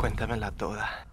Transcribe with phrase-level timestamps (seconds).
[0.00, 1.06] Cuéntamela toda.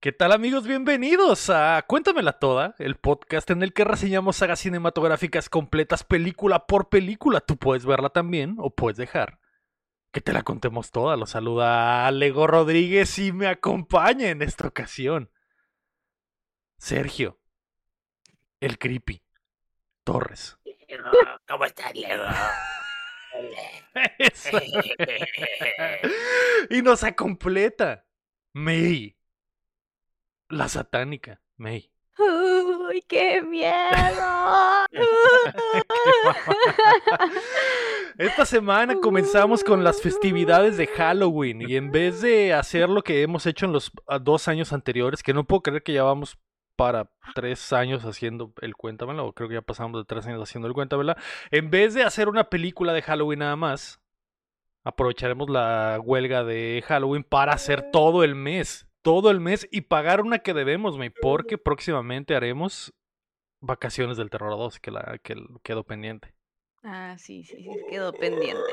[0.00, 0.66] ¿Qué tal amigos?
[0.66, 6.88] Bienvenidos a Cuéntamela Toda, el podcast en el que reseñamos sagas cinematográficas completas película por
[6.88, 7.42] película.
[7.42, 9.38] Tú puedes verla también o puedes dejar
[10.12, 11.14] que te la contemos toda.
[11.18, 15.30] Lo saluda Alego Rodríguez y me acompaña en esta ocasión
[16.78, 17.38] Sergio,
[18.60, 19.22] el creepy,
[20.04, 20.56] Torres.
[21.46, 22.24] ¿Cómo estás, Lego?
[26.70, 28.04] Y nos completa
[28.52, 29.16] May,
[30.48, 31.90] la satánica, May.
[32.18, 34.86] ¡Uy, qué miedo!
[38.18, 43.22] Esta semana comenzamos con las festividades de Halloween y en vez de hacer lo que
[43.22, 46.36] hemos hecho en los ah, dos años anteriores, que no puedo creer que ya vamos
[46.82, 50.66] para tres años haciendo el Cuéntamela, o creo que ya pasamos de tres años haciendo
[50.66, 51.16] el Cuéntamela,
[51.52, 54.00] en vez de hacer una película de Halloween nada más,
[54.82, 60.22] aprovecharemos la huelga de Halloween para hacer todo el mes, todo el mes y pagar
[60.22, 62.92] una que debemos, me, porque próximamente haremos
[63.60, 66.34] Vacaciones del Terror 2, que, la, que quedó pendiente.
[66.82, 68.72] Ah, sí, sí, sí, quedó pendiente.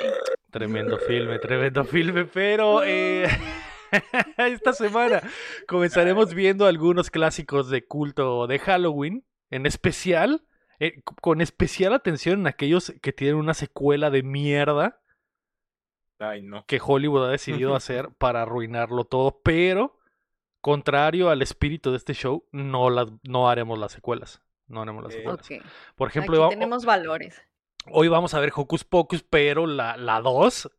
[0.50, 3.28] Tremendo filme, tremendo filme, pero eh,
[4.38, 5.22] esta semana
[5.68, 10.46] comenzaremos viendo algunos clásicos de culto de Halloween, en especial,
[10.80, 15.02] eh, con especial atención en aquellos que tienen una secuela de mierda
[16.20, 16.66] Ay, no.
[16.66, 19.98] que Hollywood ha decidido hacer para arruinarlo todo, pero
[20.62, 24.42] contrario al espíritu de este show, no, las, no haremos las secuelas.
[24.68, 25.48] No haremos las secuelas.
[25.96, 27.42] Por Aquí ejemplo, va- tenemos valores.
[27.90, 30.70] hoy vamos a ver Hocus Pocus, pero la, la 2,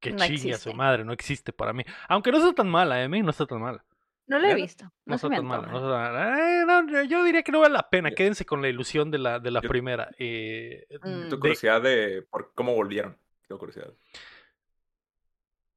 [0.00, 1.84] que No chingue a su madre, no existe para mí.
[2.08, 3.08] Aunque no está tan mala, ¿eh?
[3.08, 3.84] No está tan mala.
[4.26, 4.84] No lo he visto.
[4.84, 5.66] No, No, se está me tan mala.
[5.68, 6.60] no está tan mala.
[6.60, 8.10] Eh, no, yo diría que no vale la pena.
[8.10, 10.08] Yo- Quédense con la ilusión de la, de la Yo- primera.
[10.18, 11.28] Eh, Mm.
[11.30, 13.16] De- curiosidad de por cómo volvieron.
[13.48, 13.92] Tengo curiosidad.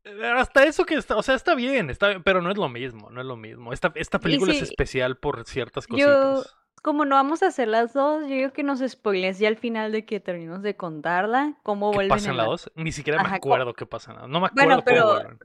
[0.03, 2.67] Eh, Hasta eso que está, o sea, está bien, está bien, pero no es lo
[2.69, 3.71] mismo, no es lo mismo.
[3.73, 6.55] Esta, esta película es especial por ciertas yo- cositas.
[6.83, 9.91] Como no vamos a hacer las dos, yo digo que nos spoilees ya al final
[9.91, 11.57] de que terminemos de contarla.
[11.63, 12.71] ¿Cómo ¿Qué vuelven pasa en en la la- 2?
[12.75, 15.13] Ni siquiera me Ajá, acuerdo qué pasa en la No me Bueno, acuerdo cómo pero-
[15.29, 15.39] vuelven.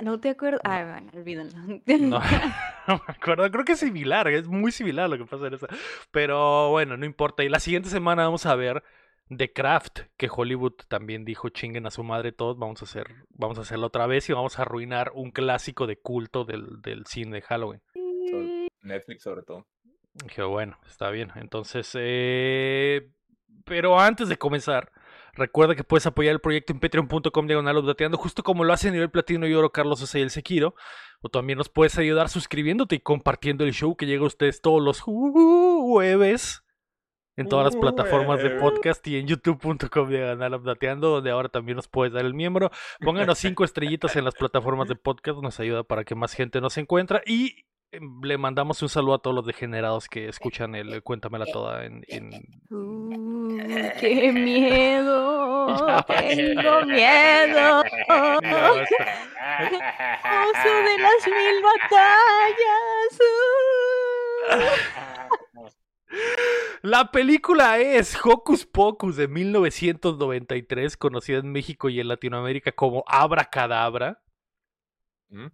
[0.00, 0.60] ¿No te acuerdas?
[0.64, 1.56] Ah, bueno, olvídenlo.
[1.56, 2.20] No,
[2.88, 3.50] no me acuerdo.
[3.50, 5.66] Creo que es similar, es muy similar lo que pasa en esa.
[6.10, 7.44] Pero bueno, no importa.
[7.44, 8.82] Y la siguiente semana vamos a ver
[9.36, 12.58] The Craft, que Hollywood también dijo chinguen a su madre todos.
[12.58, 15.96] Vamos a hacer, vamos a hacerlo otra vez y vamos a arruinar un clásico de
[16.00, 17.82] culto del, del cine de Halloween.
[18.30, 19.66] Sobre- Netflix, sobre todo.
[20.14, 21.32] Dije, bueno, está bien.
[21.34, 23.10] Entonces, eh...
[23.64, 24.92] pero antes de comenzar,
[25.32, 28.92] recuerda que puedes apoyar el proyecto en patreon.com diagonal updateando, justo como lo hace a
[28.92, 30.74] nivel platino y oro Carlos Sosa y el Sequiro.
[31.20, 34.82] O también nos puedes ayudar suscribiéndote y compartiendo el show que llega a ustedes todos
[34.82, 36.64] los jueves
[37.36, 41.88] en todas las plataformas de podcast y en youtube.com diagonal updateando, donde ahora también nos
[41.88, 42.70] puedes dar el miembro.
[43.00, 46.78] Pónganos cinco estrellitas en las plataformas de podcast, nos ayuda para que más gente nos
[46.78, 47.66] encuentra y
[48.22, 52.30] le mandamos un saludo a todos los degenerados que escuchan el Cuéntamela Toda en, en-
[52.70, 53.58] Uh,
[54.00, 55.66] ¡Qué miedo!
[56.06, 57.80] ¡Tengo miedo!
[57.80, 58.94] ¡Oso
[60.84, 63.20] de las mil batallas!
[65.60, 65.64] uh.
[66.82, 74.22] La película es Hocus Pocus de 1993, conocida en México y en Latinoamérica como Abracadabra.
[75.30, 75.46] ¿Mm?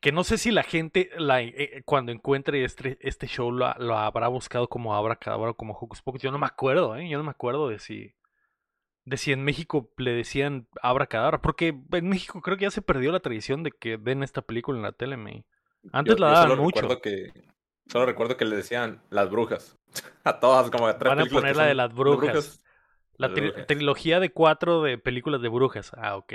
[0.00, 3.96] Que no sé si la gente la, eh, cuando encuentre este, este show lo, lo
[3.96, 6.22] habrá buscado como Abracadabra o como Hocus Pocus.
[6.22, 7.08] Yo no me acuerdo, ¿eh?
[7.08, 8.14] Yo no me acuerdo de si,
[9.04, 11.40] de si en México le decían Abracadabra.
[11.40, 14.76] Porque en México creo que ya se perdió la tradición de que den esta película
[14.78, 15.44] en la tele, me.
[15.92, 16.80] Antes Yo- la yo daban solo mucho.
[16.82, 17.32] Recuerdo que,
[17.86, 19.76] solo recuerdo que le decían las brujas.
[20.24, 22.60] A todas, como a tres Van a poner la de las brujas.
[23.18, 23.66] La Las tri- brujas.
[23.66, 25.92] trilogía de cuatro de películas de brujas.
[25.96, 26.34] Ah, ok.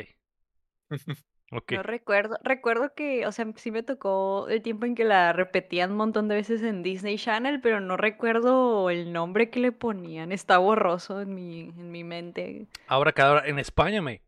[1.52, 5.92] No recuerdo, recuerdo que, o sea, sí me tocó el tiempo en que la repetían
[5.92, 10.32] un montón de veces en Disney Channel, pero no recuerdo el nombre que le ponían.
[10.32, 12.68] Está borroso en mi, en mi mente.
[12.88, 14.22] Ahora cada en España, me.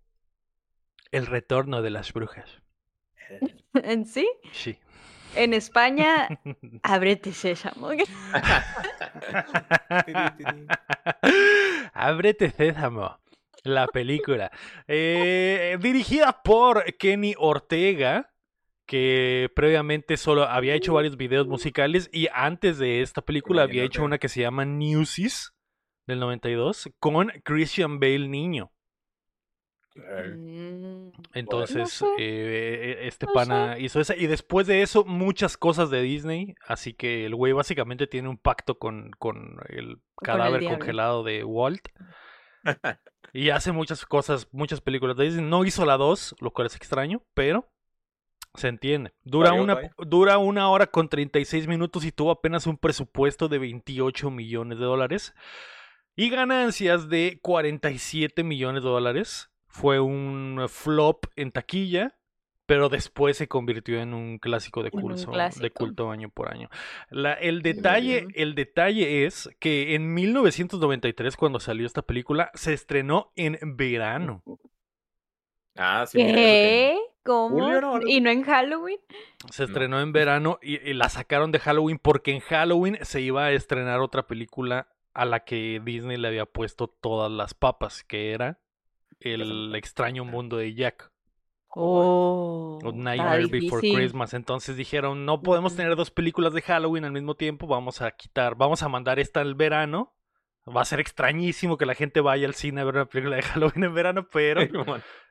[1.12, 2.62] El retorno de las brujas.
[3.74, 4.28] ¿En sí?
[4.52, 4.78] Sí.
[5.36, 6.28] En España,
[6.84, 7.90] ábrete sésamo.
[11.94, 13.18] Ábrete Sésamo.
[13.64, 14.52] La película.
[14.88, 18.30] Eh, dirigida por Kenny Ortega.
[18.86, 22.10] Que previamente solo había hecho varios videos musicales.
[22.12, 25.54] Y antes de esta película había hecho una que se llama Newsies.
[26.06, 26.90] Del 92.
[27.00, 28.72] Con Christian Bale niño.
[29.96, 32.06] Eh, Mm, Entonces, sé.
[32.18, 34.16] eh, este No pana hizo esa.
[34.18, 36.56] Y después de eso, muchas cosas de Disney.
[36.68, 41.88] Así que el güey básicamente tiene un pacto con, con el cadáver congelado de Walt.
[43.34, 45.46] Y hace muchas cosas, muchas películas de Disney.
[45.46, 47.68] No hizo la 2, lo cual es extraño, pero
[48.54, 49.14] se entiende.
[49.24, 54.30] Dura una, dura una hora con 36 minutos y tuvo apenas un presupuesto de 28
[54.30, 55.34] millones de dólares.
[56.16, 59.50] Y ganancias de 47 millones de dólares.
[59.66, 62.16] Fue un flop en taquilla,
[62.66, 66.70] pero después se convirtió en un clásico de culto, de culto año por año.
[67.10, 73.32] La- el, detalle, el detalle es que en 1993, cuando salió esta película, se estrenó
[73.36, 74.44] en verano.
[75.76, 76.20] Ah, sí.
[77.24, 77.56] ¿Cómo?
[77.62, 77.96] Julio, ¿no?
[77.96, 79.00] Algo ¿Y no en Halloween?
[79.50, 79.68] Se No.
[79.68, 83.52] estrenó en verano y, y la sacaron de Halloween porque en Halloween se iba a
[83.54, 88.60] estrenar otra película a la que Disney le había puesto todas las papas, que era
[89.20, 91.12] El extraño mundo de Jack.
[91.76, 93.82] Oh, Nightmare Before.
[93.82, 94.34] Christmas.
[94.34, 98.56] Entonces dijeron, no podemos tener dos películas de Halloween al mismo tiempo, vamos a quitar,
[98.56, 100.14] vamos a mandar esta al verano.
[100.66, 103.42] Va a ser extrañísimo que la gente vaya al cine a ver una película de
[103.42, 104.62] Halloween en verano, pero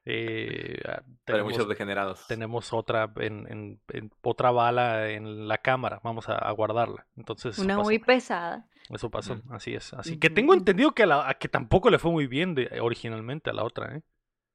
[0.04, 2.26] eh, ah, Pero tenemos, muchos degenerados.
[2.26, 7.06] tenemos otra en, en- en- otra bala en la cámara, vamos a, a guardarla.
[7.16, 7.84] Entonces Una pasó.
[7.88, 8.66] muy pesada.
[8.90, 9.94] Eso pasó, así es.
[9.94, 12.68] Así que tengo entendido que, a la, a que tampoco le fue muy bien de,
[12.82, 14.02] originalmente a la otra, ¿eh?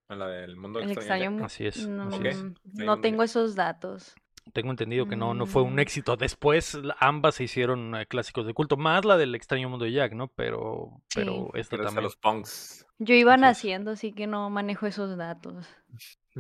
[0.09, 1.25] En la del mundo El extraño.
[1.25, 1.88] extraño Así es.
[1.88, 2.25] No, así Ok.
[2.25, 2.44] es.
[2.75, 4.15] no Muy tengo esos datos.
[4.54, 5.80] Tengo entendido que no, no fue un Mm.
[5.80, 6.15] éxito.
[6.15, 10.13] Después ambas se hicieron eh, clásicos de culto, más la del extraño mundo de Jack,
[10.13, 10.30] ¿no?
[10.30, 11.19] Pero, Sí.
[11.19, 12.88] pero esta Gracias a también los punks.
[13.00, 13.42] Yo iba Así es.
[13.42, 15.68] naciendo, así que no manejo esos datos.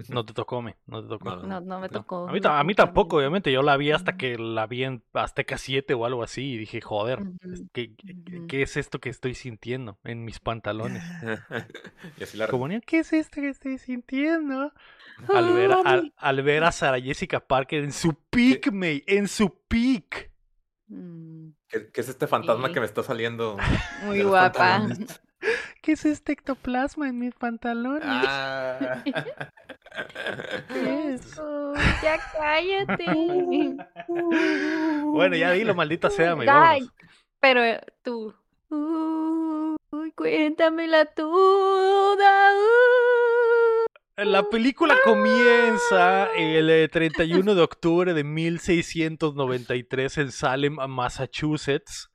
[0.09, 1.35] No te tocó, me, no te tocó.
[1.37, 1.93] No, No, no me no.
[1.93, 2.27] tocó.
[2.27, 3.51] A mí, ta- a mí tampoco, obviamente.
[3.51, 6.81] Yo la vi hasta que la vi en Azteca 7 o algo así y dije,
[6.81, 7.19] joder,
[7.73, 8.47] ¿qué, qué- ujú.
[8.47, 11.03] qué es esto que estoy sintiendo en mis pantalones?
[12.17, 14.71] y así la Como ¿qué es esto que estoy sintiendo?
[15.33, 19.27] Al ver, a- al, al ver a Sarah Jessica Parker en su peak, May, en
[19.27, 20.31] su peak.
[20.89, 22.73] Mm, ¿Qué, qué es este fantasma Sí.
[22.75, 23.57] que me está saliendo?
[24.05, 24.87] Muy guapa.
[25.87, 28.03] ¿Qué es este ectoplasma en mis pantalones?
[28.03, 29.01] Ah.
[30.67, 31.21] ¿Qué es?
[31.31, 31.73] Asco,
[32.03, 33.77] Ya cállate.
[35.05, 36.45] Bueno, ya dilo, maldita sea, me.
[37.39, 38.35] Pero eh, tú.
[38.69, 42.53] Uy, cuéntamela toda.
[42.53, 44.25] uh.
[44.25, 52.11] La película comienza el eh, 31 de octubre de 1693 en Salem, Massachusetts,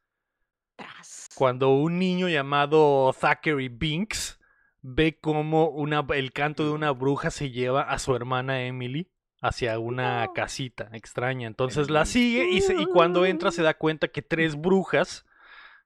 [0.76, 1.12] Tras.
[1.34, 4.38] Cuando un niño llamado Zachary Binks
[4.82, 10.29] ve una, el canto de una bruja se lleva a su hermana Emily hacia una
[10.34, 11.46] casita extraña.
[11.46, 15.26] Entonces la sigue y, se- y cuando entra se da cuenta que tres brujas,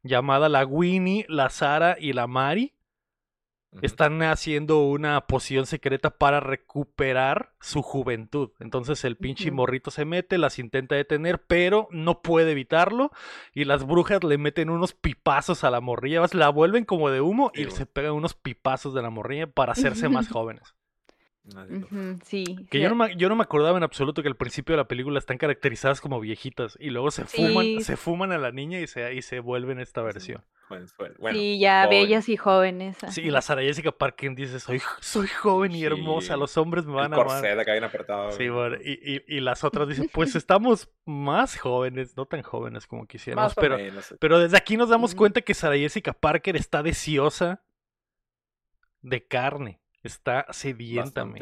[0.02, 2.74] llamadas la Winnie, la Sara y la Mari,
[3.82, 8.50] Están haciendo una poción secreta para recuperar su juventud.
[8.60, 13.10] Entonces el pinche morrito se mete, las intenta detener, pero no puede evitarlo.
[13.52, 17.50] Y las brujas le meten unos pipazos a la morrilla, la vuelven como de humo
[17.54, 20.74] Sí, y se pegan unos pipazos de la morrilla para hacerse más jóvenes.
[21.54, 21.80] Nadie
[22.24, 22.44] sí.
[22.70, 24.78] Que sí, yo no, me, yo no me acordaba en absoluto que al principio de
[24.78, 27.80] la película están caracterizadas como viejitas y luego se fuman, Sí.
[27.82, 30.44] se fuman a la niña y se, y se vuelven esta versión.
[30.68, 31.90] Bueno, bueno, bueno, sí, ya joven.
[31.90, 32.96] bellas y jóvenes.
[33.10, 36.90] Sí, y la Sara Jessica Parker dice, soy, soy joven y hermosa, los hombres me
[36.92, 37.58] El van a amar.
[37.60, 38.32] acá bien apretado.
[38.32, 38.70] Sí, güey.
[38.70, 43.06] bueno, y, y- y las otras dicen, pues estamos más jóvenes, no tan jóvenes como
[43.06, 44.12] quisiéramos, pero, menos.
[44.18, 47.62] pero desde aquí nos damos cuenta que Sara Jessica Parker está deseosa
[49.02, 51.32] de carne, está sedienta, me.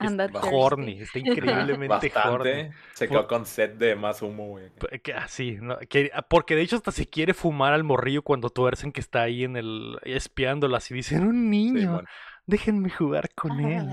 [0.00, 2.08] Bastante, está horny, está increíblemente horny.
[2.12, 2.72] bastante.
[2.94, 4.72] Se quedó con set de más humo, güey.
[5.14, 5.78] Así, ¿no?
[5.88, 9.44] Que- porque de hecho hasta se quiere fumar al morrillo cuando tuercen que está ahí
[9.44, 12.08] en el espiándolas y dicen, un Sí, niño, bueno.
[12.46, 13.86] déjenme jugar con él.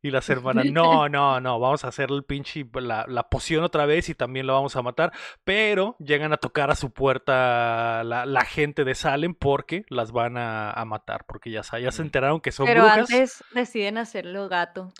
[0.00, 3.84] Y las hermanas, no, no, no, vamos a hacer el pinche, la, la poción otra
[3.86, 5.12] vez y también lo vamos a matar.
[5.44, 10.36] Pero llegan a tocar a su puerta la, la gente de Salem porque las van
[10.36, 11.24] a, a matar.
[11.26, 12.06] Porque ya, ya se Ujú.
[12.06, 12.98] enteraron que son Pero brujas.
[13.10, 14.92] antes deciden hacerlo gato.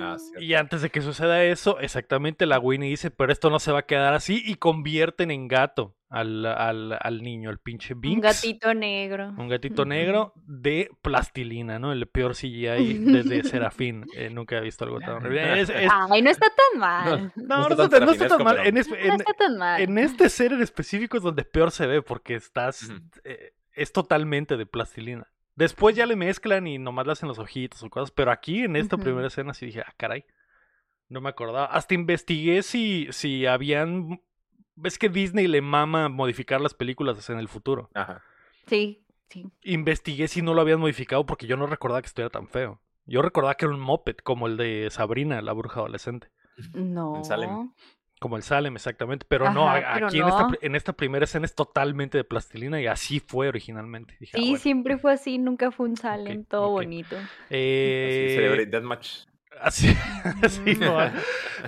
[0.00, 0.16] Ah.
[0.38, 3.80] Y antes de que suceda eso, exactamente la Winnie dice, pero esto no se va
[3.80, 8.22] a quedar así y convierten en gato al, al, al niño, al pinche Un Binks.
[8.22, 9.34] gatito negro.
[9.36, 11.92] Un gatito negro de plastilina, ¿no?
[11.92, 14.04] El peor CGI desde Serafín.
[14.14, 15.60] Eh, nunca he visto algo tan horrible.
[15.60, 17.32] Es- es- Ay, no está tan mal.
[17.34, 18.66] no, no no, está tan no está tan serafinesco, mal.
[18.66, 19.80] En, es- No en- está tan mal.
[19.80, 22.88] en este ser en específico es donde peor se ve porque estás...
[23.24, 25.26] Eh, es totalmente de plastilina.
[25.54, 28.76] Después ya le mezclan y nomás le hacen los ojitos o cosas, pero aquí en
[28.76, 30.24] esta primera escena sí dije, ah, caray.
[31.08, 31.66] No me acordaba.
[31.66, 34.20] Hasta investigué si, si habían...
[34.76, 37.90] Ves que Disney le mama modificar las películas en el futuro.
[37.94, 38.22] Ajá.
[38.66, 39.46] Sí, sí.
[39.62, 42.80] Investigué si no lo habían modificado porque yo no recordaba que estuviera tan feo.
[43.06, 46.28] Yo recordaba que era un moped como el de Sabrina, la bruja adolescente.
[46.74, 47.22] No.
[47.24, 47.70] Salem.
[48.18, 49.26] Como el Salem, exactamente.
[49.28, 50.18] Pero no, Ajá, a- pero aquí
[50.62, 54.16] En, esta, en primera escena es totalmente de plastilina y así fue originalmente.
[54.18, 54.58] Dije, ah, Sí, bueno.
[54.62, 56.72] siempre fue así, nunca fue un Salem, todo ok.
[56.72, 57.16] bonito.
[57.50, 59.26] Eh, Celebrity Deathmatch.
[59.60, 59.88] Así,
[60.42, 60.84] así Ujú.
[60.84, 60.98] no,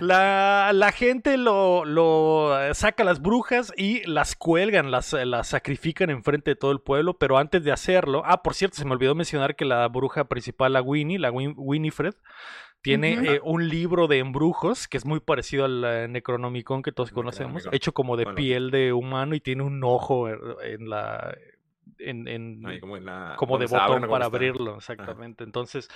[0.00, 6.10] la, la gente lo, lo saca las brujas y las cuelgan, las, eh, las sacrifican
[6.10, 9.14] enfrente de todo el pueblo, pero antes de hacerlo, ah, por cierto, se me olvidó
[9.14, 12.14] mencionar que la bruja principal, la Winnie, la Win- Winifred,
[12.80, 17.10] tiene eh, un libro de embrujos que es muy parecido al eh, Necronomicon que todos
[17.10, 21.34] conocemos, hecho como de piel de humano y tiene un ojo en la...
[21.98, 24.36] En, en- como, en la- como de abren, botón para está.
[24.36, 25.44] abrirlo, exactamente.
[25.44, 25.88] Entonces,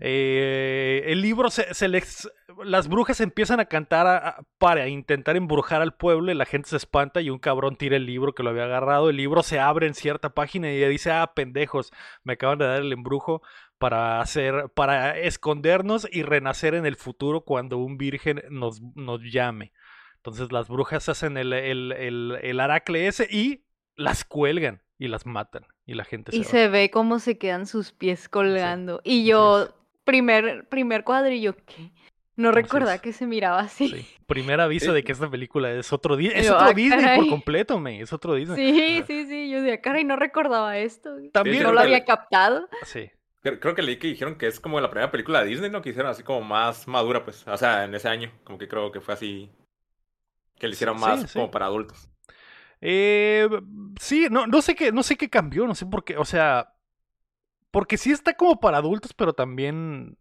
[0.00, 2.30] eh, el libro se, se les.
[2.64, 6.68] Las brujas empiezan a cantar a- a- para intentar embrujar al pueblo y la gente
[6.68, 9.10] se espanta y un cabrón tira el libro que lo había agarrado.
[9.10, 11.92] El libro se abre en cierta página y ella dice: Ah, pendejos,
[12.24, 13.42] me acaban de dar el embrujo
[13.78, 14.70] para hacer.
[14.74, 19.72] para escondernos y renacer en el futuro cuando un virgen nos, nos llame.
[20.16, 23.64] Entonces las brujas hacen el, el, el, el aracle ese y
[23.96, 25.66] las cuelgan y las matan.
[25.86, 26.50] Y la gente Y se va.
[26.50, 29.00] se ve cómo se quedan sus pies colgando.
[29.02, 29.68] Y yo,
[30.04, 31.90] primer, primer cuadrillo, ¿qué?
[32.36, 33.00] No recordaba es.
[33.00, 33.88] que se miraba así.
[33.88, 34.06] Sí.
[34.26, 34.92] Primer aviso Sí.
[34.92, 36.40] de que esta película es otro Disney.
[36.40, 38.00] Es Yo, otro ah, Disney por completo, me.
[38.00, 38.56] Es otro Disney.
[38.72, 39.50] Sí, sí, sí.
[39.50, 41.16] Yo decía, caray, no recordaba esto.
[41.32, 41.62] También.
[41.64, 42.68] No lo había le- captado.
[42.84, 43.10] Sí.
[43.42, 45.80] Creo, que leí que dijeron que es como la primera película de Disney, ¿no?
[45.80, 47.46] Que hicieron así como más madura, pues.
[47.48, 48.30] O sea, en ese año.
[48.44, 49.50] Como que creo que fue así.
[50.58, 51.38] Que le hicieron Sí, más sí.
[51.38, 52.09] como para adultos.
[52.80, 53.48] Eh,
[54.00, 56.16] sí, no, no sé qué, no sé qué cambió, no sé por qué.
[56.16, 56.74] O sea.
[57.70, 60.18] Porque sí está como para adultos, pero también.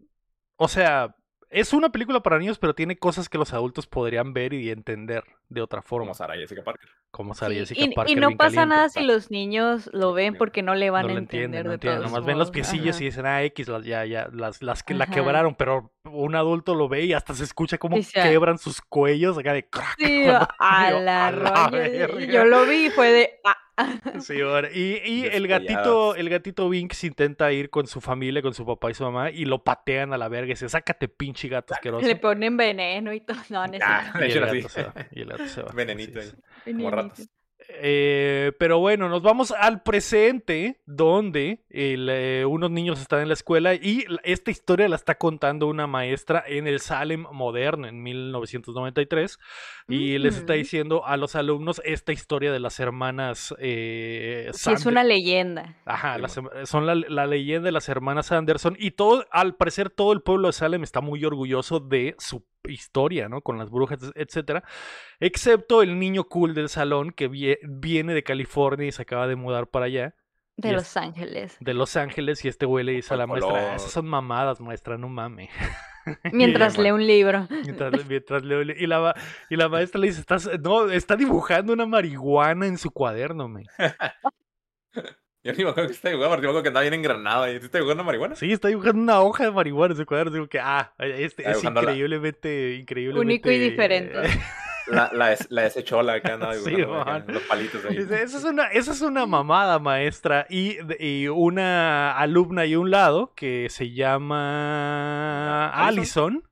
[0.58, 1.16] O sea.
[1.50, 5.24] Es una película para niños, pero tiene cosas que los adultos podrían ver y entender
[5.50, 6.06] de otra forma.
[6.06, 6.88] Como Sarah Jessica Parker.
[7.10, 8.76] Como Sarah Sí, Jessica y, y Parker no pasa caliente.
[8.76, 11.64] nada si los niños lo ven porque no le van no a lo entender entienden,
[11.64, 12.00] no de entienden.
[12.02, 13.04] todos Nomás ven los piecillos Ajá.
[13.04, 16.76] y dicen, ah, X, las, ya, ya, las, las que la quebraron, pero un adulto
[16.76, 19.96] lo ve y hasta se escucha se- quebran sus cuellos acá de crack.
[19.98, 21.70] Sí, cuando- a yo, la "A la roña.
[21.72, 22.26] verga".
[22.26, 23.40] Yo lo vi y fue de.
[23.44, 23.58] ah,
[24.22, 28.54] Sí, ahora, y, y el gatito, el gatito Vinx intenta ir con su familia, con
[28.54, 31.48] su papá y su mamá, y lo patean a la verga y dice, sácate pinche
[31.48, 32.06] gato asqueroso.
[32.06, 33.38] Le ponen veneno y todo.
[33.50, 36.30] No, es Ah, Y el gato se va, y el gato se va, Venenito así
[36.30, 36.74] ahí.
[36.74, 36.92] Como venenito.
[36.92, 37.30] ratas.
[37.72, 43.36] Eh, pero bueno, nos vamos al presente, donde el, eh, unos niños están en la
[43.36, 49.38] escuela y esta historia la está contando una maestra en el Salem moderno en 1993
[49.88, 54.86] y les está diciendo a los alumnos esta historia de las hermanas eh, Sí, es
[54.86, 55.76] una leyenda.
[55.86, 60.12] Ajá, las son la, la leyenda de las hermanas Anderson y todo, al parecer todo
[60.14, 63.42] el pueblo de Salem está muy orgulloso de su historia, ¿no?
[63.42, 64.64] Con las brujas, etcétera,
[65.20, 69.36] excepto el niño cool del salón que vie- viene de California y se acaba de
[69.36, 70.16] mudar para allá,
[70.58, 71.58] De es- Los Ángeles.
[71.60, 73.76] de Los Ángeles, y este güey le dice a la maestra, "Ah, color.
[73.76, 75.50] esas son mamadas, maestra, no mame.
[76.34, 77.48] Mientras lee un libro.
[77.50, 79.14] Mientras, mientras leo- y, la,
[79.50, 83.64] y la maestra le dice, Estás, no, está dibujando una marihuana en su cuaderno, me.
[85.52, 87.60] Yo ni me acuerdo que está dibujando, porque me acuerdo que andaba bien engranado ahí.
[87.60, 88.36] ¿Sí está dibujando marihuana?
[88.36, 90.32] Sí, está dibujando una hoja de marihuana en su cuaderno.
[90.34, 93.26] Digo que, ah, este, es increíblemente, increíblemente...
[93.26, 94.18] Único y diferente.
[94.88, 97.00] La, la, des- la desechola que andaba Sí, dibujando.
[97.02, 97.26] acá, man.
[97.28, 97.96] los palitos ahí.
[97.98, 100.48] Dice, Esa es una, esa es una mamada, maestra.
[100.50, 105.88] Y, y una alumna y un lado que se llama ¿Allison?
[106.38, 106.49] Allison.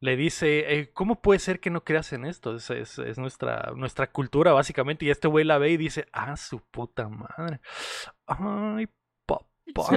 [0.00, 2.54] Le dice, eh, ¿cómo puede ser que no creas en esto?
[2.56, 5.04] Es, es- es nuestra, nuestra cultura, básicamente.
[5.06, 7.60] Y este güey la ve y dice, ah, su puta madre.
[8.26, 8.88] Ay,
[9.24, 9.46] papá.
[9.88, 9.96] Sí.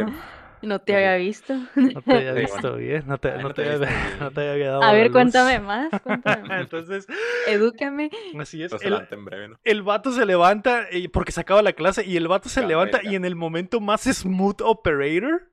[0.62, 1.54] No te había visto.
[1.76, 3.90] No te había visto bien, no te, Ay, no no te te había,
[4.20, 4.52] no te bien.
[4.54, 5.14] había dado A la ver, luz.
[5.14, 5.90] cuéntame más.
[6.02, 6.62] Cuéntame más.
[6.62, 7.08] Entonces,
[7.48, 8.10] Edúcame.
[8.40, 8.74] así es.
[8.82, 9.60] El- en breve, ¿no?
[9.64, 13.00] el vato se levanta eh, porque se acaba la clase y el vato se levanta
[13.04, 15.50] y en el momento más smooth operator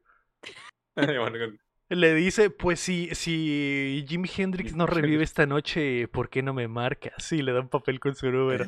[1.89, 6.69] le dice, pues si, si Jimi Hendrix no revive esta noche, ¿por qué no me
[6.69, 7.31] marcas?
[7.33, 8.67] Y le da un papel con su número.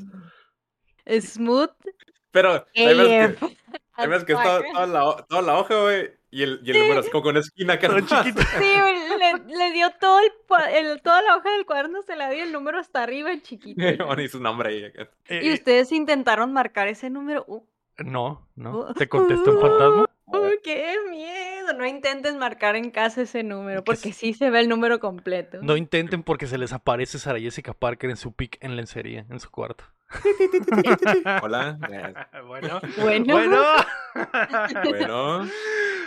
[1.06, 1.70] Smooth.
[2.30, 3.40] Pero, ¿sabes AF.
[3.40, 3.56] que,
[3.96, 6.10] sabes que está toda la, toda la hoja, güey?
[6.30, 8.06] Y el, y el número así como con una esquina nomás.
[8.06, 8.42] chiquito.
[8.58, 12.44] Sí, güey, le, le dio todo el, toda la hoja del cuaderno, se la dio
[12.44, 13.80] el número hasta arriba en chiquito.
[14.06, 14.84] Bueno, y su nombre ahí.
[14.84, 15.10] acá.
[15.26, 17.44] Eh, Y eh, ustedes intentaron marcar ese número.
[17.48, 17.64] Uh,
[18.04, 18.80] no, no.
[18.90, 20.07] uh, ¿Te contestó un fantasma?
[20.32, 21.72] Uh, ¡Qué miedo!
[21.76, 24.32] No intentes marcar en casa ese número, Que porque sí.
[24.32, 25.58] sí se ve el número completo.
[25.62, 29.40] No intenten porque se les aparece Sara Jessica Parker en su pic en lencería, en
[29.40, 29.84] su cuarto.
[31.42, 31.78] Hola.
[32.46, 33.34] bueno, Bueno.
[33.34, 33.62] bueno.
[34.84, 35.46] Bueno.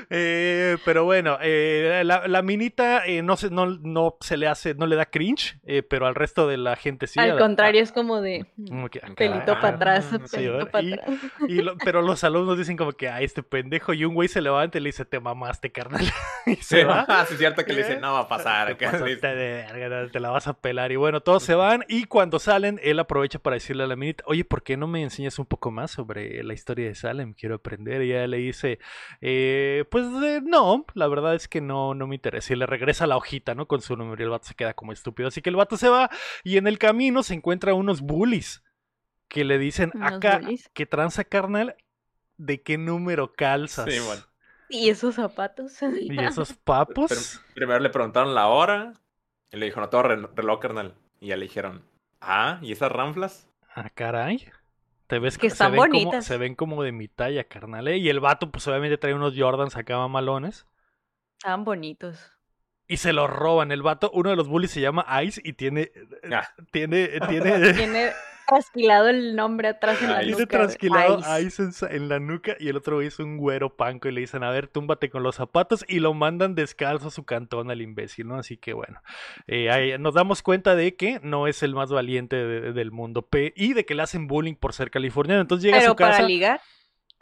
[0.10, 4.74] Eh, pero bueno, eh, la, la minita eh, no, se, no, no se le hace,
[4.74, 7.20] no le da cringe, eh, pero al resto de la gente sí.
[7.22, 11.20] Al contrario, es como de mm, ah, pelito para atrás, Sí, pelito para Y- atrás.
[11.48, 14.42] y lo- pero los alumnos dicen como que, ah, este pendejo, y un güey se
[14.42, 16.04] levanta y le dice, te mamaste, carnal.
[16.46, 17.06] y Sí, se va.
[17.08, 18.76] ah, sí, es cierto que le dicen, no va a pasar.
[18.76, 20.92] Te la vas a pelar.
[20.92, 21.86] Y bueno, todos se van.
[21.88, 23.88] Y cuando salen, él aprovecha para decirle a
[24.26, 27.34] Oye, ¿por qué no me enseñas un poco más sobre la historia de Salem?
[27.34, 28.02] Quiero aprender.
[28.04, 28.80] Y ella le dice:
[29.22, 32.54] eh, Pues eh, no, la verdad es que no, no me interesa.
[32.54, 33.68] Y le regresa la hojita, ¿no?
[33.68, 34.22] Con su número.
[34.22, 35.28] Y el vato se queda como estúpido.
[35.28, 36.10] Así que el vato se va.
[36.44, 38.64] Y en el camino se encuentra unos bullies
[39.28, 40.70] que le dicen: Acá, bullies.
[40.74, 41.76] que tranza carnal,
[42.38, 43.92] ¿de qué número calzas?
[43.92, 44.24] Sí, bueno.
[44.70, 45.78] Y esos zapatos.
[45.82, 47.10] Y esos papos.
[47.10, 48.94] Pero primero le preguntaron la hora.
[49.52, 50.96] Y le dijo, no re- reloj, carnal.
[51.20, 51.84] Y ya le dijeron,
[52.22, 53.50] ah, ¿y esas ranflas?
[53.76, 54.50] Ah, caray.
[55.08, 56.26] Te ves Que se están ven como- bonitas.
[56.26, 57.88] se ven como de mi talla, carnal.
[57.88, 57.98] ¿eh?
[57.98, 60.66] Y el vato, pues obviamente trae unos Jordans acá mamalones.
[61.38, 62.32] Estaban bonitos.
[62.88, 63.72] Y se los roban.
[63.72, 65.92] El vato, uno de los bullies se llama Ice y tiene.
[66.32, 66.48] Ah.
[66.72, 67.08] Tiene.
[67.28, 67.74] Tiene.
[67.74, 68.12] Tiene
[68.56, 70.46] trasquilado el nombre atrás en la Tiene nuca.
[70.48, 71.64] trasquilado Ice.
[71.64, 74.44] Ice en, la nuca y el otro güey es un güero panco y le dicen,
[74.44, 78.28] a ver, túmbate con los zapatos y lo mandan descalzo a su cantón al imbécil,
[78.28, 78.36] ¿no?
[78.36, 79.02] Así que bueno,
[79.48, 83.22] eh, ahí nos damos cuenta de que no es el más valiente de- del mundo
[83.24, 85.42] P y de que le hacen bullying por ser californiano.
[85.42, 86.12] Entonces llega a su casa.
[86.18, 86.62] para ligar.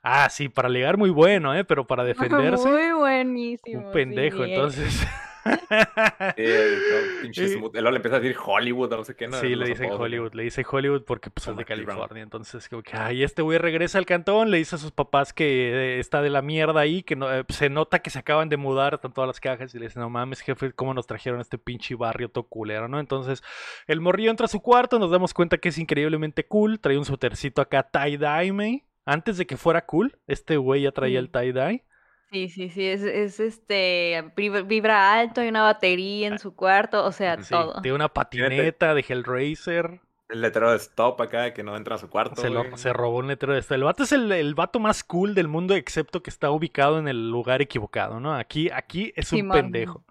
[0.01, 1.63] Ah, sí, para ligar muy bueno, ¿eh?
[1.65, 2.03] Pero para
[2.57, 3.85] defenderse, Muy buenísimo.
[3.87, 4.45] un pendejo.
[4.45, 4.51] sí.
[4.53, 5.07] Entonces,
[5.49, 6.35] No,
[7.21, 9.27] pinches Él le empieza a decir Hollywood, no sé qué.
[9.27, 11.85] No, sí, le dicen apodos, Hollywood, le dice Hollywood porque pues es de Brown.
[11.85, 12.23] California.
[12.23, 15.69] Entonces, como que, ay, este güey regresa al cantón, le dice a sus papás que
[15.69, 18.57] eh, está de la mierda ahí, que no, eh, se nota que se acaban de
[18.57, 21.41] mudar, están todas las cajas, y le dicen, no mames, jefe, ¿cómo nos trajeron a
[21.41, 22.99] este pinche barrio todo culero, no?
[22.99, 23.43] Entonces,
[23.87, 27.05] el morrillo entra a su cuarto, nos damos cuenta que es increíblemente cool, trae un
[27.05, 28.85] sutercito acá tie-dye, me.
[29.05, 31.83] Antes de que fuera cool, este güey ya traía el tie-dye.
[32.31, 37.03] Sí, sí, sí, es, es este, vib- vibra alto, hay una batería en su cuarto,
[37.03, 37.81] o sea, Sí, todo.
[37.81, 39.99] tiene una patineta de Hellraiser.
[40.29, 42.39] El letrero de stop acá, que no entra a su cuarto.
[42.39, 43.73] Se, lo- se robó un letrero de esto.
[43.73, 47.07] El vato es el, el vato más cool del mundo, excepto que está ubicado en
[47.07, 48.35] el lugar equivocado, ¿no?
[48.35, 49.57] Aquí, aquí es un Simón.
[49.57, 50.03] pendejo.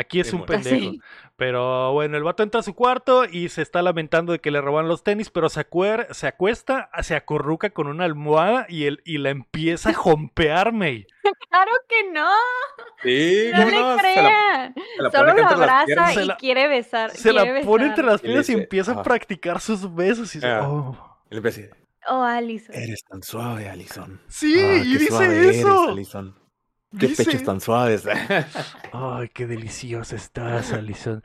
[0.00, 0.92] Aquí es un pendejo.
[1.36, 4.60] Pero bueno, el vato entra a su cuarto y se está lamentando de que le
[4.60, 9.02] roban los tenis, pero se, acuer- se acuesta, se acurruca con una almohada y, él,
[9.04, 11.06] y la empieza a jompear, May.
[11.50, 12.28] Claro que no,
[13.02, 13.98] Sí, no ¿cómo le no?
[13.98, 14.74] Se la- crean.
[14.74, 17.10] se la Solo lo abraza y la- quiere besar.
[17.10, 19.02] Se la pone entre las le piernas y dice, empieza a "Ah".
[19.02, 20.34] practicar sus besos.
[20.34, 20.68] Y dice, Ah.
[20.68, 21.18] "Oh".
[21.30, 21.76] Y le empieza
[22.10, 22.74] Oh, Alison.
[22.74, 24.20] eres tan suave, Alison.
[24.28, 25.88] Sí, Ah, y dice suave eres, eso.
[25.90, 26.34] Alison.
[26.98, 28.04] Qué Dice- pechos tan suaves.
[28.92, 31.22] Ay, qué deliciosa estás, Alison.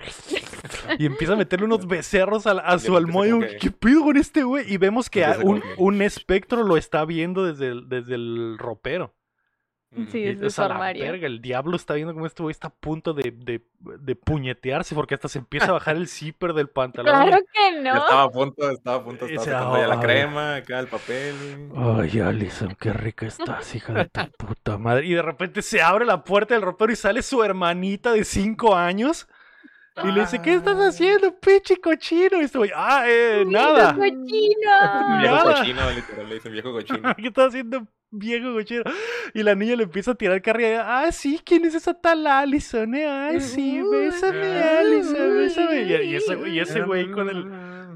[0.99, 3.47] Y empieza a meterle unos becerros a, su almohada.
[3.47, 4.71] que- ¿Qué pido con este güey?
[4.71, 9.15] Y vemos que un, un espectro lo está viendo desde el, desde el ropero.
[10.12, 12.67] Sí, es de o su la verga, el diablo está viendo cómo este güey está
[12.67, 16.69] a punto de, de, de puñetearse porque hasta se empieza a bajar el zipper del
[16.69, 17.13] pantalón.
[17.13, 17.97] Claro que Ya no.
[17.99, 21.36] estaba a punto, estaba a punto, estaba sacando ya la crema, acá el papel.
[21.75, 25.06] Ay, Alison, qué rica estás, hija de tu puta madre.
[25.06, 28.75] Y de repente se abre la puerta del ropero y sale su hermanita de 5
[28.75, 29.27] años.
[30.03, 30.88] Y le dice, ¿qué estás Ah.
[30.88, 32.41] haciendo, pinche cochino?
[32.41, 33.93] Y este güey, ah, eh, nada.
[33.93, 35.19] cochino.
[35.19, 35.56] Viejo Nada.
[35.58, 37.13] cochino, literal, le dicen viejo cochino.
[37.17, 38.84] ¿Qué estás haciendo, viejo cochino?
[39.36, 40.84] Y la niña le empieza a tirar carrilla.
[41.03, 42.95] Ah, sí, ¿quién es esa tal Allison?
[42.95, 43.08] Eh?
[43.08, 45.82] Ay, sí, bésame, Allison, bésame.
[45.84, 47.47] Y, y ese, güey- y ese güey con el,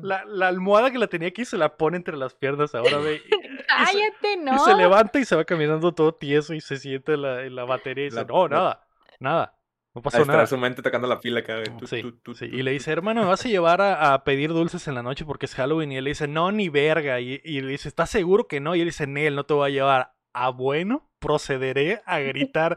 [0.04, 3.24] la, la almohada que la tenía aquí se la pone entre las piernas ahora, ve.
[3.68, 4.56] Cállate, no.
[4.56, 7.56] Y se levanta y se va caminando todo tieso y se siente en la, en
[7.56, 8.88] la batería y dice, La- no, la- nada,
[9.20, 9.54] nada,
[9.98, 10.46] no pasó nada.
[10.48, 11.56] su mente tocando la pila acá.
[11.60, 11.78] güey.
[12.22, 14.96] Tu, Sí, Y le dice, hermano, ¿me vas a llevar a, a pedir dulces en
[14.96, 15.92] la noche porque es Halloween?
[15.92, 17.20] Y él le dice, no, ni verga.
[17.20, 18.76] Y, y le dice, ¿estás seguro que no?
[18.76, 20.14] Y él dice, Nel, no te voy a llevar.
[20.34, 22.76] Ah, bueno, procederé a gritar,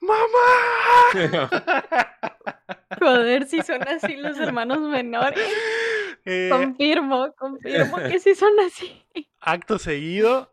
[0.00, 0.16] ¡Mamá!
[3.00, 5.48] Joder, si son así los hermanos menores.
[6.24, 9.04] Eh, Confirmo, confirmo que sí son así.
[9.40, 10.52] acto seguido,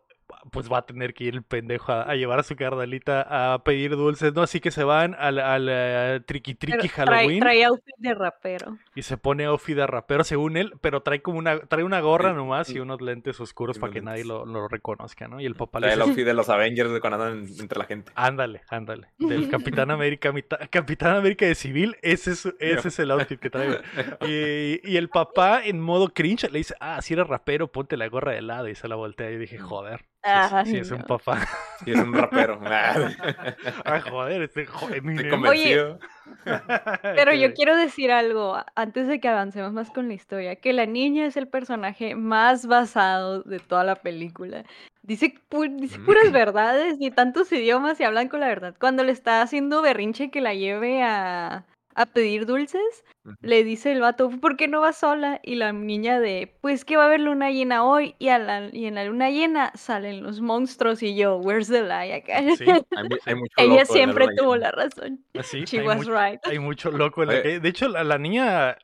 [0.50, 3.62] pues va a tener que ir el pendejo a, a llevar a su carnalita a
[3.64, 4.42] pedir dulces, ¿no?
[4.42, 8.78] Así que se van al, al eh, triqui triqui trae, Halloween trae outfit de rapero.
[8.94, 12.30] y se pone outfit de rapero según él, pero trae como una, trae una gorra
[12.30, 15.40] Sí, nomás y unos lentes oscuros para que nadie lo, lo reconozca, ¿no?
[15.40, 17.78] Y el papá le Trae el dice, outfit de los Avengers de cuando andan entre
[17.78, 18.12] la gente.
[18.14, 23.10] ándale, ándale, del Capitán América, mitad- Capitán América de civil, ese es, ese es el
[23.10, 23.80] outfit que trae.
[24.26, 28.08] Y, y el papá en modo cringe le dice, ah, si eres rapero, ponte la
[28.08, 31.38] gorra de lado y se la voltea y dije, joder, Ay, sí es un papá.
[31.86, 32.58] Y es un rapero.
[33.84, 35.98] ah, joder, este joder, Estoy convencido.
[37.02, 40.86] Pero yo quiero decir algo antes de que avancemos más con la historia, que la
[40.86, 44.64] niña es el personaje más basado de toda la película.
[45.02, 46.32] Dice, pu- dice puras Mm.
[46.32, 48.74] verdades y tantos idiomas y hablan con la verdad.
[48.80, 53.04] Cuando le está haciendo berrinche que la lleve a, a pedir dulces,
[53.40, 55.40] le dice el vato, ¿por qué no va sola?
[55.42, 58.68] Y la niña de, pues que va a haber luna llena hoy y, a la,
[58.72, 62.40] y en la luna llena salen los monstruos y yo, where's the lie acá?
[62.56, 62.82] Sí, Hay,
[63.26, 64.66] hay mucho loco Ella siempre tuvo llena.
[64.66, 65.24] la razón.
[65.38, 65.64] así.
[65.64, 66.40] She hay, was mucho, right.
[66.44, 67.60] hay mucho loco en la calle.
[67.60, 68.76] De hecho, la, la niña,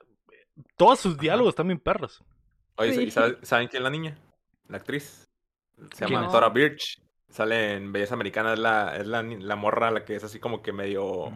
[0.77, 2.23] todos sus diálogos están bien perros.
[2.77, 3.03] Oye, Sí.
[3.03, 4.19] ¿y sabe- ¿saben quién es la niña?
[4.69, 5.29] La actriz.
[5.95, 6.33] Se ¿Quién llama es?
[6.33, 7.01] Tora Birch.
[7.29, 10.63] Sale en Belleza Americana, es la, es la, la morra, la que es así como
[10.63, 11.31] que medio...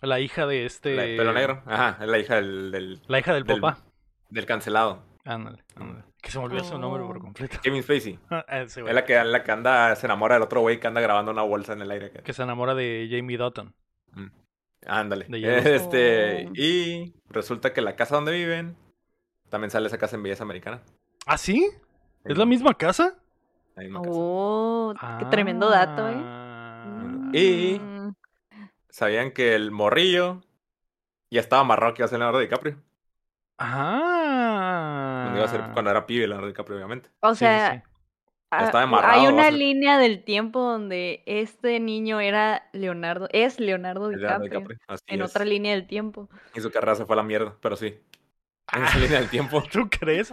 [0.00, 0.94] La hija de este.
[0.94, 1.62] la de pelo negro.
[1.66, 3.82] Ajá, es la hija del, del, La hija del Del- papá.
[4.30, 5.02] del cancelado.
[5.24, 6.04] Ándale, ándale.
[6.22, 7.58] Que se me olvidó su nombre por completo.
[7.62, 8.18] Kevin Spacey.
[8.30, 8.90] Ah, ese güey.
[8.90, 11.42] Es la que, la que anda, se enamora del otro güey que anda grabando una
[11.42, 12.10] bolsa en el aire.
[12.10, 13.74] Que se enamora de Jamie Dutton.
[14.12, 14.26] Mm.
[14.86, 15.26] Ándale.
[15.28, 15.74] De.
[15.74, 16.52] Este, Oh.
[16.54, 18.76] y resulta que la casa donde viven
[19.50, 20.80] también sale esa casa en Belleza Americana.
[21.26, 21.68] ¿Ah, sí?
[22.24, 23.16] ¿Es la misma casa?
[23.76, 24.12] La misma casa.
[24.14, 26.14] Oh, qué tremendo dato, ¿eh?
[26.16, 27.30] Ah.
[27.32, 27.80] Y-
[28.90, 30.42] Sabían que el morrillo
[31.30, 32.76] ya estaba amarrado que iba a ser Leonardo DiCaprio.
[33.58, 35.22] Ah.
[35.24, 37.10] Cuando, iba a ser, cuando era pibe Leonardo DiCaprio, obviamente.
[37.20, 37.90] O sí, sea, sí.
[38.50, 43.60] ah, amarrado, hay va a una línea del tiempo donde este niño era Leonardo, es
[43.60, 45.30] Leonardo Leonardo DiCaprio, en es.
[45.30, 46.28] otra línea del tiempo.
[46.54, 47.98] Y su carrera se fue a la mierda, pero sí.
[48.72, 49.62] En esa línea del tiempo.
[49.72, 50.30] ¿Tú crees?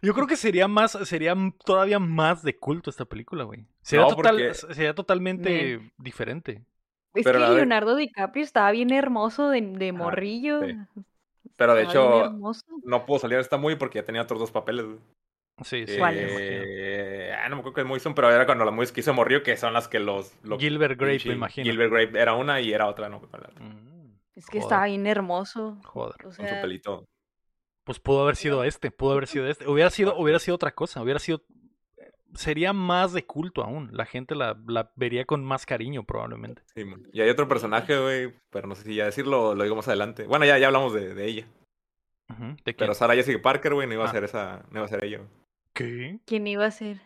[0.00, 3.66] Yo creo que sería más, sería todavía más de culto esta película, güey.
[3.82, 6.62] Sería, No, total, porque- sería totalmente diferente.
[7.14, 10.60] Es Pero que la de- Leonardo DiCaprio estaba bien hermoso de, de morrillo.
[10.62, 10.76] sí.
[11.56, 12.40] Pero de estaba hecho,
[12.84, 14.84] no pudo salir en esta movie porque ya tenía otros dos papeles.
[15.62, 15.98] Sí, sí.
[16.00, 19.00] Eh, ah, no me acuerdo que es muy son, pero era cuando las movies que
[19.00, 20.34] hizo morrillo, que son las que los...
[20.42, 21.64] lo- Gilbert Grape, me imagino.
[21.64, 23.22] Gilbert Grape era una y era otra, ¿no?
[23.32, 25.78] La- Mm, Es que joder, estaba bien hermoso.
[25.84, 26.16] Joder.
[26.20, 27.04] O con su sea, pelito.
[27.84, 29.68] Pues pudo haber sido este, pudo haber sido este.
[29.68, 31.42] Hubiera sido, hubiera sido otra cosa, hubiera sido...
[32.34, 33.90] Sería más de culto aún.
[33.92, 36.62] La gente la, la vería con más cariño probablemente.
[36.74, 39.88] Sí, y hay otro personaje, güey, pero no sé si ya decirlo, lo digo más
[39.88, 40.26] adelante.
[40.26, 41.46] Bueno, ya, ya hablamos de, de ella.
[42.30, 42.76] Ujú, ¿De quién?
[42.78, 44.08] Pero Sara Jessica Parker, güey, no iba Ah.
[44.08, 45.18] a ser esa, no iba a ser ella.
[45.18, 45.30] güey.
[45.74, 46.18] ¿Qué?
[46.24, 47.00] ¿quién iba a ser?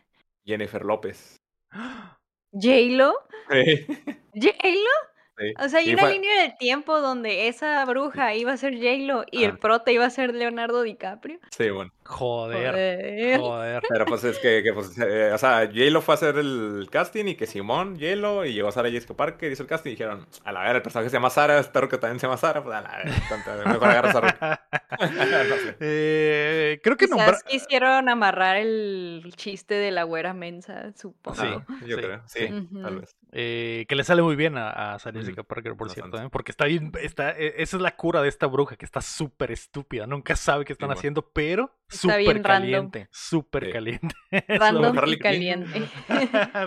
[0.44, 1.36] Jennifer López.
[2.52, 3.14] ¿J-Lo?
[5.38, 5.54] sí.
[5.58, 8.74] O sea, hay Y una fue- línea del tiempo donde esa bruja iba a ser
[8.74, 11.38] J-Lo y el prota iba a ser Leonardo DiCaprio.
[11.56, 11.90] Sí, bueno.
[12.04, 13.38] Joder, Joder.
[13.40, 13.82] joder.
[13.86, 17.26] Pero pues es que, que, pues, eh, o sea, J-Lo fue a hacer el casting
[17.26, 20.52] y que Simón, J-Lo, y llegó Sara Jessica Parker, hizo el casting y dijeron, a
[20.52, 22.80] la ver, el personaje se llama Sara, espero que también se llama Sara, pues a
[22.80, 24.68] la ver, mejor agarra a Sara.
[25.00, 25.76] No sé.
[25.80, 27.42] Eh, creo que Quizás nombrar...
[27.44, 31.36] quisieron amarrar el chiste de la güera mensa, supongo.
[31.42, 31.48] Sí,
[31.86, 32.48] yo sí, creo, sí,
[32.82, 33.16] tal vez.
[33.32, 36.10] Eh, que le sale muy bien a, a Sarah Jessica Parker, por bastante.
[36.16, 36.30] cierto, ¿eh?
[36.32, 39.50] porque está bien, está, eh, esa es la cura de esta bruja, que está súper
[39.52, 40.98] estúpida, nunca sabe qué están bueno.
[40.98, 44.14] haciendo, pero súper caliente, súper caliente.
[44.48, 45.18] Random y Quinn.
[45.18, 45.82] caliente.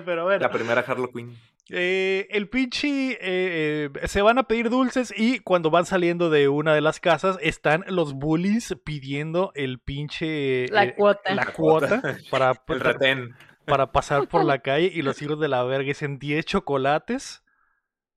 [0.06, 1.36] pero bueno, La primera Harley Quinn.
[1.70, 6.48] eh, el pinche, eh, eh, se van a pedir dulces y cuando van saliendo de
[6.50, 10.68] una de las casas están los bullies pidiendo el pinche...
[10.70, 11.34] La eh, cuota.
[11.34, 13.36] La cuota para, El retén.
[13.66, 17.44] Para pasar por la calle y los hijos de la verga dicen 10 chocolates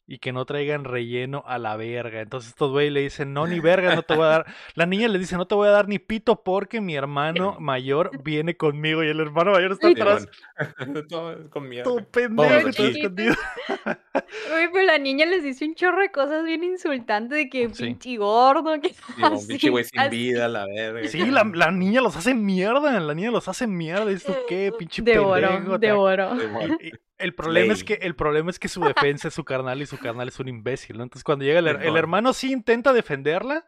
[0.07, 2.21] y que no traigan relleno a la verga.
[2.21, 4.47] Entonces estos güeyes le dicen, no, ni verga, no te voy a dar.
[4.75, 8.11] La niña les dice, no te voy a dar ni pito porque mi hermano mayor
[8.25, 10.29] viene conmigo y el hermano mayor está atrás.
[11.09, 11.85] Todo con miedo.
[11.85, 13.35] Todo pendejo, escondido.
[14.15, 17.85] Uy, pero la niña les dice un chorro de cosas bien insultantes de que Sí.
[17.85, 20.11] pinche gordo, que Sí, un así, pinche güey sin así.
[20.11, 21.09] vida, la verga.
[21.09, 24.11] Sí, la, la niña los hace mierda, la niña los hace mierda.
[24.11, 24.73] ¿Y esto qué?
[24.79, 25.79] Pinche de oro, pendejo.
[25.79, 26.39] de oro.
[26.39, 26.77] Sí, bueno.
[26.81, 29.87] Y El problema, es que, el problema es que su defensa es su carnal y
[29.87, 31.05] su carnal es un imbécil, ¿no?
[31.05, 33.67] Entonces cuando llega el, el hermano sí intenta defenderla,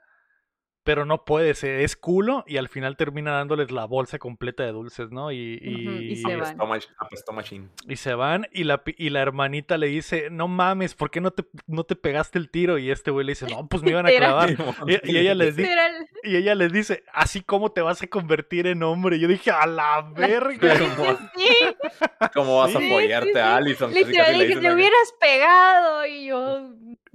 [0.87, 4.71] pero no puede, se es culo y al final termina dándoles la bolsa completa de
[4.71, 5.33] dulces, ¿no?
[5.33, 6.57] Y, y, se van.
[6.99, 7.69] Apestó machine.
[7.89, 11.33] y se van y la, y la hermanita le dice, no mames, ¿por qué no
[11.33, 12.79] te, no te pegaste el tiro?
[12.79, 14.51] Y este güey le dice, no, pues me iban a clavar.
[14.87, 15.75] Y, y ella les dice,
[16.23, 19.17] y ella les dice, así como te vas a convertir en hombre.
[19.17, 20.77] Y yo dije, a la verga.
[20.77, 21.49] Sí,
[22.35, 23.39] ¿Cómo vas Sí, a sí, apoyarte sí.
[23.39, 23.93] a Allison?
[23.93, 26.71] Literal, le hubieras pegado y yo...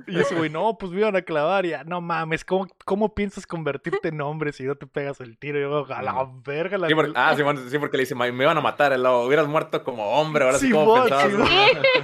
[0.08, 1.66] Y ese güey, no, pues me iban a clavar.
[1.66, 5.38] Y ya, no mames, ¿cómo, ¿cómo piensas convertirte en hombre si no te pegas el
[5.38, 5.60] tiro?
[5.60, 6.78] Y yo, a la verga.
[6.78, 9.26] La Sí, porque, ah, sí, bueno, sí, porque le dice, me iban a matar, lo
[9.26, 11.50] hubieras muerto como hombre, ahora sí, como Simón, pensabas.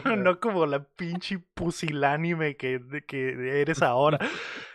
[0.17, 4.19] No como la pinche pusilánime que, que eres ahora.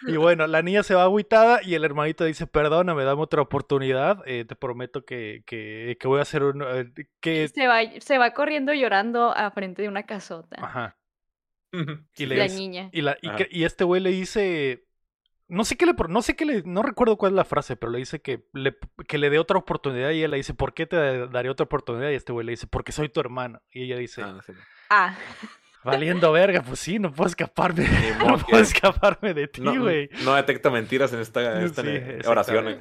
[0.06, 4.18] Y bueno, la niña se va agüitada y el hermanito dice, perdóname, dame otra oportunidad.
[4.26, 6.62] eh, te prometo que, que, que voy a hacer un...
[6.62, 7.48] eh, que...
[7.48, 10.56] Se va, se va corriendo llorando a frente de una casota.
[10.60, 10.96] Ajá.
[12.16, 12.90] Y, le La dice- niña.
[12.92, 13.36] y, la- y Ajá.
[13.38, 14.86] que- y este güey le dice.
[15.48, 15.94] No sé qué le.
[16.08, 16.62] No sé qué le.
[16.64, 19.58] No recuerdo cuál es la frase, pero le dice que le, que le dé otra
[19.58, 20.10] oportunidad.
[20.10, 20.96] Y ella le dice, ¿por qué te
[21.28, 22.10] daré otra oportunidad?
[22.10, 23.60] Y este güey le dice, porque soy tu hermano.
[23.70, 24.52] Y ella dice, Ah, sí.
[24.88, 25.16] Ah,
[25.84, 27.86] valiendo verga, pues sí, no puedo escaparme.
[28.26, 30.08] No puedo escaparme de ti, No, güey.
[30.24, 31.88] no detecto mentiras en esta, en esta Sí,
[32.26, 32.76] oración.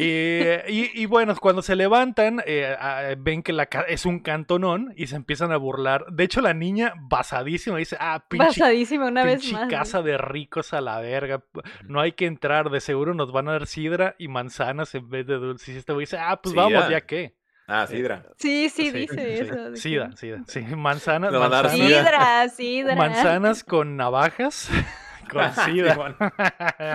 [0.00, 5.06] Y, y- y bueno, cuando se levantan, eh, ven que la es un cantonón y
[5.08, 6.06] se empiezan a burlar.
[6.12, 9.68] De hecho, la niña basadísima dice, ah, pinche, basadísima una vez más.
[9.68, 11.42] casa de ricos a la verga.
[11.84, 15.26] No hay que entrar, de seguro nos van a dar sidra y manzanas en vez
[15.26, 15.74] de dulces.
[15.74, 16.90] Y este güey dice, ah, pues vamos, Sidra.
[16.90, 17.34] ya qué.
[17.66, 18.22] Ah, Sidra.
[18.36, 19.42] Sí, sí, Sí, dice sí.
[19.42, 19.54] eso.
[19.72, 20.42] que- Sida, sida.
[20.46, 22.04] Sí, manzanas, Le van a dar manzanas, sida.
[22.04, 22.96] Sidra, sidra.
[22.96, 24.68] manzanas con navajas.
[25.30, 25.94] Con sida.
[25.94, 26.14] Simón.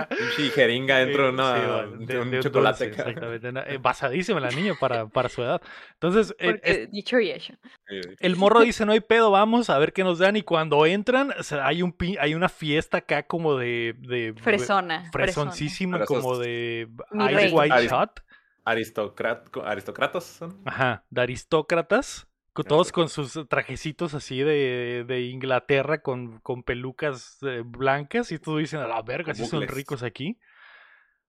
[0.08, 2.86] Pinche jeringa dentro de, una- Sí, bueno, de un de chocolate.
[2.86, 3.74] dulce, exactamente.
[3.74, 5.60] Eh, basadísima la niña para, para su edad.
[5.94, 7.54] Entonces, eh, dicho y hecho.
[7.88, 8.00] Sí.
[8.20, 10.36] el morro dice, no hay pedo, vamos a ver qué nos dan.
[10.36, 13.96] Y cuando entran, o sea, hay, un, pi- hay una fiesta acá como de...
[13.98, 15.10] de Fresona.
[15.10, 16.88] Fresoncísima, como de
[17.32, 17.50] Ice.
[17.52, 18.20] White Shot.
[18.64, 20.60] Aristocrat- aristócratas son.
[20.64, 22.26] Ajá, de aristócratas.
[22.68, 28.58] Todos con sus trajecitos así de, de Inglaterra con, con pelucas eh, blancas y todos
[28.58, 30.38] dicen, a la verga, sí son ricos aquí.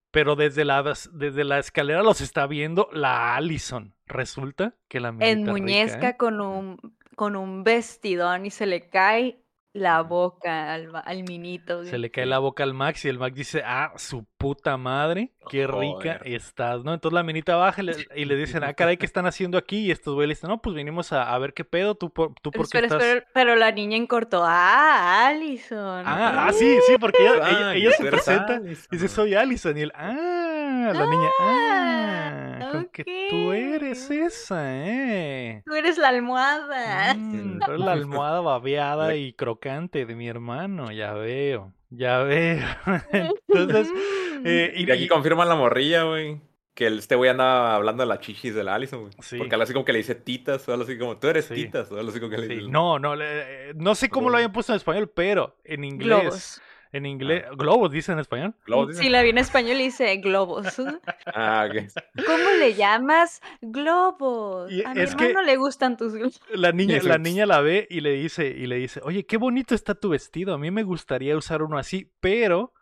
[0.10, 3.96] Pero desde la, desde la escalera los está viendo la Allison.
[4.08, 6.18] Resulta que la En rica, muñezca ¿eh?
[6.18, 9.42] con un con un vestidón y se le cae
[9.74, 11.86] la boca al, al minito.
[11.86, 15.32] Se le cae la boca al Max y el Max dice, ah, su puta madre,
[15.50, 16.22] qué rica Joder.
[16.28, 16.94] estás, ¿no?
[16.94, 19.86] Entonces la minita baja y le, y le dicen, ah, caray, ¿qué están haciendo aquí?
[19.86, 22.34] Y estos güeyes le dicen, no, pues venimos a, a ver qué pedo, tú por,
[22.42, 23.24] tú por qué Espera, estás...
[23.34, 24.44] pero la niña en corto.
[24.46, 26.04] Ah, Allison.
[26.06, 28.88] Ah, ah, sí, sí, porque ella, ella- Ah, ella se presenta Allison.
[28.92, 29.78] y dice, soy Allison.
[29.78, 30.51] Y él, ah,
[30.94, 35.64] la niña, ah, con que tú eres esa, ¿eh?
[35.66, 37.14] Tú eres la almohada.
[37.16, 42.60] Mm, tú eres la almohada babeada y crocante de mi hermano, ya veo, ya veo.
[43.48, 43.92] Entonces,
[44.46, 46.40] eh, y, Y aquí y- confirman la morrilla, güey.
[46.74, 49.14] Que el- este güey anda hablando de las chichis de la Allison, güey.
[49.20, 49.38] Sí.
[49.38, 51.56] Porque algo así como que le dice titas, o algo así como, tú eres Sí.
[51.56, 52.70] titas, o algo así como que le sí, dice.
[52.70, 56.08] no, no, le- eh, no sé cómo lo habían puesto en español, pero en inglés,
[56.22, 56.62] Globos.
[56.94, 58.54] En inglés, globos dice en español.
[58.66, 59.04] Globos, dice.
[59.04, 60.68] Si la vi en español y dice globos.
[61.34, 62.26] Ah, ok.
[62.26, 63.42] ¿Cómo le llamas?
[63.62, 64.72] Globos.
[64.72, 66.42] Y A mi hermano le gustan tus globos.
[66.54, 67.22] La niña, la es.
[67.22, 70.54] niña la ve y le dice, y le dice, oye, qué bonito está tu vestido.
[70.54, 72.74] A mí me gustaría usar uno así, pero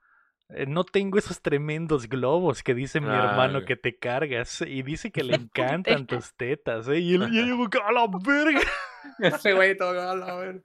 [0.49, 4.61] eh, no tengo esos tremendos globos que dice mi Ah, hermano que te cargas.
[4.61, 6.87] Y dice que le encantan tus tetas.
[6.87, 6.99] ¿eh?
[6.99, 8.61] Y él, y yo digo, a la verga.
[9.19, 10.63] Ese güey todo a la ver.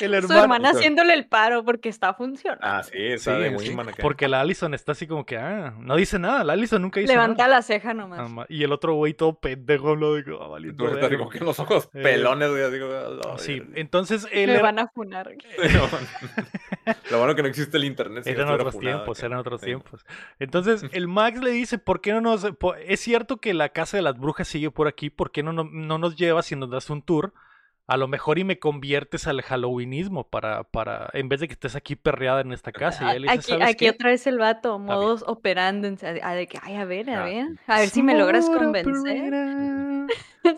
[0.00, 2.64] El Su hermana haciéndole el paro porque está funcionando.
[2.66, 3.98] Ah, sí, está Sí, de sí, Wingman acá.
[4.02, 6.42] porque la Allison está así como que, ah, no dice nada.
[6.44, 7.56] La Allison nunca dice Levanta nada.
[7.56, 8.30] la ceja nomás.
[8.48, 11.18] Y el otro güey todo pendejo lo digo, ah, valiendo Tú estás verga".
[11.18, 14.54] como que los ojos Eh, pelones, güey, así como, a la Sí, entonces él Me
[14.54, 15.30] era- van a funar.
[17.10, 18.24] Lo bueno que no existe el internet.
[18.24, 19.66] si Eran otros funado tiempos, eran otros Sí.
[19.66, 20.04] tiempos.
[20.38, 22.46] Entonces, el Max le dice, ¿por qué no nos...
[22.86, 25.64] Es cierto que la casa de las brujas sigue por aquí, ¿por qué no, no,
[25.64, 27.32] no nos llevas y nos das un tour?
[27.86, 31.76] A lo mejor y me conviertes al halloweenismo para, para, en vez de que estés
[31.76, 33.12] aquí perreada en esta casa.
[33.12, 33.90] Y él dice, Aquí, ¿sabes aquí qué?
[33.90, 35.88] otra vez el vato, modos operando.
[36.22, 37.24] A, de que, ay, a ver, a Ah.
[37.26, 37.46] ver.
[37.66, 39.34] A ver si me logras convencer.
[40.44, 40.48] A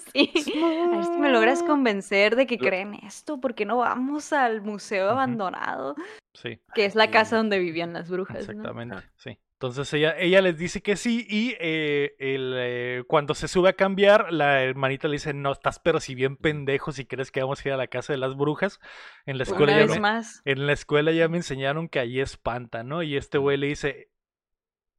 [0.96, 3.40] ver si me logras convencer de que creen esto.
[3.40, 5.94] ¿Por qué no vamos al museo abandonado?
[6.34, 8.36] Sí, Que es la casa donde vivían las brujas.
[8.38, 9.38] exactamente, sí.
[9.58, 13.72] Entonces ella, ella les dice que sí y eh, el, eh, cuando se sube a
[13.72, 17.64] cambiar, la hermanita le dice, no, estás pero si bien pendejo si crees que vamos
[17.64, 18.80] a ir a la casa de las brujas.
[19.24, 20.42] En la escuela Una ya vez me- más.
[20.44, 23.02] En la escuela ya me enseñaron que ahí espanta, ¿no?
[23.02, 24.10] Y este güey le dice,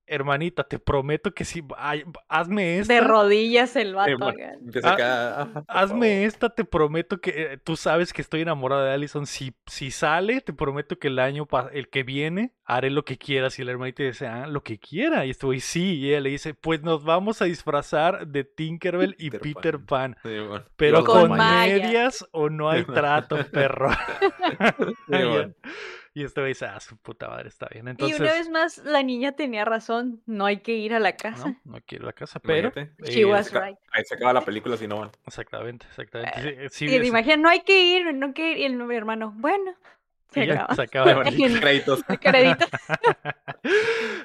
[0.07, 4.11] hermanita, te prometo que si, ay, hazme esta, De rodillas el vato.
[4.11, 4.37] Eh, bueno,
[4.83, 9.53] Ah, hazme esta, te prometo que, eh, tú sabes que estoy enamorada de Allison, si,
[9.65, 13.57] si sale, te prometo que el año, el que viene, haré lo que quieras.
[13.59, 15.25] Y la hermanita dice, ah, lo que quiera.
[15.25, 19.31] Y güey, sí, y ella le dice, pues nos vamos a disfrazar de Tinkerbell y
[19.31, 20.15] Peter Peter Pan.
[20.21, 20.37] favor.
[20.37, 20.65] Sí, bueno.
[20.75, 23.89] Pero con medias o no hay trato, perro.
[24.77, 25.53] Sí, bueno.
[26.17, 27.85] Y este güey dice, ah, su puta madre, está bien.
[27.85, 30.19] Y Entonces, una vez más, la niña tenía razón.
[30.25, 31.49] No hay que ir a la casa.
[31.63, 32.71] no, no quiero la casa, pero...
[33.03, 33.77] She eh, was right.
[33.91, 35.11] Ahí se acaba la película si no van.
[35.27, 36.41] Exactamente, exactamente.
[36.41, 38.57] Sí, eh, sí, Y te sí, imaginas, no hay que ir, no hay que ir.
[38.57, 39.75] Y el hermano, bueno,
[40.31, 40.75] se acaba.
[40.75, 41.13] se acaba.
[41.13, 42.03] Bueno, créditos.
[42.19, 42.65] Crédito.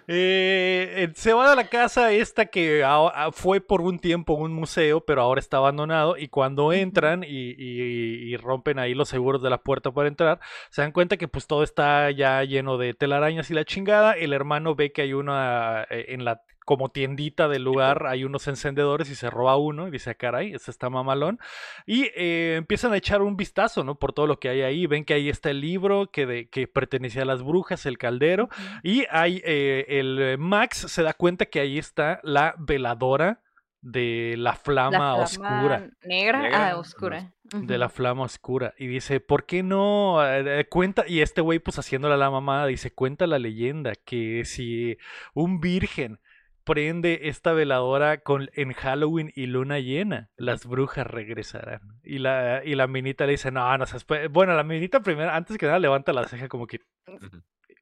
[0.09, 4.53] Eh, se va de la casa esta que a- a- fue por un tiempo un
[4.53, 6.17] museo, pero ahora está abandonado.
[6.17, 10.41] Y cuando entran y, y- y rompen ahí los seguros de la puerta para entrar,
[10.71, 14.13] se dan cuenta que pues todo está ya lleno de telarañas y la chingada.
[14.13, 18.47] El hermano ve que hay una eh, en la como tiendita del lugar hay unos
[18.49, 21.39] encendedores y se roba uno y dice, "Ah, caray, este está mamalón.
[21.87, 23.97] Y eh, empiezan a echar un vistazo, ¿no?
[23.97, 24.87] Por todo lo que hay ahí.
[24.87, 28.49] Ven que ahí está el libro que, de, que pertenecía a las brujas, el caldero.
[28.83, 33.41] Y hay eh, el Max se da cuenta que ahí está la veladora
[33.83, 35.91] de la flama, La oscura.
[36.05, 37.33] Negra, Negra, ah, oscura.
[37.53, 38.73] De la flama oscura.
[38.79, 40.25] Y dice, ¿por qué no?
[40.25, 43.93] eh, eh, cuenta, y este güey, pues haciéndole a la mamada, dice, cuenta la leyenda
[43.95, 44.97] que si
[45.35, 46.21] un virgen
[46.65, 51.81] prende esta veladora con, en Halloween y luna llena, las brujas regresarán.
[52.03, 54.29] Y la, y la minita le dice, no, no seas pe-".
[54.29, 56.81] Bueno, la minita primero, antes que nada, levanta la ceja como que,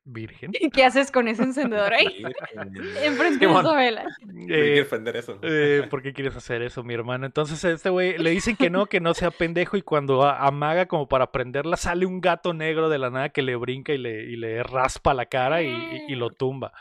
[0.04, 0.50] virgen.
[0.72, 2.22] ¿Qué haces con ese encendedor ahí?
[3.04, 4.02] Enfrente de esa vela.
[4.02, 5.38] ¿por qué Eh, eso?
[5.42, 7.26] Eh, ¿Por qué quieres hacer eso, mi hermano?
[7.26, 10.46] Entonces a este güey le dicen que no, que no sea pendejo y cuando a-
[10.46, 13.98] amaga como para prenderla sale un gato negro de la nada que le brinca y
[13.98, 16.72] le, y le raspa la cara y, y- y lo tumba.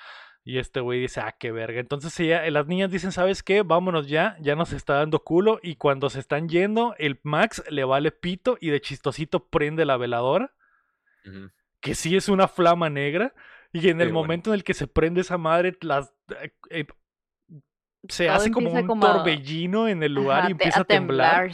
[0.43, 1.79] Y este güey dice, ah, qué verga.
[1.79, 3.61] Entonces ella- las niñas dicen, ¿sabes qué?
[3.61, 5.59] Vámonos ya, ya nos está dando culo.
[5.61, 9.97] Y cuando se están yendo, el Max le vale pito y de chistosito prende la
[9.97, 10.53] veladora,
[11.81, 13.33] que sí es una flama negra.
[13.73, 14.13] Y en el Sí, bueno.
[14.13, 16.11] momento en el que se prende esa madre, las...
[16.41, 16.87] eh, eh,
[18.07, 20.85] se Todo hace como un como a- torbellino en el lugar Ajá, y empieza a
[20.85, 21.51] temblar.
[21.51, 21.53] y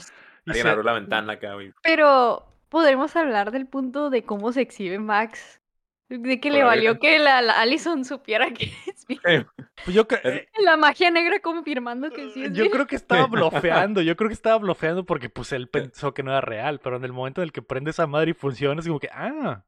[0.49, 1.73] Alguien se- abrió la ventana acá, güey.
[1.83, 5.59] Pero podremos hablar del punto de cómo se exhibe Max.
[6.07, 9.47] De que le valió que la, la Allison supiera que es virgen.
[9.83, 14.01] pues yo, eh, La magia negra confirmando que sí es yo creo que estaba blofeando,
[14.01, 17.05] yo creo que estaba blofeando porque pues él pensó que no era real, pero en
[17.05, 19.63] el momento en el que prende esa madre y funciona es como que, ah,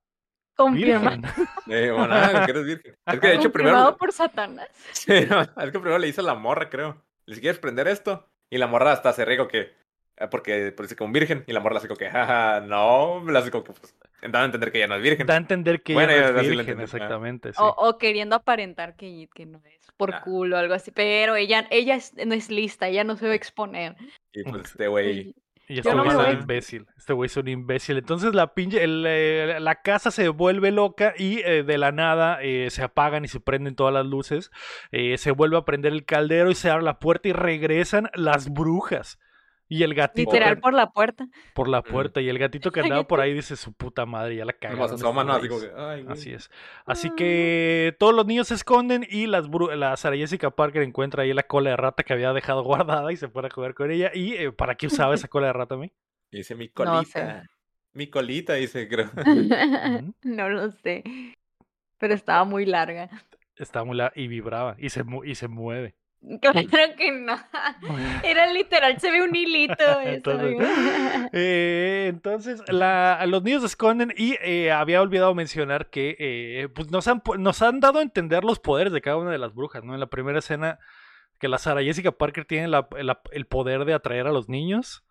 [0.58, 1.22] Confirma-.
[1.68, 2.98] Eh, bueno, ah, que eres virgen.
[3.06, 3.96] Es que de hecho primero.
[3.96, 4.68] por Satanás.
[4.92, 7.06] Sí, no, es que primero le dice a la morra, creo.
[7.26, 8.28] Le dice, ¿quieres prender esto?
[8.50, 9.76] Y la morra hasta se ríe como que.
[10.20, 11.44] Ah, Porque parece como virgen.
[11.48, 13.24] Y la morra hace como que, jaja, no.
[13.30, 13.96] Le hace como que, pues.
[14.22, 15.28] Dando a entender que ya no es virgen.
[15.28, 16.84] Da a entender que Bueno, ya- no es virgen, ah.
[16.84, 17.54] exactamente.
[17.54, 17.60] sí.
[17.62, 19.88] O, o queriendo aparentar que, que no es.
[19.96, 20.22] Por Ah.
[20.22, 20.92] culo o algo así.
[20.92, 23.96] Pero ella, ella es- no es lista, ella no se va a exponer.
[24.34, 25.36] Y pues este güey.
[25.70, 26.88] Y este Yo no güey me es un imbécil.
[26.98, 27.98] Este güey es un imbécil.
[27.98, 32.40] Entonces la pinche, el, eh, la casa se vuelve loca y eh, de la nada
[32.42, 34.50] eh, se apagan y se prenden todas las luces.
[34.92, 38.50] Eh, se vuelve a prender el caldero y se abre la puerta y regresan las
[38.50, 39.20] brujas.
[39.70, 41.28] Y el gatito Literal que- por la puerta.
[41.54, 42.22] por la puerta.
[42.22, 44.80] Y el gatito que andaba por ahí dice su puta madre, ya la cagaron.
[44.80, 45.40] ¿no?
[45.50, 45.66] güeyes".
[45.66, 46.06] que, ay.
[46.08, 46.50] Así es.
[46.86, 51.24] Así que todos los niños se esconden y las bru- la Sarah Jessica Parker encuentra
[51.24, 53.92] ahí la cola de rata que había dejado guardada y se pone a jugar con
[53.92, 54.12] ella.
[54.14, 55.92] ¿Y eh, para qué usaba esa cola de rata a mí?
[56.32, 57.12] Y dice, mi No sé.
[57.20, 57.44] colita.
[57.94, 59.10] Mi colita, dice, creo.
[60.24, 61.04] no lo sé.
[61.98, 63.10] Pero estaba muy larga.
[63.58, 65.96] Está muy la y vibraba y se, mu- y se mueve.
[66.42, 67.38] Claro que no.
[68.24, 69.74] Era literal, se ve un hilito.
[70.02, 70.62] Eso, Entonces, amigo.
[71.34, 76.92] Eh, entonces, la- los niños se esconden y eh, había olvidado mencionar que eh, pues
[76.92, 79.54] nos, han, pu- nos han dado a entender los poderes de cada una de las
[79.54, 79.94] brujas, ¿no?
[79.94, 80.80] En la primera escena,
[81.40, 85.04] que la Sarah Jessica Parker tiene la- la- el poder de atraer a los niños,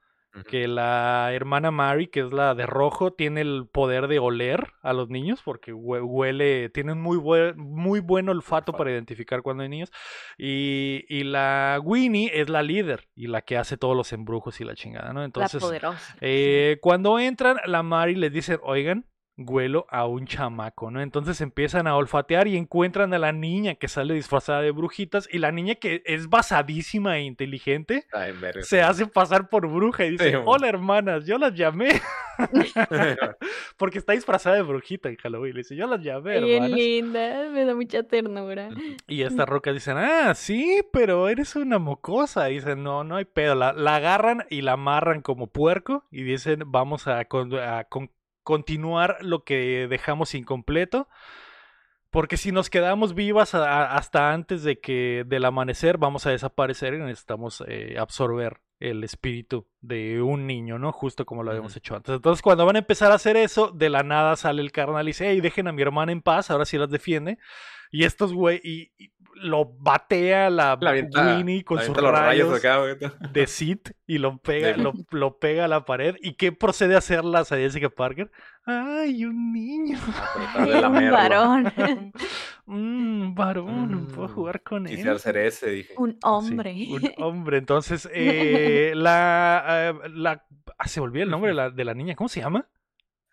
[0.45, 4.93] Que la hermana Mary, que es la de rojo, tiene el poder de oler a
[4.93, 9.63] los niños, porque hue- huele, tiene un muy buen, muy buen olfato para identificar cuando
[9.63, 9.91] hay niños,
[10.39, 14.65] y, y la Winnie es la líder y la que hace todos los embrujos y
[14.65, 15.25] la chingada, ¿no?
[15.25, 15.55] Entonces...
[15.55, 16.17] la poderosa.
[16.21, 19.07] Eh, cuando entran, la Mari les dice, oigan,
[19.39, 21.01] huelo a un chamaco, ¿no?
[21.03, 25.39] Entonces empiezan a olfatear y encuentran a la niña que sale disfrazada de brujitas y
[25.39, 30.31] la niña que es basadísima e inteligente Ay, se hace pasar por bruja y dice,
[30.31, 31.89] Sí, hola hermanas, yo las llamé
[33.77, 35.55] porque está disfrazada de brujita en Halloween.
[35.55, 36.79] Le dice, yo las llamé, Bien hermanas.
[36.79, 38.69] linda, me da mucha ternura.
[39.07, 42.51] Y estas rocas dicen, ah, sí, pero eres una mocosa.
[42.51, 43.55] Y dicen, no, no hay pedo.
[43.55, 48.11] La, la agarran y la amarran como puerco y dicen, vamos a, con- a con-
[48.47, 51.09] continuar lo que dejamos incompleto.
[52.11, 56.99] Porque si nos quedamos vivas hasta antes de que del amanecer, vamos a desaparecer y
[56.99, 60.93] necesitamos eh, absorber el espíritu de un niño, ¿no?
[60.93, 62.17] Justo como lo habíamos hecho antes.
[62.17, 65.11] Entonces, cuando van a empezar a hacer eso, de la nada sale el carnal y
[65.11, 67.39] dice, hey, dejen a mi hermana en paz, ahora sí las defiende.
[67.91, 72.55] Y estos güey, y, y lo batea la La Winnie con la sus rayos rayos
[72.55, 72.81] acá,
[73.33, 76.17] de Sid y lo pega, lo, lo pega a la pared.
[76.21, 78.31] ¿Y qué procede a hacer la Jessica Parker?
[78.65, 79.99] ¡Ay, un niño!
[80.55, 82.13] Tratar de
[82.67, 83.35] un lamerlo.
[83.35, 85.21] varón, Mmm, varón, puedo Mm, jugar con Quisiera él.
[85.21, 85.95] ser ese, dije.
[85.97, 86.75] un Sí, hombre.
[86.87, 87.59] un hombre.
[87.59, 90.45] Entonces, eh, la, eh, la.
[90.79, 92.15] ah, se me olvidó el nombre de la, de la niña.
[92.17, 92.69] ¿Cómo se llama?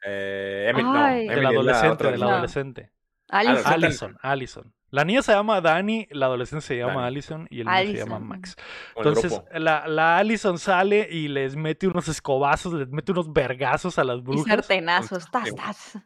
[0.06, 1.30] Eh, Emily, no, Ay.
[1.30, 2.28] Emily de la es adolescente, otra de la.
[2.28, 2.32] No.
[2.34, 2.92] adolescente.
[3.30, 3.64] Alison.
[3.66, 3.74] Alison.
[3.74, 4.74] Allison, Allison.
[4.94, 7.08] La niña se llama Dani, la adolescente se llama Dani.
[7.08, 8.20] Allison y el niño se llama.
[8.20, 8.56] Max.
[8.96, 14.04] Entonces, la, la Allison sale y les mete unos escobazos, les mete unos vergazos a
[14.04, 15.32] las Y brujas sartenazos.
[15.32, 15.98] Tas, tas.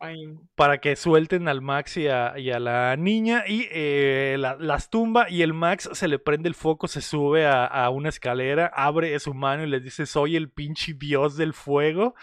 [0.55, 4.89] Para que suelten al Max y a, y a la niña y eh, la- las
[4.89, 8.71] tumba y el Max se le prende el foco, se sube a, a una escalera,
[8.73, 12.15] abre su mano y les dice soy el pinche dios del fuego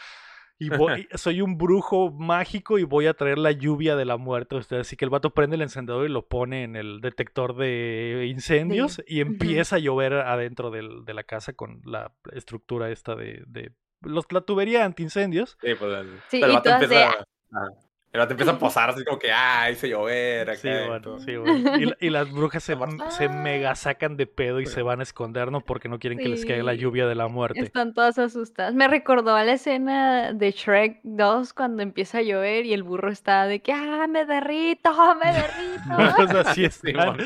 [0.58, 4.54] y voy- soy un brujo mágico y voy a traer la lluvia de la muerte
[4.54, 4.86] a ustedes.
[4.86, 9.02] Así que el vato prende el encendedor y lo pone en el detector de incendios
[9.06, 13.42] y empieza a llover adentro del- de la casa con la estructura esta de...
[13.46, 15.56] de los, la tubería antiincendios.
[15.62, 17.68] Sí, pues el, Sí, pero el y vato todas de, empieza, ajá.
[18.14, 20.60] El vato empieza a posar así como que, ah, hice llover acá.
[20.60, 21.76] Sí, y bueno, sí, bueno.
[22.00, 22.88] Y, y las brujas se, Amor.
[23.10, 25.60] se mega sacan de pedo y se van a esconder, ¿no?
[25.60, 26.78] Porque no quieren que les caiga la Sí.
[26.78, 27.60] lluvia de la muerte.
[27.60, 28.72] Están todas asustadas.
[28.74, 33.10] Me recordó a la escena de Shrek 2 cuando empieza a llover y el burro
[33.10, 34.90] está de que, ah, me derrito,
[35.22, 35.74] me derrito.
[36.16, 37.16] Pues así Sí, están.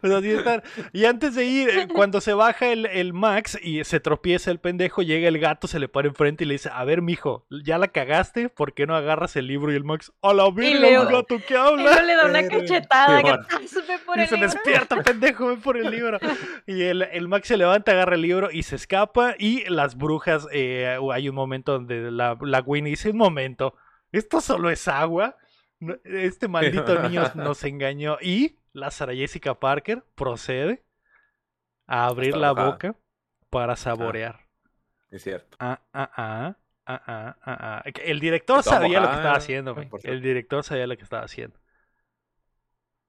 [0.00, 0.62] Pues así están.
[0.92, 4.58] Y antes de ir, eh, cuando se baja el, el Max y se tropieza el
[4.60, 7.78] pendejo, llega el gato, se le para enfrente y le dice, a ver, mijo, ya
[7.78, 9.72] la cagaste, ¿por qué no agarras el libro?
[9.72, 11.82] Y el Max, a la verga, Leo- un gato que Y habla.
[11.82, 14.38] luego le da una Pero- cachetada el libro.
[14.40, 16.18] despierta, pendejo, ven por el libro.
[16.66, 19.34] Y el, el Max se levanta, agarra el libro y se escapa.
[19.38, 23.74] Y las brujas, eh, hay un momento donde la, la Winnie dice, un momento,
[24.12, 25.36] ¿esto solo es agua?
[25.80, 28.18] No- Este maldito niño nos engañó.
[28.20, 30.84] Y la Sara Jessica Parker procede
[31.86, 32.94] a abrir Está la boca
[33.50, 34.40] para saborear.
[35.10, 35.56] Es cierto.
[35.60, 36.56] Ah, ah, ah.
[36.86, 37.90] Ah, ah, ah, ah.
[38.04, 39.88] El director sabía lo que estaba mojada, haciendo, güey.
[40.04, 41.58] El director sabía lo que estaba haciendo.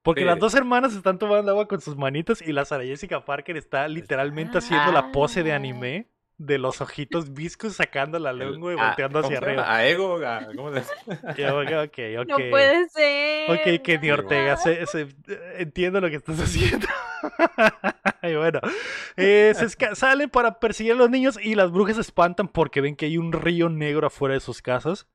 [0.02, 0.26] Porque Sí.
[0.26, 3.86] las dos hermanas están tomando agua con sus manitas y la Sara Jessica Parker está
[3.88, 5.56] literalmente haciendo la pose de Ah.
[5.56, 6.08] anime
[6.38, 9.62] de los ojitos viscos sacando la lengua y volteando ¿cómo hacia se llama?
[9.62, 9.76] arriba.
[9.76, 10.80] A Ego, a- ¿cómo se
[11.36, 12.28] Y yo, ok, ok, ok.
[12.28, 13.50] No puede ser.
[13.50, 15.08] Ok, Kenny Ortega, se- se-
[15.58, 16.86] entiendo lo que estás haciendo.
[18.22, 18.60] y bueno,
[19.16, 22.94] eh, se salen para perseguir a los niños y las brujas se espantan porque ven
[22.96, 25.06] que hay un río negro afuera de sus casas.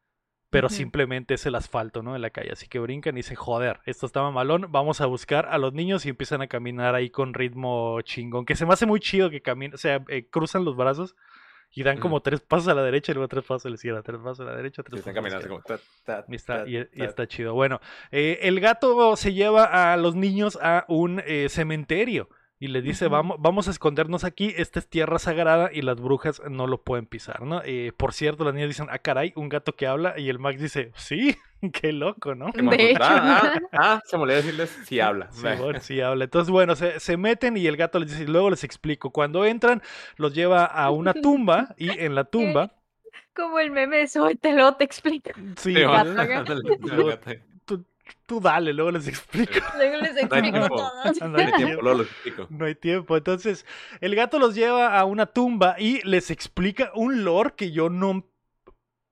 [0.53, 2.15] Pero simplemente es el asfalto, ¿no?
[2.15, 2.51] En la calle.
[2.53, 4.67] Así que brincan y dicen, joder, esto está malón.
[4.69, 8.45] Vamos a buscar a los niños y empiezan a caminar ahí con ritmo chingón.
[8.45, 11.15] Que se me hace muy chido que caminen, o sea, eh, cruzan los brazos
[11.75, 14.03] y dan como tres pasos a la derecha y luego tres pasos a la izquierda,
[14.03, 15.61] tres pasos a la derecha, tres están pasos a la como...
[15.61, 17.05] ta, ta, Y está, ta, y, y ta.
[17.05, 17.53] está chido.
[17.55, 17.81] Bueno,
[18.11, 22.29] eh, el gato se lleva a los niños a un eh, cementerio
[22.64, 26.41] y les dice, vamos, vamos a escondernos aquí, esta es tierra sagrada y las brujas
[26.49, 27.61] no lo pueden pisar, ¿no?
[27.66, 30.61] Eh, por cierto, las niñas dicen, ah, caray, un gato que habla y el Max
[30.61, 31.36] dice, sí,
[31.74, 32.53] qué loco, ¿no?
[32.53, 33.03] De hecho.
[33.03, 35.30] Ah, ah, ah, se me olvidó decirles si habla.
[35.34, 36.24] Sí, bueno, sí habla.
[36.24, 39.09] Entonces, bueno, se, se meten y el gato les dice, y luego les explico.
[39.09, 39.82] Cuando entran,
[40.16, 42.72] los lleva a una tumba y en la tumba,
[43.36, 45.32] Como el meme de soy, te lo te explico.
[45.57, 45.84] sí, Sí.
[48.25, 49.53] Tú, dale, luego les explico.
[49.77, 50.75] Luego les explico tiempo.
[50.75, 50.91] todo.
[51.21, 52.47] No No hay tiempo, luego lo explico.
[52.49, 53.17] No hay tiempo.
[53.17, 53.65] Entonces,
[54.01, 58.25] el gato los lleva a una tumba y les explica un lore que yo no,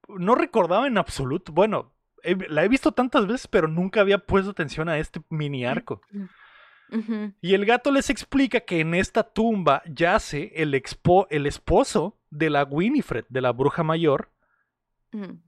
[0.08, 1.52] no recordaba en absoluto.
[1.52, 5.66] Bueno, he- la he visto tantas veces, pero nunca había puesto atención a este mini
[5.66, 6.02] arco.
[7.42, 12.50] Y el gato les explica que en esta tumba yace el, expo, el esposo de
[12.50, 14.30] la Winifred, de la bruja mayor.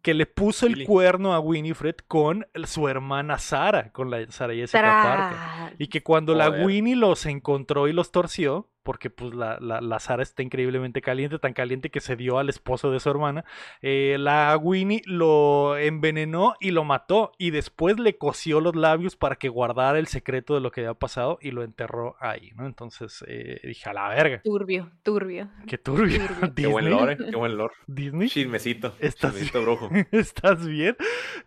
[0.01, 4.81] Que le puso el cuerno a Winifred con su hermana Sara, con la Sara Jessica
[4.81, 5.75] Parker.
[5.79, 6.49] Y que cuando la.
[6.49, 11.39] Winnie los encontró y los torció, porque pues la, la, la Sara está increíblemente caliente,
[11.39, 13.45] tan caliente que se dio al esposo de su hermana,
[13.81, 19.35] eh, la Winnie lo envenenó y lo mató y después le cosió los labios para
[19.37, 22.65] que guardara el secreto de lo que había pasado y lo enterró ahí, ¿no?
[22.65, 25.49] Entonces eh, dije, a la verga, Turbio, turbio.
[25.67, 26.19] qué turbio.
[26.27, 26.53] Turbio.
[26.55, 27.73] Qué buen lore, qué buen lore.
[27.87, 28.93] Disney, Chismecito.
[28.99, 29.89] Estás- Chismecito brujo.
[30.11, 30.95] ¿Estás bien?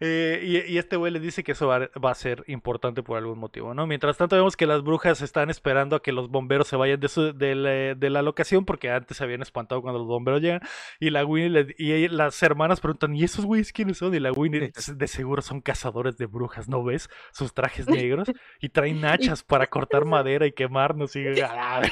[0.01, 3.19] Eh, y, y este güey les dice que eso va, va a ser importante por
[3.19, 3.87] algún motivo, ¿no?
[3.87, 7.09] Mientras tanto vemos que las brujas están esperando a que los bomberos se vayan de,
[7.09, 10.61] su- de la, de la locación porque antes se habían espantado cuando los bomberos llegan
[11.01, 14.15] y la Winnie le- y ella- las hermanas preguntan ¿y esos güeyes quiénes son?
[14.15, 17.09] Y la Winnie de seguro son cazadores de brujas, ¿no ves?
[17.33, 21.25] Sus trajes negros y traen hachas para cortar madera y quemarnos y...
[21.45, 21.83] ¡ah!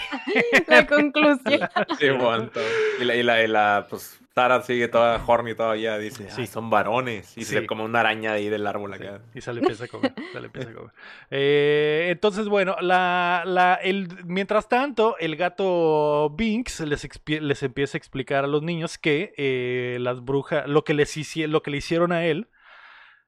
[0.68, 1.60] La conclusión.
[1.98, 2.64] Sí, bueno, todo.
[3.00, 6.48] Y la, y la, y la, pues, Sara sigue toda horny todavía, dice, Sí.
[6.48, 7.38] son varones.
[7.38, 7.52] Y Sí.
[7.54, 10.12] se como una araña de ahí del árbol Sí, y se le empieza a comer.
[10.46, 10.90] empieza a comer.
[11.30, 17.98] Eh, entonces, bueno, la, la, el, mientras tanto, el gato Binks les, les empieza a
[18.00, 21.76] explicar a los niños que eh, las brujas, lo que les hici- lo que le
[21.76, 22.48] hicieron a él,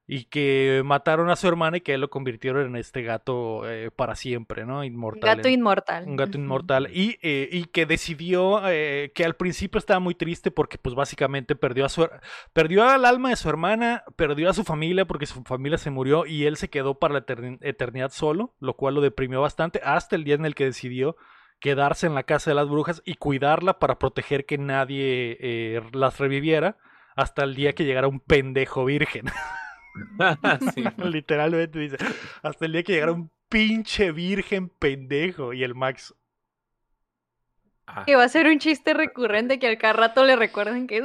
[0.09, 3.90] y que mataron a su hermana y que él lo convirtieron en este gato eh,
[3.90, 4.84] para siempre, ¿no?
[4.84, 5.36] Inmortal.
[5.36, 6.04] Gato inmortal.
[6.07, 10.52] un gato inmortal y, eh, y que decidió eh, que al principio estaba muy triste
[10.52, 12.09] porque pues básicamente perdió a su
[12.52, 16.24] perdió al alma de su hermana, perdió a su familia porque su familia se murió
[16.24, 20.14] y él se quedó para la eterni- eternidad solo, lo cual lo deprimió bastante hasta
[20.14, 21.16] el día en el que decidió
[21.59, 26.18] quedarse en la casa de las brujas y cuidarla para proteger que nadie eh, las
[26.20, 26.76] reviviera
[27.16, 29.24] hasta el día que llegara un pendejo virgen.
[30.74, 30.84] Sí.
[30.99, 31.97] Literalmente dice,
[32.42, 36.14] hasta el día que llegara un pinche virgen pendejo y el Max
[37.89, 40.99] Ah, Que va a ser un chiste recurrente que al cada rato le recuerden que
[40.99, 41.05] es.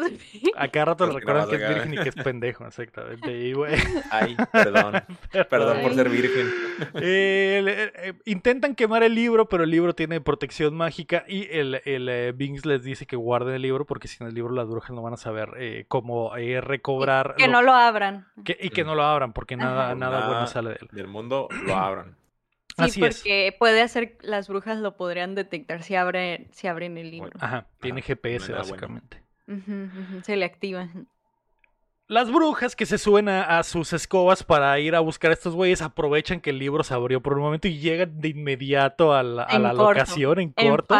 [0.55, 3.31] A cada rato le Porque recuerdan que es virgen y que es pendejo, exactamente.
[3.31, 3.75] Y, güey,
[4.09, 5.03] Ay, perdón.
[5.47, 6.49] Perdón por ser virgen.
[6.95, 11.81] eh, le- eh, intentan quemar el libro, pero el libro tiene protección mágica y el,
[11.85, 14.89] el eh, Binks les dice que guarden el libro porque sin el libro las brujas
[14.91, 18.25] no van a saber eh, cómo eh, recobrar Que lo- no lo abran.
[18.43, 19.95] que- y que no lo abran porque nada, Ajá.
[19.95, 20.47] nada bueno Nada.
[20.47, 20.87] sale de él.
[20.91, 22.15] Del mundo lo abran.
[22.77, 23.17] Sí, Así es.
[23.17, 27.31] porque puede hacer las brujas lo podrían detectar si abren, si abren el libro.
[27.39, 29.21] Ajá, tiene Ajá, GPS básicamente.
[30.23, 30.89] Se le activa.
[32.11, 35.55] Las brujas que se suben a, a sus escobas para ir a buscar a estos
[35.55, 39.23] güeyes aprovechan que el libro se abrió por un momento y llegan de inmediato a
[39.23, 40.93] la, a En la corto, locación en En corto.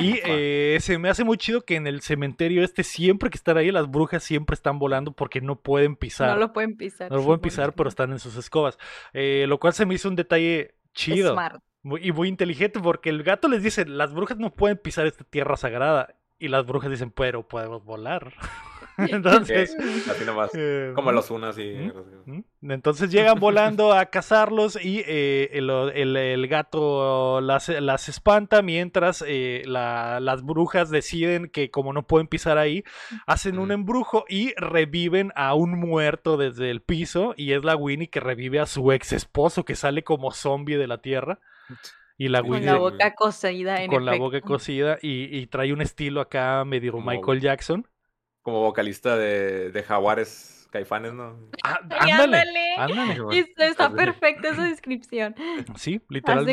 [0.00, 3.58] Y eh, se me hace muy chido que en el cementerio este, siempre que están
[3.58, 6.30] ahí, las brujas siempre están volando porque no pueden pisar.
[6.30, 7.10] No lo pueden pisar.
[7.10, 8.78] No lo pueden pisar, pero están en sus escobas.
[9.12, 11.62] Eh, lo cual se me hizo un detalle chido Smart.
[11.82, 15.24] muy- y muy inteligente porque el gato les dice, las brujas no pueden pisar esta
[15.24, 16.14] tierra sagrada.
[16.40, 18.32] Y las brujas dicen, pero podemos volar.
[19.12, 19.76] Entonces...
[19.78, 20.50] Sí, así nomás.
[20.54, 21.90] eh, Como los unas y.
[22.26, 22.40] ¿Mm?
[22.70, 29.24] Entonces llegan volando a cazarlos y eh, el, el- el gato las, las espanta mientras
[29.26, 32.82] eh, la- las brujas deciden que como no pueden pisar ahí,
[33.26, 38.08] hacen un embrujo y reviven a un muerto desde el piso y es la Winnie
[38.10, 41.38] que revive a su ex esposo que sale como zombie de la tierra.
[42.16, 45.72] Y la Con Winnie la boca cosida en con la boca cocida y, y trae
[45.72, 47.86] un estilo acá medio Como- Michael Jackson.
[48.42, 51.50] Como vocalista de, de Jaguares Caifanes, ¿no?
[51.62, 52.74] Ah, ándale, ándale.
[52.76, 53.46] ándale.
[53.58, 55.34] Está, perfecta esa descripción.
[55.76, 56.46] Sí, literal.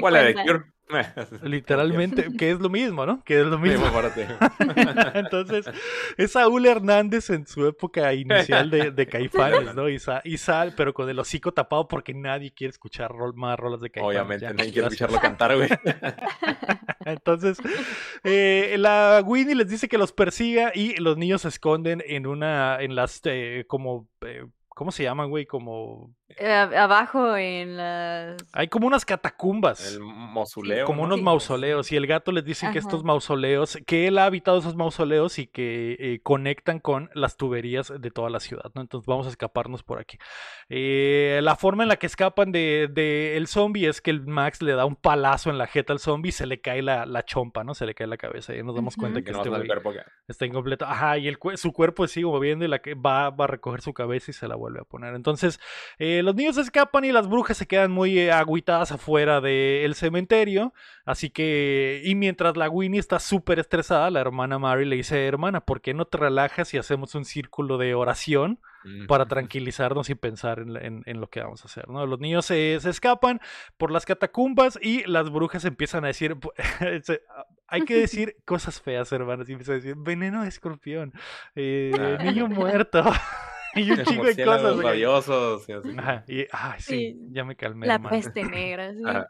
[1.44, 3.24] Literalmente, que es lo mismo, ¿no?
[3.24, 3.86] Que es lo mismo.
[5.14, 5.66] Entonces,
[6.18, 9.90] es Saúl Hernández en su época inicial de, de Caifanes, ¿no?
[9.90, 13.58] Y, sa- y sal, pero con el hocico tapado porque nadie quiere escuchar rol- más
[13.60, 14.16] rolas de Caifanes.
[14.18, 14.54] Obviamente, ya.
[14.54, 15.70] nadie quiere escucharlo cantar, güey.
[17.06, 17.58] Entonces,
[18.24, 22.78] eh, la Winnie les dice que los persiga y los niños se esconden en una,
[22.82, 25.46] en las, eh, como, eh, ¿cómo se llaman, güey?
[25.46, 28.38] Como, Eh, abajo en las.
[28.52, 29.94] hay como unas catacumbas.
[29.94, 30.86] El mausoleo.
[30.86, 31.06] como ¿no?
[31.06, 31.24] unos Sí.
[31.24, 35.38] mausoleos y el gato les dice que estos mausoleos, que él ha habitado esos mausoleos
[35.38, 38.82] y que eh, conectan con las tuberías de toda la ciudad, ¿no?
[38.82, 40.18] Entonces vamos a escaparnos por aquí.
[40.70, 44.64] Eh, la forma en la que escapan de, de el zombie es que el Max
[44.64, 47.24] le da un palazo en la jeta al zombie y se le cae la, la
[47.24, 47.76] chompa, ¿no?
[47.76, 49.94] Se le cae la cabeza y nos damos cuenta Que que no este güey cuerpo
[50.28, 50.86] está incompleto.
[50.86, 53.94] Ajá, y el, su cuerpo sigue moviendo y la que va, va a recoger su
[53.94, 55.14] cabeza y se la vuelve a poner.
[55.14, 55.60] Entonces,
[56.00, 60.74] eh, los niños escapan y las brujas se quedan muy eh, agüitadas afuera del cementerio.
[61.06, 65.62] Así que, y mientras la Winnie está súper estresada, la hermana Mary le dice, hermana,
[65.62, 68.60] ¿por qué no te relajas y hacemos un círculo de oración?
[68.88, 69.08] Mm.
[69.08, 72.06] para tranquilizarnos y pensar en, en- en lo que vamos a hacer, ¿no?
[72.06, 73.42] Los niños se, se escapan
[73.78, 76.38] por las catacumbas y las brujas empiezan a decir,
[77.68, 81.14] hay que decir cosas feas, hermanos, y empiezan a decir, veneno de escorpión,
[81.56, 81.92] eh,
[82.24, 83.04] niño muerto,
[83.76, 84.74] y un chingo de cosas.
[84.76, 84.86] güey.
[84.88, 85.90] rabiosos y así.
[85.98, 87.18] Ajá, y, ay, sí, Sí.
[87.32, 88.16] ya me calmé, La hermana.
[88.16, 89.02] peste negra, sí.
[89.06, 89.28] Ajá.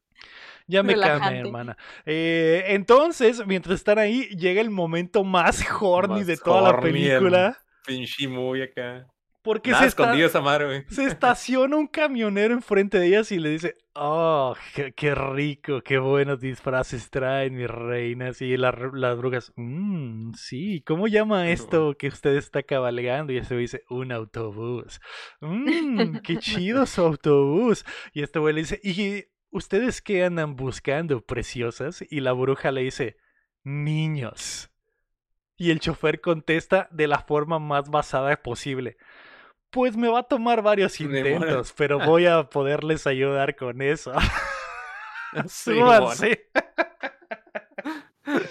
[0.67, 1.39] Ya me calmé, relajante.
[1.41, 1.77] hermana.
[2.05, 6.87] Eh, entonces, mientras están ahí, llega el momento más horny Más de toda la horny,
[7.05, 7.57] el- película.
[7.85, 9.05] Pinche muy acá.
[9.45, 10.83] Porque Nada se escondido esa madre, güey.
[10.89, 15.99] se estaciona un camionero enfrente de ellas y le dice, oh, qué, qué rico, qué
[15.99, 18.41] buenos disfraces traen mis reinas.
[18.41, 23.31] Y la- las brujas, mmm, sí, ¿cómo llama esto que usted está cabalgando?
[23.31, 24.99] Y este güey dice, un autobús.
[25.41, 27.85] Mmm, qué chido su autobús.
[28.13, 32.03] Y este güey le dice, ¿y ustedes qué andan buscando, preciosas?
[32.09, 33.15] Y la bruja le dice,
[33.63, 34.71] niños.
[35.57, 38.97] Y el chofer contesta de la forma más basada posible.
[39.75, 44.13] Pues me va a tomar varios intentos, pero voy a poderles ayudar con eso.
[45.49, 46.47] Sí, Súbanse.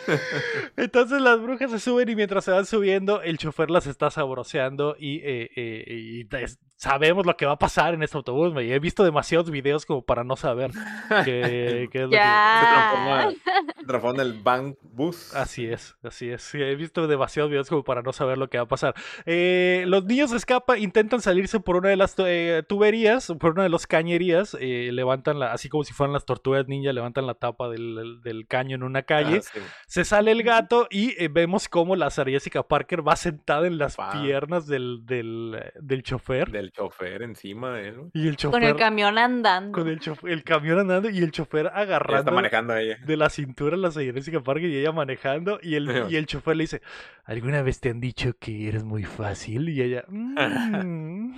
[0.77, 4.97] Entonces las brujas se suben y mientras se van subiendo, el chofer las está sabroseando
[4.99, 5.85] y, eh, eh,
[6.31, 8.53] y es- sabemos lo que va a pasar en este autobús.
[8.53, 8.71] güey.
[8.73, 10.71] He visto demasiados videos como para no saber
[11.25, 12.17] qué, qué es lo que...
[12.17, 13.75] Se transforma, Ya.
[13.79, 15.35] se transforma en el Bang Bus.
[15.35, 16.43] Así es, así es.
[16.43, 18.95] Sí, he visto demasiados videos como para no saber lo que va a pasar.
[19.25, 23.63] Eh, los niños escapan, intentan salirse por una de las tu- eh, tuberías, por una
[23.63, 27.35] de las cañerías, eh, levantan la, así como si fueran las tortugas ninja, levantan la
[27.35, 29.39] tapa del, del- del caño en una calle.
[29.39, 29.61] Ah, sí.
[29.95, 33.79] Se sale el gato y eh, vemos cómo la Sarah Jessica Parker va sentada en
[33.79, 36.51] las piernas del, del, del chofer.
[36.51, 38.11] Del chofer encima de él.
[38.13, 39.71] Y el chofer Con el camión andando.
[39.79, 42.99] con el, chofer- el camión andando y el chofer Ella está agarrando manejando ella.
[43.07, 46.57] de la cintura la Sarah Jessica Parker y ella manejando y el, y el chofer
[46.57, 46.83] le dice,
[47.25, 49.69] ¿alguna vez te han dicho que eres muy fácil?
[49.69, 51.37] Y ella, "Mm".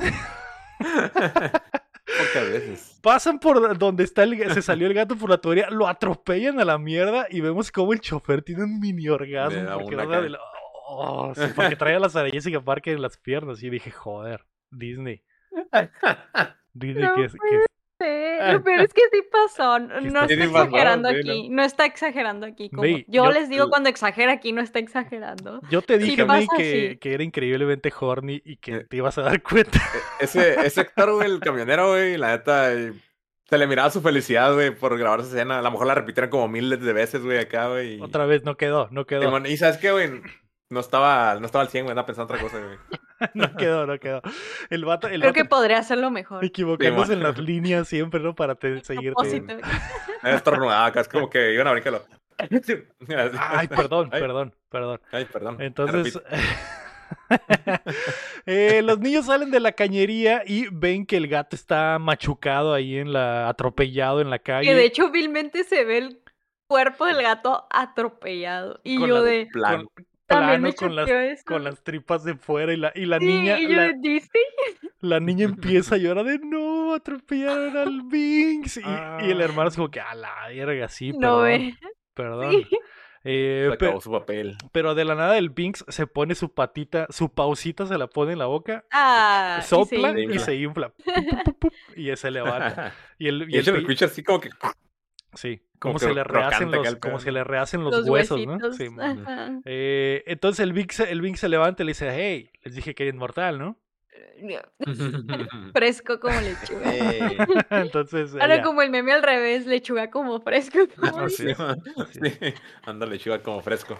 [2.18, 2.98] Pocas veces.
[3.02, 6.64] pasan por donde está el, se salió el gato por la tubería, lo atropellan a
[6.64, 10.20] la mierda y vemos cómo el chofer tiene un mini orgasmo Le da porque, una
[10.20, 10.38] de la-
[10.88, 14.44] oh, sí, porque trae a la Sarah Jessica Parker en las piernas y dije, joder,
[14.70, 15.22] Disney.
[16.74, 17.66] Disney No que, es- que-.
[17.98, 19.78] Lo peor es que sí pasó.
[19.78, 21.48] No está- exagerando aquí.
[21.48, 22.68] No está exagerando aquí.
[22.70, 22.84] Como...
[22.86, 25.60] Yo yo- les digo cuando exagera aquí, no está exagerando.
[25.70, 28.84] yo te Sí dije, May, que, que era increíblemente horny y que Eh.
[28.88, 29.80] te ibas a dar cuenta.
[30.20, 32.92] Ese, ese actor, güey, el camionero, güey, la neta, eh,
[33.48, 35.58] se le miraba su felicidad, güey, por grabar esa escena.
[35.58, 38.00] A lo mejor la repitieron como miles de veces, güey, acá, güey.
[38.02, 39.46] Otra vez, no quedó, no quedó.
[39.46, 40.20] Y sabes qué, güey,
[40.68, 42.76] no estaba, no estaba al 100, güey, andaba pensando otra cosa, güey.
[43.34, 44.20] No quedó, no quedó.
[44.70, 46.44] El vato, el Creo que podría hacerlo mejor.
[46.44, 48.34] equivocándose en las líneas siempre, ¿no?
[48.34, 49.42] Para te- seguirte.
[50.22, 52.04] Acá, es como que iban a brincarlo.
[53.38, 55.00] Ay, perdón, Ay, perdón, perdón.
[55.10, 55.56] Ay, perdón.
[55.60, 56.18] Entonces,
[58.44, 62.98] eh, los niños salen de la cañería y ven que el gato está machucado ahí
[62.98, 64.68] en la, atropellado en la calle.
[64.68, 66.20] Que de hecho, vilmente se ve el
[66.68, 68.80] cuerpo del gato atropellado.
[68.84, 69.48] Y Con yo de.
[69.52, 69.86] Plan.
[70.26, 71.42] También plano con las, eso.
[71.46, 74.42] con las tripas de fuera y la, y la Sí, niña, y yo la, Disney.
[75.00, 78.76] la niña empieza a llorar de no, atropellaron al Binks.
[78.78, 79.44] Y, y el Ah.
[79.44, 81.76] hermano es como que a la verga, sí, No perdón,
[82.14, 82.50] perdón.
[82.52, 82.66] Sí.
[83.28, 84.56] Eh, Se pe- acabó su papel.
[84.70, 88.32] pero de la nada el Binks se pone su patita, su pausita se la pone
[88.34, 90.40] en la boca, Ah, y se sopla y infla.
[90.40, 90.88] se infla.
[91.04, 92.94] Pup, pup, pup, y se levanta.
[93.18, 94.50] Y el, y Y el hecho, lo escucha así como que.
[95.36, 98.72] Sí, como se le rehacen los, como se le rehacen los, Los huesos, ¿no?
[98.72, 98.88] Sí.
[99.64, 103.04] Eh, entonces el Binks, el Binks se levanta y le dice, hey, les dije que
[103.04, 103.78] era inmortal, ¿no?
[105.72, 106.92] Fresco como lechuga.
[107.70, 108.62] Entonces Ahora ya.
[108.62, 110.78] como el meme al revés, lechuga como fresco.
[110.98, 111.28] como.
[111.28, 111.46] Sí,
[112.84, 113.98] Ándale, chiva como fresco.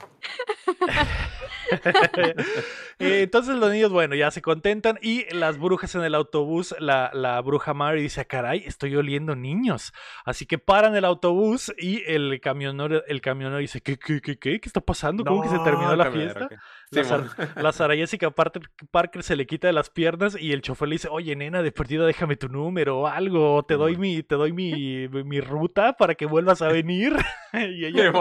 [2.98, 7.40] Entonces los niños, bueno, ya se contentan y las brujas en el autobús, la, la
[7.40, 9.92] bruja Mary dice, "Ah, caray, estoy oliendo niños.
[10.24, 14.60] Así que paran el autobús y el camionero, el camionero dice, ¿qué, qué, qué, qué?
[14.60, 15.24] ¿Qué está pasando?
[15.24, 16.48] ¿Cómo que se terminó la fiesta?
[16.90, 17.26] Sar-
[17.56, 20.94] la Sarah Jessica Parker, Parker se le quita de las piernas y el chofer le
[20.94, 24.52] dice, oye nena, de perdida déjame tu número o algo, te doy mi, te doy
[24.52, 27.16] mi, mi ruta para que vuelvas a venir.
[27.52, 28.12] y ella,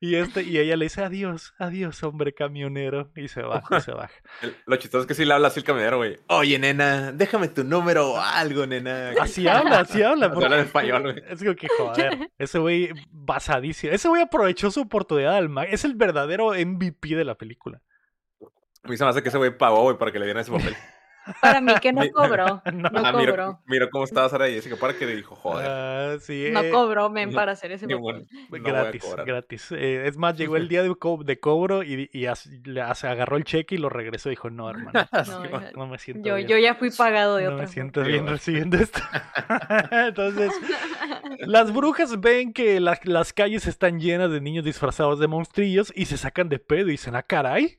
[0.00, 3.10] y este, y ella le dice, adiós, adiós, hombre camionero.
[3.16, 4.14] Y se va, y se baja.
[4.66, 6.18] Lo chistoso es que sí le habla así el camionero, güey.
[6.28, 9.12] Oye, nena, déjame tu número o algo, nena.
[9.20, 10.28] Así habla, así habla.
[10.28, 11.22] Porque- habla en español, güey.
[11.28, 12.30] Es como que joder.
[12.38, 13.92] Ese güey basadísimo.
[13.92, 17.80] Ese güey aprovechó su oportunidad al Es el verdadero MVP de la película.
[18.84, 20.52] A mí se me hace que ese güey pagó, güey, para que le dieran ese
[20.52, 20.76] papel.
[21.40, 22.60] Para mí que no cobró.
[22.70, 22.90] No.
[22.90, 23.58] No ah, cobró.
[23.64, 25.66] miro cómo estaba Sara Jessica Parker y dijo, joder.
[25.70, 28.26] Ah, sí, No eh, cobró, men, no, para hacer ese papel.
[28.50, 29.72] bueno, gratis, gratis.
[29.72, 33.04] Eh, es más, llegó el día de, co- de cobro y, y as- le- as-
[33.04, 34.28] agarró el cheque y lo regresó.
[34.28, 36.46] Dijo, no, hermano, No, Sí, hija, no me siento yo, bien.
[36.46, 39.00] yo ya fui pagado de no otra me siento bien recibiendo esto.
[39.92, 40.52] Entonces,
[41.38, 46.04] las brujas ven que la- las calles están llenas de niños disfrazados de monstrillos y
[46.04, 47.78] se sacan de pedo y dicen, ah, caray.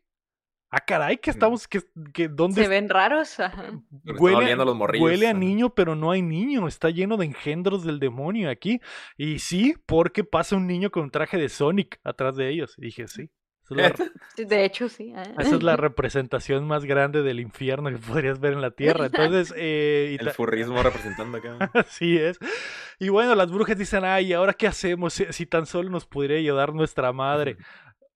[0.78, 1.82] Ah, caray, que estamos, que,
[2.14, 3.40] que ¿dónde Se ven raros.
[3.40, 3.72] Ajá.
[4.20, 5.06] Huele, oliendo los morrillos.
[5.06, 6.68] huele a niño, pero no hay niño.
[6.68, 8.82] Está lleno de engendros del demonio aquí.
[9.18, 12.76] Y sí, porque pasa un niño con un traje de Sonic atrás de ellos.
[12.78, 13.30] Y dije, sí.
[13.64, 15.14] Esa es la, re- Sí, De hecho, sí.
[15.16, 15.24] ah.
[15.40, 19.06] esa es la representación más grande del infierno que podrías ver en la tierra.
[19.06, 21.58] Entonces, eh, y El furrismo representando acá.
[21.74, 22.38] Así es.
[23.00, 25.14] Y bueno, las brujas dicen, ay, ¿ahora qué hacemos?
[25.14, 27.58] Si, si tan solo nos pudiera ayudar nuestra madre.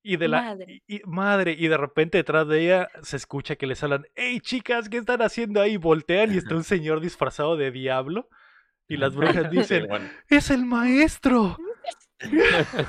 [0.02, 0.82] Y de la Madre.
[0.88, 4.39] y- y- madre, y de repente detrás de ella se escucha que les hablan, hey
[4.39, 5.76] chicas, ¿qué están haciendo ahí?
[5.78, 8.30] Voltean y está un señor disfrazado de diablo.
[8.88, 10.10] Y las brujas dicen, bueno.
[10.30, 11.58] ¡es el maestro!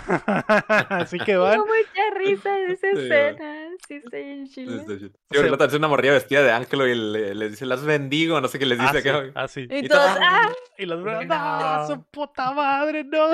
[0.89, 1.53] Así que van.
[1.53, 3.55] Tengo mucha risa de esa escena.
[3.87, 4.79] Sí, estoy en Sí, Chile.
[4.87, 4.99] sí, sí.
[5.31, 8.49] Sí, O sea- una morrilla vestida de ángel y le- les dice, las bendigo, no
[8.49, 9.19] sé qué les dice Así, acá.
[9.19, 9.33] güey.
[9.35, 9.67] así.
[9.71, 10.53] Y Y todos, todo- ¡ah!
[10.79, 11.79] Y las brujas, No.
[11.81, 11.87] ¡no!
[11.87, 13.29] ¡Su puta madre, no!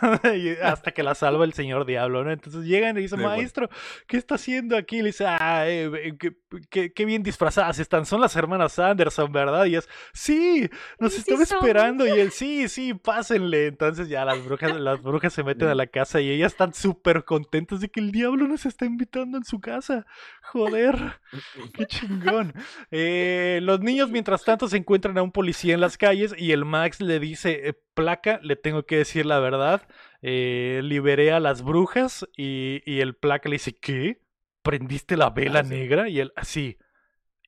[0.34, 2.30] Y hasta que la salva el señor diablo, ¿no?
[2.30, 3.36] Entonces llegan y dicen, Sí, bueno.
[3.38, 3.68] maestro,
[4.06, 4.98] ¿qué está haciendo aquí?
[4.98, 6.32] Le dice, ah, eh, eh, qué,
[6.70, 9.64] qué- qué bien disfrazadas están, son las hermanas Anderson, ¿verdad?
[9.66, 10.68] Y es, sí,
[10.98, 11.58] nos Sí, sí estaba son".
[11.58, 12.06] esperando.
[12.06, 13.66] Y él, sí, sí, pásenle.
[13.68, 17.24] Entonces ya las brujas, las brujas se meten a la casa y ellas están súper
[17.24, 20.06] contentas de que el diablo nos está invitando en su casa.
[20.42, 20.96] Joder.
[21.74, 22.52] Qué chingón.
[22.90, 26.64] Eh, los niños, mientras tanto, se encuentran a un policía en las calles y el
[26.64, 29.82] Max le dice, eh, placa, le tengo que decir la verdad,
[30.22, 34.22] eh, liberé a las brujas y, y el placa le dice, ¿qué?
[34.62, 35.74] ¿Prendiste la vela Ah, sí.
[35.74, 36.08] negra?
[36.08, 36.78] Y él, así,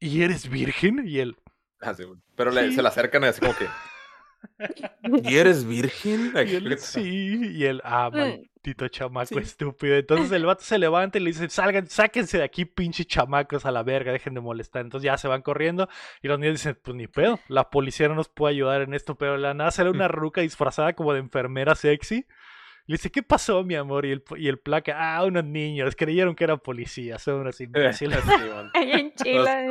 [0.01, 1.03] ¿y eres virgen?
[1.07, 1.37] Y él,
[1.81, 2.05] Ah, sí.
[2.37, 3.67] Pero le- se le acercan y así como que.
[5.25, 6.33] ¿Y eres virgen?
[6.47, 8.17] y él, sí, y él, ah, Mm.
[8.17, 9.39] maldito chamaco Sí.
[9.39, 9.97] estúpido.
[9.97, 13.71] Entonces el vato se levanta y le dice, salgan, sáquense de aquí, pinche chamacos, a
[13.71, 14.83] la verga, dejen de molestar.
[14.83, 15.89] Entonces ya se van corriendo
[16.23, 19.17] y los niños dicen, pues ni pedo, la policía no nos puede ayudar en esto,
[19.17, 22.27] pero la nada sale una ruca disfrazada como de enfermera sexy.
[22.89, 24.05] Le dice, ¿qué pasó, mi amor?
[24.07, 28.19] Y el, y el placa, ah, unos niños, creyeron que eran policías, son unos imbéciles.
[28.75, 29.69] Ahí en Chile.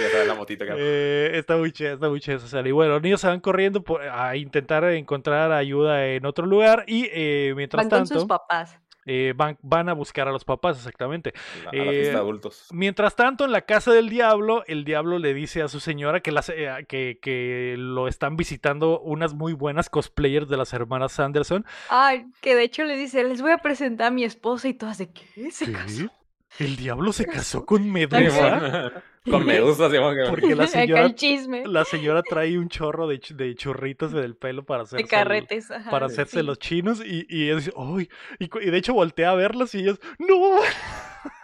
[0.00, 0.72] Ya sabes la motita que.
[0.76, 2.70] Eh, está muy chido, está muy chido esa serie.
[2.70, 6.84] Y bueno, los niños se van corriendo por- a intentar encontrar ayuda en otro lugar
[6.86, 8.78] y eh, mientras Van con sus tanto papás.
[9.06, 11.32] Eh, van, van a buscar a los papás, exactamente.
[11.62, 12.66] A la fiesta eh, de adultos.
[12.72, 16.32] Mientras tanto, en la casa del diablo, el diablo le dice a su señora que,
[16.32, 21.64] las, eh, que, que lo están visitando unas muy buenas cosplayers de las hermanas Sanderson.
[21.88, 24.98] Ay, que de hecho le dice, les voy a presentar a mi esposa y todas
[24.98, 25.72] de qué se ¿Qué?
[25.72, 26.10] casó.
[26.58, 28.90] ¿El diablo se casó con bueno.
[29.28, 33.06] Con Medusa, sí, como que- Porque la señora, el chisme la señora trae un chorro
[33.06, 35.70] de, de churritos en el pelo para hacerse de el- carretes.
[35.70, 36.46] ajá, para hacerse sí.
[36.46, 38.08] los chinos y, y ella dice, ¡ay!
[38.38, 40.56] Y de hecho voltea a verlos y ellos, ¡no!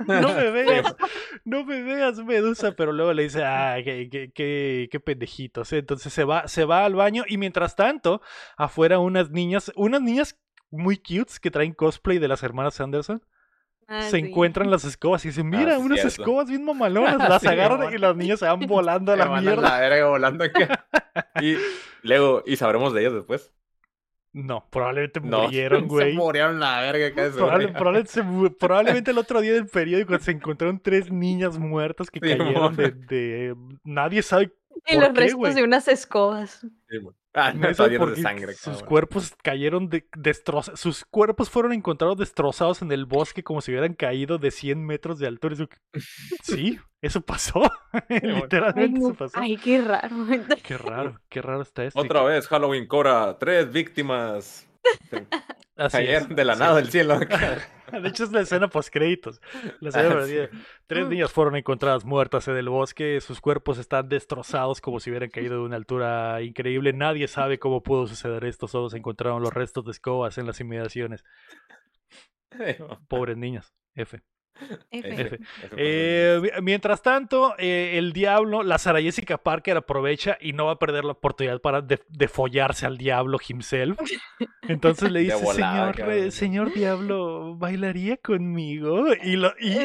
[0.07, 0.97] No me veas,
[1.45, 2.73] no me veas, Medusa.
[2.73, 5.71] Pero luego le dice, ¡ah, qué, qué, qué, qué pendejitos!
[5.75, 5.79] ¿eh?".
[5.79, 8.23] Entonces se va, se va al baño y mientras tanto,
[8.57, 10.39] afuera unas niñas, unas niñas
[10.71, 13.23] muy cutes que traen cosplay de las hermanas Anderson,
[13.89, 14.27] Ah, se sí.
[14.27, 16.23] encuentran las escobas y dicen, mira, sí, unas cierto.
[16.23, 19.27] escobas bien mamalonas, las Sí, agarran y las niñas se van volando a Se la
[19.27, 19.63] van mierda.
[19.63, 20.87] la verga volando acá.
[21.41, 21.57] Y
[22.03, 23.53] luego, ¿y sabremos de ellos después?
[24.33, 26.15] No, probablemente No, murieron, Se güey.
[26.15, 27.31] murieron la verga acá.
[27.35, 28.23] Probable- probablemente, se
[28.59, 33.55] probablemente el otro día del periódico se encontraron tres niñas muertas que Sí, cayeron de,
[33.85, 34.53] Nadie sabe
[34.87, 36.67] Y ¿por los qué, restos de unas escobas.
[36.91, 37.17] Sí, bueno.
[37.39, 37.75] Ah, no, de
[38.23, 38.55] sangre.
[38.55, 38.87] sus cabrón.
[38.89, 43.93] cuerpos cayeron de, destroza- Sus cuerpos fueron encontrados destrozados en el bosque como si hubieran
[43.95, 45.55] caído de 100 metros de altura.
[46.43, 47.63] Sí, eso pasó.
[48.09, 49.39] Ay, Literalmente eso pasó.
[49.39, 50.17] ay, qué raro.
[50.63, 52.01] Qué raro, qué raro está esto.
[52.01, 54.67] Otra vez, Halloween Cora, tres víctimas.
[55.11, 55.17] Sí,
[55.77, 56.61] Así Cayeron es, de la sí.
[56.61, 57.21] nada del cielo.
[58.03, 59.41] De hecho, es la escena post créditos.
[59.81, 60.37] La escena Ah, sí.
[60.87, 61.09] Tres Mm.
[61.11, 63.21] niñas fueron encontradas muertas en el bosque.
[63.21, 66.93] Sus cuerpos están destrozados como si hubieran caído de una altura increíble.
[66.93, 68.69] Nadie sabe cómo pudo suceder esto.
[68.69, 71.25] Solo se encontraron los restos de escobas en las inmediaciones.
[73.09, 73.73] Pobres niñas.
[73.95, 74.21] F.
[74.91, 75.23] F.
[75.23, 75.39] F.
[75.77, 80.73] Eh, mi- mientras tanto, eh, el diablo, la Sara Jessica Parker aprovecha y no va
[80.73, 83.99] a perder la oportunidad para de, de follarse al diablo himself.
[84.63, 89.07] Entonces le dice, volada, señor, eh, señor diablo, ¿bailaría conmigo?
[89.23, 89.77] Y, lo, y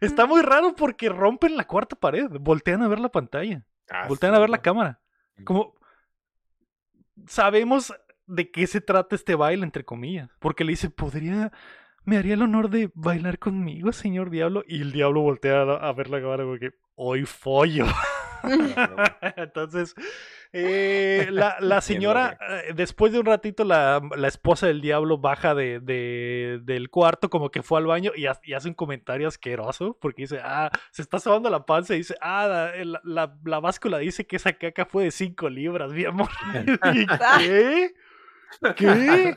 [0.00, 4.32] está muy raro porque rompen la cuarta pared, voltean a ver la pantalla, Ah, voltean
[4.32, 5.00] sí, a ver la cámara.
[5.44, 5.74] Como
[7.26, 7.92] sabemos
[8.26, 11.52] de qué se trata este baile, entre comillas, porque le dice, ¿podría...
[12.04, 14.64] ¿Me haría el honor de bailar conmigo, señor diablo?
[14.66, 17.86] Y el diablo voltea a, a ver la cámara como que, hoy follo.
[19.36, 19.94] Entonces,
[20.52, 22.36] eh, la, la señora,
[22.66, 27.30] eh, después de un ratito, la, la esposa del diablo baja de, de- del cuarto,
[27.30, 30.70] como que fue al baño y, ha- y hace un comentario asqueroso, porque dice, ah,
[30.90, 34.36] se está sobando la panza y dice, ah, la, la- la- la báscula dice que
[34.36, 36.28] esa caca fue de 5 libras, mi amor.
[36.94, 37.06] ¿Y
[37.38, 37.94] ¿Qué?
[38.76, 39.34] ¿Qué?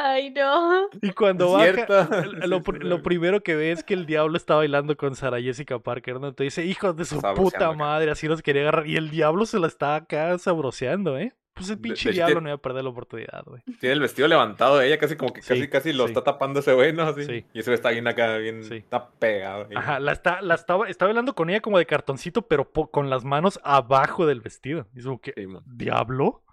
[0.00, 0.88] Ay, no.
[1.02, 2.08] Y cuando baja,
[2.46, 6.20] lo, lo primero que ve es que el diablo está bailando con Sara Jessica Parker,
[6.20, 6.28] ¿no?
[6.28, 7.72] Entonces dice, hijos de su puta acá.
[7.72, 8.86] madre, así los quería agarrar.
[8.86, 11.34] Y el diablo se la está acá sabroseando, ¿eh?
[11.54, 13.60] Pues el pinche de diablo tiene- no iba a perder la oportunidad, güey.
[13.80, 16.12] Tiene el vestido levantado de ella, casi como que Sí, casi, casi lo sí.
[16.12, 17.02] está tapando ese güey, ¿no?
[17.02, 17.24] Así.
[17.24, 17.44] Sí.
[17.52, 18.76] Y ese güey está bien acá, bien, Sí.
[18.76, 19.66] está pegado.
[19.74, 23.10] Ajá, la está, la estaba, está bailando con ella como de cartoncito, pero po- con
[23.10, 24.86] las manos abajo del vestido.
[24.94, 25.34] Y es como que.
[25.66, 26.44] ¿diablo?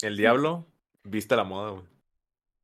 [0.00, 0.66] El diablo
[1.04, 1.84] viste la moda, güey.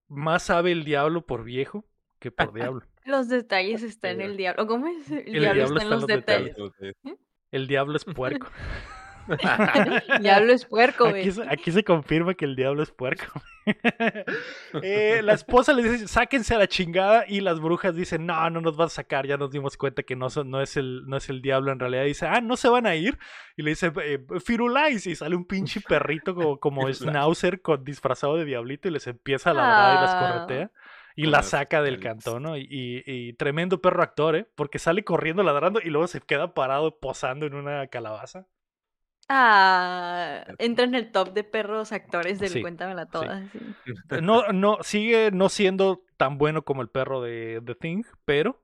[0.08, 1.84] Más sabe el diablo por viejo
[2.18, 2.82] que por diablo.
[3.04, 4.22] Los detalles están en Sí.
[4.24, 4.66] el diablo.
[4.66, 5.10] ¿Cómo es?
[5.10, 6.56] El, El diablo diablo está en los detalles.
[7.50, 8.46] El diablo es puerco.
[10.20, 11.22] Diablo es puerco, güey.
[11.22, 13.24] Aquí, se- aquí se confirma que el diablo es puerco.
[14.82, 18.60] Eh, la esposa le dice, sáquense a la chingada y las brujas dicen, no, no
[18.62, 21.18] nos vas a sacar, ya nos dimos cuenta que no, son, no, es, el, no
[21.18, 22.04] es el diablo en realidad.
[22.04, 23.18] dice, ah, no se van a ir.
[23.56, 26.88] Y le dice, eh, Firulais, y sale un pinche perrito como, como.
[26.92, 30.32] Schnauzer con, disfrazado de diablito y les empieza a ladrar y las Ah.
[30.46, 30.70] corretea.
[31.16, 32.56] Y la las saca del cantón, ¿no?
[32.56, 34.46] Y, y- y tremendo perro actor, ¿eh?
[34.54, 38.46] Porque sale corriendo ladrando y luego se queda parado posando en una calabaza.
[39.28, 43.46] Ah, entra en el top de perros actores del Sí, Cuéntamela toda.
[43.52, 43.58] sí.
[44.22, 48.60] No, no, sigue no siendo tan bueno como el perro de The Thing, pero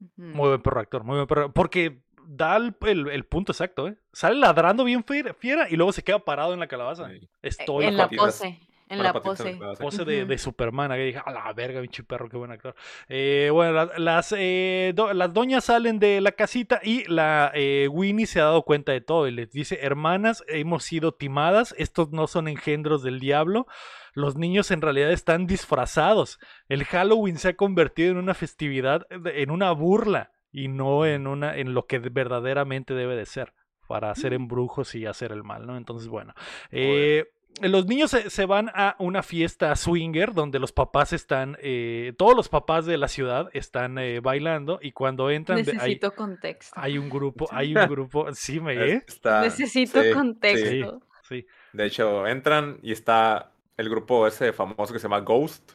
[0.00, 0.10] Ujú.
[0.28, 1.52] muy buen perro actor, muy buen perro.
[1.52, 3.96] Porque da el, el- el punto exacto, ¿eh?
[4.12, 7.08] Sale ladrando bien fiera, fiera y luego se queda parado en la calabaza.
[7.10, 7.28] Sí.
[7.42, 8.60] Estoy en la pose.
[8.88, 9.58] En la pose.
[9.80, 10.92] pose de, Superman.
[10.92, 12.74] Ahí dije, a la verga, pinche perro, qué buen actor.
[13.08, 17.88] Eh, bueno, la- las, eh, do- las doñas salen de la casita y la eh,
[17.90, 22.10] Winnie se ha dado cuenta de todo y les dice, hermanas, hemos sido timadas, estos
[22.12, 23.66] no son engendros del diablo.
[24.12, 26.38] Los niños en realidad están disfrazados.
[26.68, 31.56] El Halloween se ha convertido en una festividad, en una burla y no en una
[31.56, 33.54] en lo que verdaderamente debe de ser
[33.88, 35.76] para hacer embrujos y hacer el mal, ¿no?
[35.76, 36.32] Entonces, bueno,
[36.70, 37.26] eh,
[37.60, 42.34] los niños se, se van a una fiesta swinger donde los papás están, eh, todos
[42.36, 46.74] los papás de la ciudad están eh, bailando y cuando entran ve- hay, Necesito contexto.
[46.78, 49.04] hay un grupo, hay un grupo, sí me, ¿eh?
[49.06, 51.02] Está- Necesito sí, contexto.
[51.28, 55.72] Sí, De hecho, entran y está el grupo ese famoso que se llama Ghost.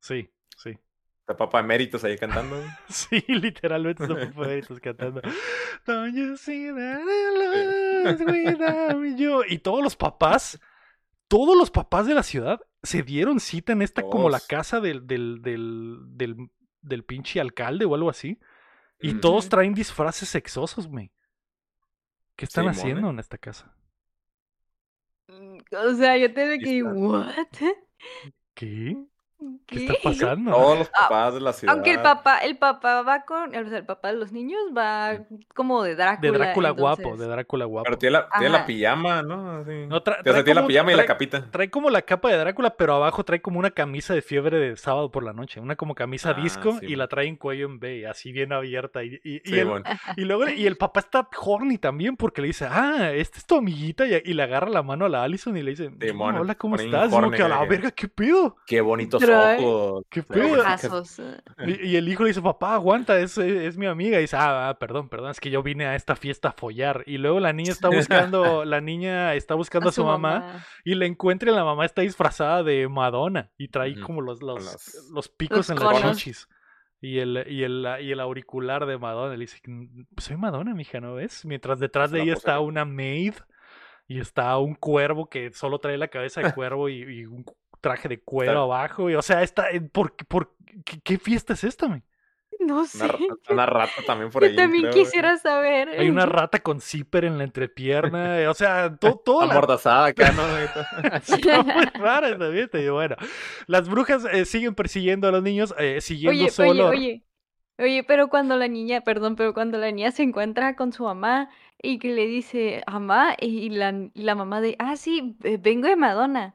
[0.00, 0.76] sí, sí.
[1.20, 2.56] Está Papa Eméritos ahí cantando.
[2.88, 5.22] Sí, literalmente son papelitos cantando.
[5.86, 9.42] Don't you see that I lost without you?
[9.48, 10.60] Y todos los papás,
[11.30, 15.06] todos los papás de la ciudad se dieron cita en esta como la casa del,
[15.06, 16.50] del, del, del,
[16.82, 18.40] del pinche alcalde o algo así.
[19.00, 21.12] Y todos traen disfraces sexosos, güey.
[22.34, 23.10] ¿Qué están Simón, haciendo ¿eh?
[23.10, 23.72] en esta casa?
[25.28, 25.58] Mm,
[25.88, 26.82] O sea, yo te que.
[26.82, 27.46] ¿what?
[28.54, 28.96] ¿Qué?
[29.66, 29.84] ¿Qué ¿Qué?
[29.86, 30.50] está pasando?
[30.52, 31.74] Todos los Ah, papás de la ciudad.
[31.74, 35.18] Aunque el papá, el papá va con, o sea, el papá de los niños va
[35.54, 36.32] como de Drácula.
[36.32, 37.84] De Drácula guapo, de Drácula guapo.
[37.84, 39.58] Pero tiene la, tiene la pijama, ¿no?
[39.60, 39.86] Así.
[39.88, 41.50] No, tra- o sea, trae tiene la como- pijama y la capita.
[41.50, 44.76] Trae como la capa de Drácula, pero abajo trae como una camisa de fiebre de
[44.76, 45.60] sábado por la noche.
[45.60, 48.52] Una como camisa Ah, disco sí, y la trae en cuello en B, así bien
[48.52, 49.02] abierta.
[49.04, 49.84] Y, y- y Sí, el, bueno.
[50.16, 53.56] y luego y el papá está horny también porque le dice, ah, esta es tu
[53.56, 54.06] amiguita.
[54.06, 56.34] Y, y le agarra la mano a la Allison y le dice, Sí, "Mm, mon,
[56.36, 57.08] hola, ¿cómo estás?
[57.10, 58.56] Como que a la verga, ¿qué pedo?
[58.66, 60.04] Qué bonitos Ojos.
[60.10, 60.60] ¿Qué pedo?
[60.60, 61.20] Ojazos.
[61.66, 64.18] Y, y el hijo le dice, papá, aguanta, es, es mi amiga.
[64.18, 67.02] Y dice, ah, ah, perdón, perdón, es que yo vine a esta fiesta a follar.
[67.06, 71.06] Y luego la niña está buscando, la niña está buscando a su, mamá, y la
[71.06, 75.28] encuentra y la mamá está disfrazada de Madonna y trae como los, los, las- los
[75.28, 76.04] picos Los en conos.
[76.04, 76.48] las chichis.
[77.02, 79.32] Y el, y, el, y el auricular de Madonna.
[79.34, 81.46] Le dice, "Mm, soy Madonna, mija, ¿no ves?
[81.46, 83.34] Mientras detrás de la ella está una maid
[84.06, 87.44] y está un cuervo que solo trae la cabeza de cuervo y, y un
[87.80, 89.10] traje de cuero Está- abajo.
[89.10, 90.54] Y, o sea, está, ¿por, por,
[90.84, 92.04] qué, qué fiesta es esta, man?
[92.58, 93.04] No sé.
[93.04, 93.18] Una, ra-
[93.48, 94.56] una rata también por Yo ahí.
[94.56, 95.04] también creo, güey.
[95.04, 95.88] quisiera saber.
[95.98, 98.38] Hay una rata con zipper en la entrepierna.
[98.42, 100.42] eh, O sea, to- toda la, Amordazada acá, ¿no?
[100.58, 102.78] Está muy rara esta fiesta.
[102.78, 103.16] Y bueno,
[103.66, 106.88] las brujas eh, siguen persiguiendo a los niños, eh, siguiendo Oye, solo.
[106.88, 107.24] oye, oye.
[107.78, 111.48] Oye, pero cuando la niña, perdón, pero cuando la niña se encuentra con su mamá
[111.82, 115.88] y que le dice, mamá, y la, y la mamá de, ah, sí, eh, vengo
[115.88, 116.54] de Madonna.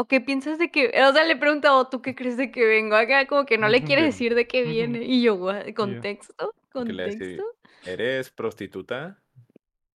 [0.00, 2.64] ¿O qué piensas de que, o sea, le pregunta, ¿o tú qué crees de que
[2.64, 3.26] vengo acá?
[3.26, 5.04] Como que no le quiere decir de qué viene.
[5.04, 5.74] Y yo, "What?
[5.74, 6.54] ¿contexto?
[6.72, 7.42] Que ¿Contexto?
[7.84, 9.22] ¿Eres prostituta?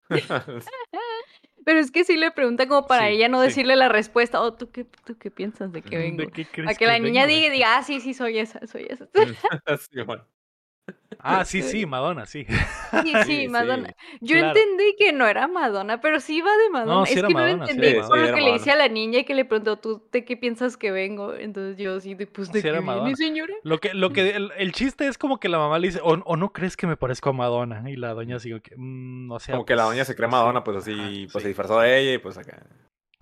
[1.65, 3.49] Pero es que sí le pregunta como para Sí, ella no sí.
[3.49, 6.27] decirle la respuesta, ¿o tú qué, tú qué piensas de que ¿De vengo?
[6.27, 8.87] ¿De qué crees Para que la niña diga, diga, ah, sí, sí, soy esa, soy
[8.89, 9.07] esa.
[9.91, 10.27] Sí, bueno.
[11.19, 12.45] Ah, sí, sí, Madonna, sí.
[13.01, 13.89] Sí, Sí, sí, Madonna.
[13.89, 13.95] sí.
[14.21, 14.47] Yo claro.
[14.59, 17.05] entendí que no era Madonna, pero sí iba de Madonna.
[17.05, 18.71] sí es era que Madonna, no sí lo entendí por Sí, lo que le hice
[18.71, 21.33] a la niña y que le preguntó, ¿tú de qué piensas que vengo?
[21.35, 23.53] Entonces yo sí, de, pues, ¿de Sí qué era viene, señora?
[23.63, 26.09] Lo que, lo que el, el chiste es como que la mamá le dice, o,
[26.13, 27.89] o no crees que me parezco a Madonna.
[27.89, 30.27] Y la doña sigue que, "Mm, o sea, Como que la pues, doña se cree
[30.29, 31.49] sí, Madonna, pues así, pues se sí.
[31.49, 32.63] disfrazó de ella y pues acá.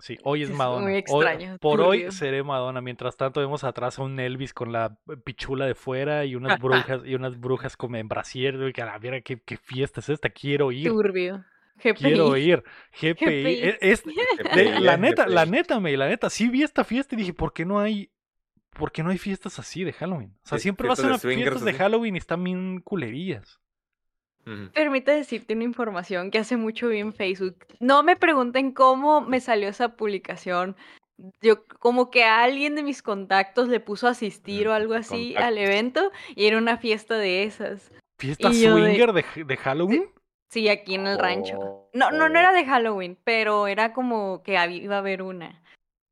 [0.04, 0.82] Sí, hoy es Es Madonna.
[0.82, 2.82] muy Hoy- extraño, por hoy seré Madonna.
[2.82, 7.00] Mientras tanto vemos atrás a un Elvis con la pichula de fuera y unas brujas
[7.06, 8.54] y unas brujas como en brasier.
[8.68, 10.28] Y que a la verga, ¿qué, qué fiesta es esta?
[10.28, 10.88] Quiero ir.
[10.88, 11.42] Turbio.
[11.78, 12.40] Quiero GPI.
[12.50, 12.62] ir.
[13.00, 13.14] GPI.
[13.14, 13.46] GPI.
[13.64, 14.04] E- es-
[14.54, 17.54] de- la neta, la neta, me, la neta, sí vi esta fiesta y dije, ¿por
[17.54, 18.10] qué no hay,
[18.74, 20.36] por qué no hay fiestas así de Halloween?
[20.44, 21.78] O sea, siempre vas a fiestas de una swingers fiestas de.
[21.82, 22.80] Halloween y están bien
[24.72, 27.56] Permite decirte una información que hace mucho vi en Facebook.
[27.80, 30.76] No me pregunten cómo me salió esa publicación.
[31.40, 35.36] Yo como que a alguien de mis contactos le puso a asistir o algo así
[35.36, 37.92] al evento y era una fiesta de esas.
[38.18, 40.10] ¿Fiesta Y yo de- swinger de, de Halloween?
[40.50, 41.88] Sí, aquí en el rancho.
[41.94, 42.38] No, no, no oh.
[42.38, 45.63] era de Halloween, pero era como que iba a haber una.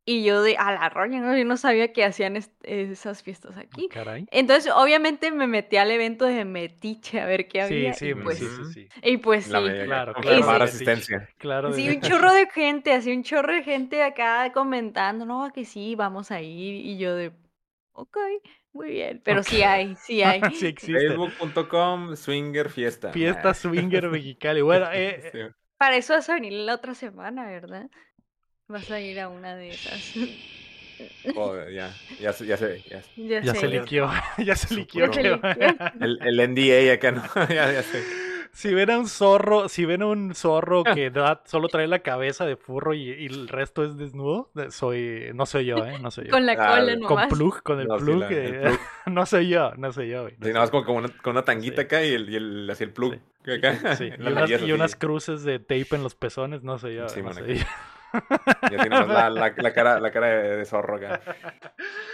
[0.05, 1.37] Y yo de a la roña, ¿no?
[1.39, 3.89] Yo no sabía que hacían es- esas fiestas aquí.
[3.89, 4.27] Caray.
[4.33, 7.93] Entonces, obviamente me metí al evento de Metiche a ver qué Sí, había.
[7.95, 8.89] sí, y, sí, pues, sí, sí.
[9.03, 9.53] y pues sí.
[9.53, 11.29] Media, Claro, claro, asistencia.
[11.39, 15.65] Claro, Sí, un chorro de gente, así un chorro de gente acá comentando, no, que
[15.65, 16.75] sí, vamos a ir.
[16.85, 17.33] Y yo de,
[17.93, 18.17] ok,
[18.73, 19.21] muy bien.
[19.25, 20.41] Pero sí hay, sí hay.
[20.55, 20.93] sí existe.
[20.95, 23.13] Facebook.com Swinger Fiesta.
[23.13, 23.55] Fiesta Ah.
[23.55, 24.63] swinger mexicali.
[24.65, 25.39] Bueno, eh, Sí.
[25.79, 27.91] Para eso vas a venir la otra semana, ¿verdad?
[28.73, 30.15] Vas a ir a una de esas.
[31.35, 32.83] Joder, ya, ya, se- ya se ve.
[32.89, 33.03] Ya.
[33.17, 34.11] ya ya sé, se ya liquió.
[34.39, 34.75] ya se.
[34.75, 35.05] Ya liquió.
[36.01, 37.23] El, el NDA acá, ¿no?
[37.49, 38.03] ya, ya sé.
[38.55, 42.01] Si ven a un zorro, si ven a un zorro que da, solo trae la
[42.01, 45.99] cabeza de furro y, y el resto es desnudo, eh, soy, no soy yo, ¿eh?
[46.03, 46.31] No soy yo.
[46.33, 48.61] Con la Ah, cola con Con plug, con el No, sí, plug, la- eh, el
[48.63, 48.81] plug.
[49.07, 50.35] no soy yo, no soy yo, güey.
[50.35, 51.87] Sí, nada más como con una, con una tanguita Sí.
[51.87, 53.15] acá y el, y el, así el plug.
[53.43, 53.51] Sí.
[53.53, 57.09] Acá, Sí, y unas, y unas cruces de tape en los pezones, no soy yo.
[57.09, 57.65] Sí, no soy yo.
[58.71, 61.21] Y así nomás la, la, la cara, la cara de, zorro acá.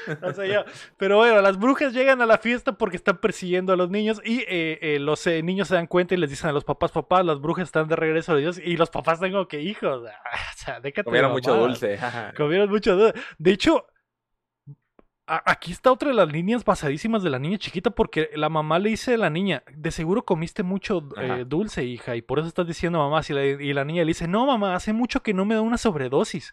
[0.97, 4.41] Pero bueno, las brujas llegan a la fiesta porque están persiguiendo a los niños y
[4.41, 7.25] eh, eh, los eh, niños se dan cuenta y les dicen a los papás, papás,
[7.25, 10.03] las brujas están de regreso de Dios y los papás tengo que hijos.
[10.03, 11.99] O sea, déjate de Comieron mucho dulce.
[12.37, 13.19] Comieron mucho dulce.
[13.39, 13.98] De hecho, a-
[15.29, 18.91] aquí está otra de las líneas basadísimas de la niña chiquita porque la mamá le
[18.91, 22.67] dice a la niña, de seguro comiste mucho eh, dulce, hija, y por eso estás
[22.67, 23.21] diciendo mamá.
[23.29, 25.61] Y la, y la niña le dice, no, mamá, hace mucho que no me da
[25.61, 26.53] una sobredosis.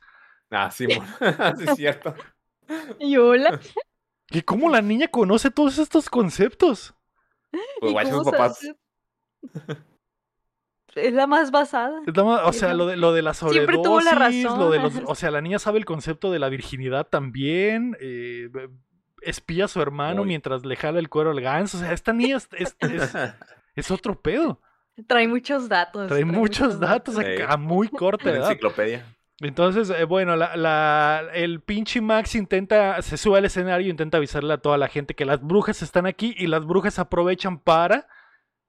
[0.49, 0.87] Ah, sí,
[1.57, 2.15] sí, es cierto.
[2.99, 3.59] Y hola.
[4.31, 6.95] ¿Y cómo la niña conoce todos estos conceptos?
[7.79, 8.59] Pues ¿Y guay, sus papás.
[10.95, 12.01] Es la más basada.
[12.07, 14.13] Es la ma- O sea, lo de, lo de la sobredosis, Siempre tuvo la
[14.57, 15.05] lo de los, razón.
[15.07, 18.49] o sea, la niña sabe el concepto de la virginidad también, eh,
[19.21, 22.37] espía a su hermano mientras le jala el cuero al ganso, o sea, esta niña
[22.37, 23.13] es, es- es-
[23.75, 24.61] es otro pedo,
[25.07, 26.07] Trae muchos datos.
[26.07, 27.23] trae muchos datos Sí.
[27.45, 28.49] a muy corta edad.
[28.49, 29.05] enciclopedia.
[29.41, 34.53] Entonces, eh, bueno, la, la- el pinche Max intenta, se sube al escenario, intenta avisarle
[34.53, 38.07] a toda la gente que las brujas están aquí y las brujas aprovechan para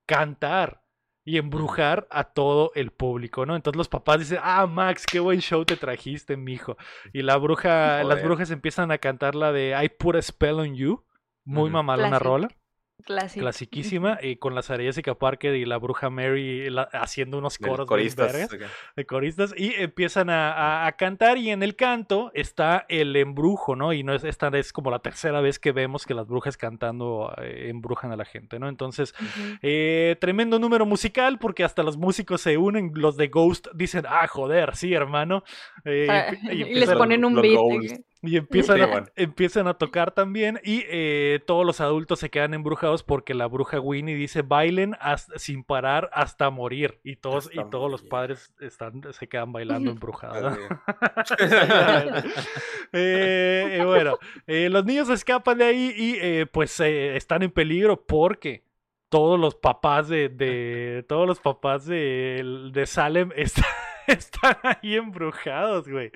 [0.05, 0.81] cantar
[1.27, 3.57] y embrujar a todo el público, ¿no?
[3.57, 6.77] Entonces los papás dicen, ah, Max, qué buen show te trajiste, mijo.
[7.11, 10.73] Y la bruja, las brujas empiezan a cantar la de I put a spell on
[10.75, 11.03] you,
[11.43, 11.73] muy Ujú.
[11.73, 12.47] mamalona rola
[13.07, 13.43] Clásico.
[13.43, 17.67] clasiquísima y con la Sarah Jessica Parker y la bruja Mary la- haciendo unos de
[17.67, 18.33] coros coristas.
[18.33, 18.67] vergas acá.
[18.95, 23.75] de coristas y empiezan a, a- a cantar y en el canto está el embrujo,
[23.75, 23.93] ¿no?
[23.93, 27.33] Y no es, esta es como la tercera vez que vemos que las brujas cantando
[27.41, 28.67] eh, embrujan a la gente, ¿no?
[28.69, 29.15] Entonces,
[29.61, 34.27] eh, tremendo número musical porque hasta los músicos se unen, los de Ghost dicen, ah,
[34.27, 35.43] joder, sí, hermano.
[35.85, 38.01] Eh, Ah, y, y les ponen un beat.
[38.21, 39.07] Y empiezan, Sí, a, bueno.
[39.15, 43.79] empiezan a tocar también y eh, todos los adultos se quedan embrujados porque la bruja
[43.79, 48.53] Winnie dice bailen hasta- sin parar hasta morir y todos Hasta y todos los padres
[48.59, 50.57] están se quedan bailando embrujados.
[52.93, 58.05] Eh, bueno, eh, los niños escapan de ahí y eh, pues eh, están en peligro
[58.05, 58.63] porque
[59.09, 63.65] todos los papás de, de- todos los papás de, de Salem están,
[64.07, 66.11] están ahí embrujados, güey.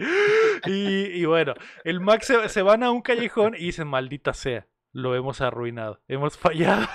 [0.66, 4.68] Y, y bueno, el Max se, se van a un callejón y dicen, maldita sea,
[4.94, 6.88] lo hemos arruinado, hemos fallado.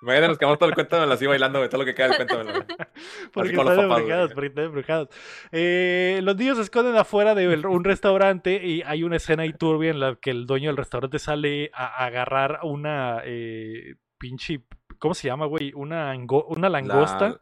[0.00, 2.44] Imagínate, nos quedamos todo el cuento así bailando, güey, todo lo que queda del cuento.
[2.44, 2.54] güey.
[3.32, 5.08] Porque con los están papás, embrujados, porque están embrujados.
[5.50, 9.90] Eh, los niños se esconden afuera de un restaurante y hay una escena ahí turbia
[9.90, 14.60] en la que el dueño del restaurante sale a, a agarrar una eh, pinche,
[14.98, 15.72] ¿cómo se llama, güey?
[15.74, 17.28] Una, ango- una langosta.
[17.28, 17.38] La,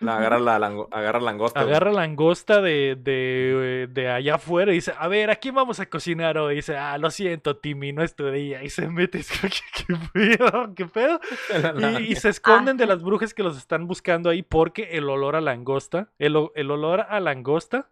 [0.00, 1.62] la agarra la lango- agarra langosta.
[1.62, 1.70] güey.
[1.72, 5.86] Agarra langosta de, de, de allá afuera y dice, a ver, ¿a quién vamos a
[5.86, 6.54] cocinar hoy?
[6.54, 8.62] Y dice, ah, lo siento, Timmy, no es tu día.
[8.64, 9.48] Y se mete, ¿qué,
[9.86, 10.74] qué pedo?
[10.74, 11.20] ¿Qué pedo?
[12.00, 15.36] Y, y se esconden de las brujas que los están buscando ahí porque el olor
[15.36, 17.88] a langosta, el, el olor a langosta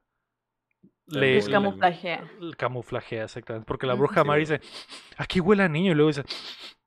[1.07, 2.31] le Muy camuflajea.
[2.39, 3.67] le camuflajea exactamente.
[3.67, 4.59] Porque la bruja Sí, Mari güey.
[4.59, 4.61] dice,
[5.17, 5.93] aquí huele a niño.
[5.93, 6.25] Y luego dice,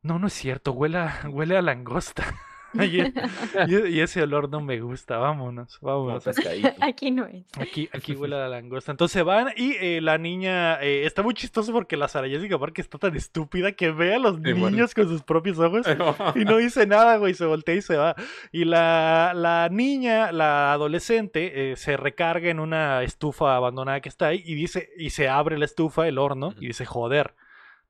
[0.03, 2.25] no, no es cierto, huele a, huele a langosta.
[2.73, 6.27] y, e- y- ese olor no me gusta, vámonos, vámonos.
[6.81, 7.45] Aquí no es.
[7.57, 8.91] Aquí, aquí huele a la langosta.
[8.91, 12.83] Entonces van y eh, la niña eh, está muy chistoso porque la Sara Jessica Parker
[12.83, 14.69] está tan estúpida que ve a los Sí, bueno.
[14.71, 15.85] niños con sus propios ojos
[16.35, 18.15] y no dice nada, güey, se voltea y se va.
[18.51, 24.27] Y la, la niña, la adolescente, eh, se recarga en una estufa abandonada que está
[24.27, 27.33] ahí y dice, y se abre la estufa, el horno, y dice, joder,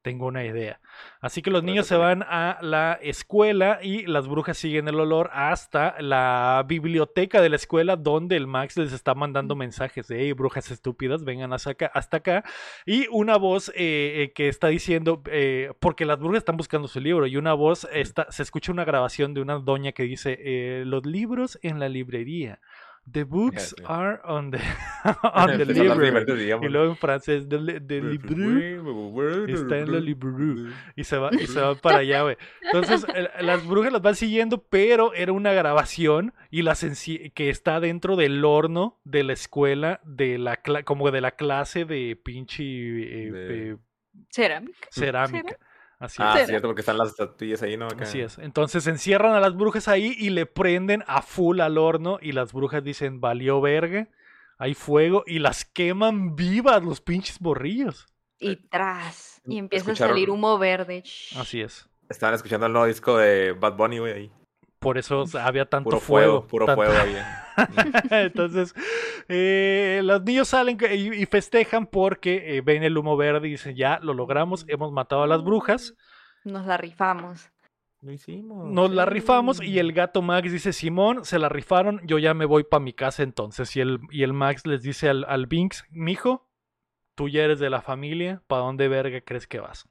[0.06, 0.80] tengo una idea.
[1.20, 5.00] Así que los Por niños se van a la escuela y las brujas siguen el
[5.00, 10.22] olor hasta la biblioteca de la escuela donde el Max les está mandando mensajes de,
[10.22, 11.92] hey, brujas estúpidas, vengan hasta acá.
[11.92, 12.44] Hasta acá.
[12.86, 17.00] Y una voz eh, eh, que está diciendo, eh, porque las brujas están buscando su
[17.00, 21.04] libro y una voz, está, se escucha una grabación de una doña que dice, los
[21.04, 22.60] libros en la librería.
[23.12, 23.84] The books sí.
[23.88, 24.58] are on the,
[25.34, 26.52] on the library.
[26.64, 27.60] Y luego en francés, de
[28.02, 29.46] librero.
[29.48, 30.72] Está en la librero.
[30.96, 32.38] Y se va, y se va para allá, güey.
[32.64, 37.50] Entonces, el- las brujas las van siguiendo, pero era una grabación y las enci- que
[37.50, 42.20] está dentro del horno de la escuela, de la cla- como de la clase de
[42.22, 43.78] pinche eh, De- eh,
[44.32, 44.88] Cerámica.
[44.92, 45.58] cerámica.
[46.00, 46.48] Así Ah, es.
[46.48, 47.86] Cierto, porque están las estatuillas ahí, ¿no?
[47.88, 48.04] Acá.
[48.04, 48.38] Así es.
[48.38, 52.52] Entonces encierran a las brujas ahí y le prenden a full al horno y las
[52.54, 54.10] brujas dicen, valió verga,
[54.58, 58.06] hay fuego y las queman vivas los pinches borrillos.
[58.40, 59.42] Y tras.
[59.46, 61.04] Y empieza a salir humo verde.
[61.38, 61.88] Así es.
[62.10, 64.32] Estaban escuchando el nuevo disco de Bad Bunny, güey, ahí.
[64.86, 66.48] Por eso había tanto Puro fuego, fuego.
[66.48, 67.18] puro tanto- fuego ahí.
[68.12, 68.74] Entonces,
[69.28, 73.76] eh, los niños salen y, y festejan porque eh, ven el humo verde y dicen,
[73.76, 75.96] ya lo logramos, hemos matado a las brujas,
[76.44, 77.50] Nos la rifamos.
[78.02, 78.70] Lo hicimos.
[78.72, 82.46] nos la rifamos y el gato Max dice, Simón, se la rifaron, yo ya me
[82.46, 83.76] voy para mi casa entonces.
[83.76, 86.48] Y el, y el Max les dice al, al Binks, mijo,
[87.16, 89.88] tú ya eres de la familia, ¿para dónde verga crees que vas?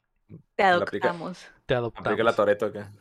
[0.55, 1.39] Te adoptamos.
[1.67, 2.37] Te Aplica la adoptamos.
[2.37, 2.93] Toreto acá.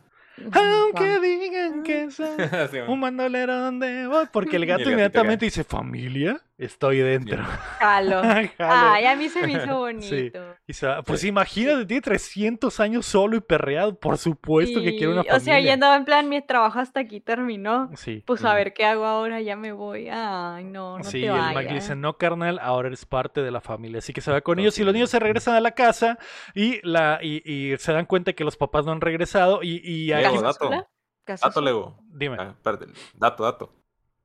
[0.52, 2.28] Aunque digan que soy
[2.88, 7.44] un bandolero donde voy, porque el gato inmediatamente dice, familia, estoy dentro.
[7.80, 8.22] Jalo.
[8.22, 8.50] Jalo.
[8.60, 10.40] Ay, a mí se me hizo bonito.
[10.68, 11.28] Se pues Sí.
[11.28, 13.98] imagínate, tiene 300 años solo y perreado.
[14.00, 15.36] Por supuesto que quiere una familia.
[15.36, 17.90] O sea, ya andaba en plan, mi trabajo hasta aquí terminó.
[17.96, 18.24] Sí.
[18.26, 20.10] Pues a ver qué hago ahora, ya me voy.
[20.10, 21.72] Ay, no, no sí, te y el Mac vayas.
[21.74, 24.00] le dice, no, carnal, ahora eres parte de la familia.
[24.00, 26.18] Así que se va con ellos y los niños se regresan a la casa
[26.54, 30.12] y, la, y, y se dan cuenta que los papás no han regresado y, y
[30.12, 30.88] ahí- Lego, ¿Casa dato.
[31.26, 31.62] Dato?
[31.62, 31.98] Lego.
[32.10, 32.38] Dime.
[32.40, 32.86] Ah, espérate,
[33.16, 33.74] dato, dato.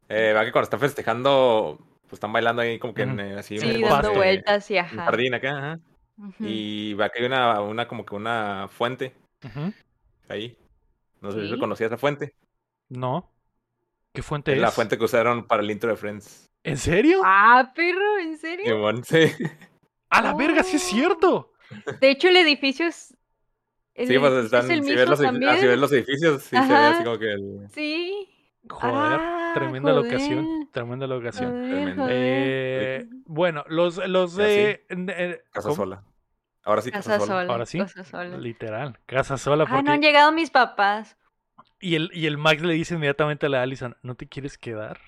[0.09, 1.78] Eh, va que cuando están festejando,
[2.09, 5.04] pues están bailando ahí como que en, eh, así Sí, dando vueltas y ajá.
[5.04, 5.80] jardín acá, ajá.
[6.18, 6.44] Ujú.
[6.44, 9.72] Y va que hay una, una como que una fuente Ujú.
[10.28, 10.56] ahí.
[11.20, 11.54] No sé si Sí.
[11.54, 12.34] se conocía esa fuente.
[12.88, 13.30] No.
[14.14, 14.62] ¿Qué fuente Es es?
[14.62, 16.46] la fuente que usaron para el intro de Friends.
[16.64, 17.20] ¿En serio?
[17.24, 18.64] Ah, perro, ¿en serio?
[18.66, 19.18] Simón, sí.
[20.11, 20.88] A la verga, sí es Oh.
[20.90, 21.52] cierto.
[22.00, 23.14] De hecho, el edificio es.
[23.94, 25.50] El Sí, pues están, es el si, mismo ves los, también.
[25.50, 26.90] ah, si ves los edificios, sí se ve Ajá.
[26.90, 27.68] así como que el...
[27.74, 28.28] Sí.
[28.68, 30.44] Joder, Ah, tremenda locación.
[30.44, 31.50] joder, Tremenda locación.
[31.50, 32.11] joder, joder.
[32.12, 34.84] Eh, bueno, los, los de...
[34.88, 35.74] eh, Casa ¿cómo?
[35.76, 36.02] sola.
[36.64, 37.40] Ahora sí, casa, Casa sola.
[37.42, 37.52] sola.
[37.52, 37.78] Ahora sí.
[37.78, 38.36] Casa sola.
[38.36, 39.64] Literal, casa sola.
[39.64, 39.82] Ah, Porque...
[39.84, 41.16] no han llegado mis papás.
[41.80, 44.98] Y el, y el Max le dice inmediatamente a la Allison, ¿no te quieres quedar?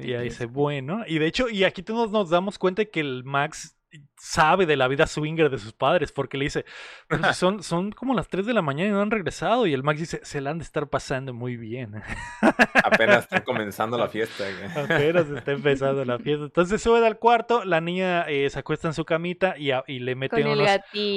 [0.00, 1.02] Y ella dice, bueno.
[1.06, 3.76] Y de hecho, y aquí todos nos damos cuenta que el Max
[4.16, 6.64] sabe de la vida swinger de sus padres, porque le dice,
[7.08, 9.66] "Pero si son, son como las 3 de la mañana y no han regresado.
[9.66, 11.94] Y el Max dice, se la han de estar pasando muy bien.
[12.84, 14.44] Apenas están comenzando la fiesta.
[14.76, 16.44] Apenas está empezando la fiesta.
[16.46, 19.98] Entonces sube al cuarto, la niña eh, se acuesta en su camita y, a- y
[20.00, 20.68] le mete unos,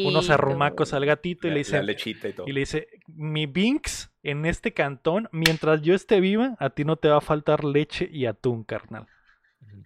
[0.06, 2.48] unos arrumacos al gatito y La, le la dice, lechita y todo.
[2.48, 6.98] y le dice, mi Binks en este cantón, mientras yo esté viva, a ti no
[6.98, 9.08] te va a faltar leche y atún, carnal.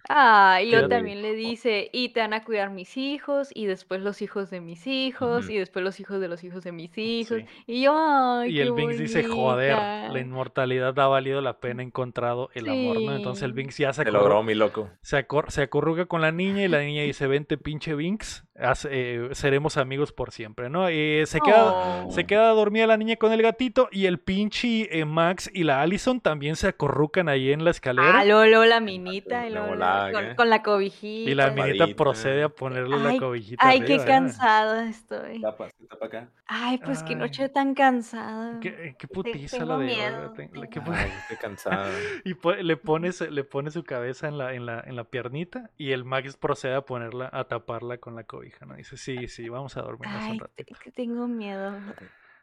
[0.08, 4.00] Ah, y luego también le dice, y te van a cuidar mis hijos, y después
[4.02, 7.38] los hijos de mis hijos, y después los hijos de los hijos de mis hijos.
[7.38, 7.46] Sí.
[7.66, 10.08] Y yo, ay, y qué el Binks dice, joder, bonita".
[10.12, 13.14] la inmortalidad ha valido la pena, he encontrado el amor, ¿no?
[13.16, 13.52] Entonces el.
[13.52, 14.90] Binks ya se, acor- logró, mi loco.
[15.02, 18.88] se, acor- se acurruca con la niña y la niña dice, vente pinche Binks, haz-
[18.90, 20.88] eh, seremos amigos por siempre, ¿no?
[20.88, 21.72] Eh, se queda...
[21.72, 21.92] Oh.
[22.10, 25.80] Se queda dormida la niña con el gatito y el pinche eh, Max y la
[25.82, 28.18] Allison también se acurrucan ahí en la escalera.
[28.20, 29.60] Ah, luego la minita, y La
[30.00, 30.36] luego con, ¿qué?
[30.36, 31.30] con la cobijita.
[31.30, 31.86] y la minita.
[31.96, 33.66] procede a ponerle la cobijita.
[33.66, 34.06] Ay, qué arriba, ¿eh?
[34.06, 35.40] cansada estoy.
[35.40, 36.28] Tapa, tapa acá.
[36.46, 38.60] Ay, pues qué noche tan cansada.
[38.60, 40.80] Qué, qué putiza tengo la de miedo, tengo qué.
[40.86, 41.90] Ay, estoy cansada.
[42.24, 45.70] y le pone su- le pone su cabeza en la en la en la piernita
[45.78, 48.74] y el Max procede a ponerla a taparla con la cobija, ¿no?
[48.74, 51.72] Dice, "Sí, sí, vamos a dormirnos Ay, un te- ratito." que tengo miedo.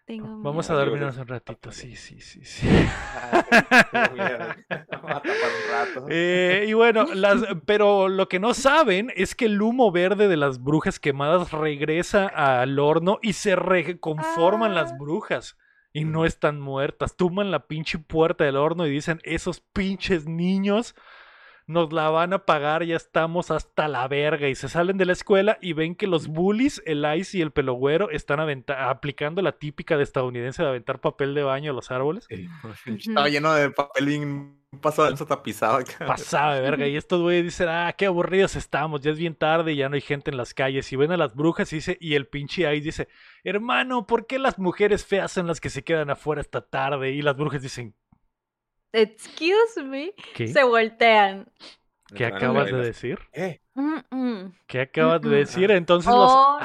[0.09, 1.71] Tengo Vamos a dormirnos un ratito.
[1.71, 2.67] Sí, sí, sí, sí.
[6.09, 10.35] Eh, y bueno, las, pero lo que no saben es que el humo verde de
[10.35, 14.97] las brujas quemadas regresa al horno y se reconforman las Ah.
[14.99, 15.57] brujas.
[15.93, 17.15] Y no están muertas.
[17.15, 20.95] Tuman la pinche puerta del horno y dicen, esos pinches niños
[21.69, 24.49] nos la van a pagar, ya estamos hasta la verga.
[24.49, 27.51] Y se salen de la escuela y ven que los bullies, el Ice y el
[27.51, 32.27] pelogüero, están aplicando la típica de estadounidense de aventar papel de baño a los árboles.
[32.85, 35.79] Estaba lleno de papel bien pasado de tapizado.
[35.99, 36.87] Pasaba de verga.
[36.87, 39.95] Y estos güeyes dicen, ah, qué aburridos estamos, ya es bien tarde y ya no
[39.95, 40.91] hay gente en las calles.
[40.91, 43.07] Y ven a las brujas y dice, y el pinche Ice dice,
[43.43, 47.11] hermano, ¿por qué las mujeres feas son las que se quedan afuera esta tarde?
[47.11, 47.93] Y las brujas dicen,
[48.91, 50.13] Excuse me.
[50.33, 50.47] ¿qué?
[50.47, 51.47] Se voltean.
[52.15, 53.19] ¿Qué acabas de decir?
[53.33, 53.61] Eh.
[54.67, 55.71] ¿Qué acabas de decir?
[55.71, 56.59] Entonces los, Oh,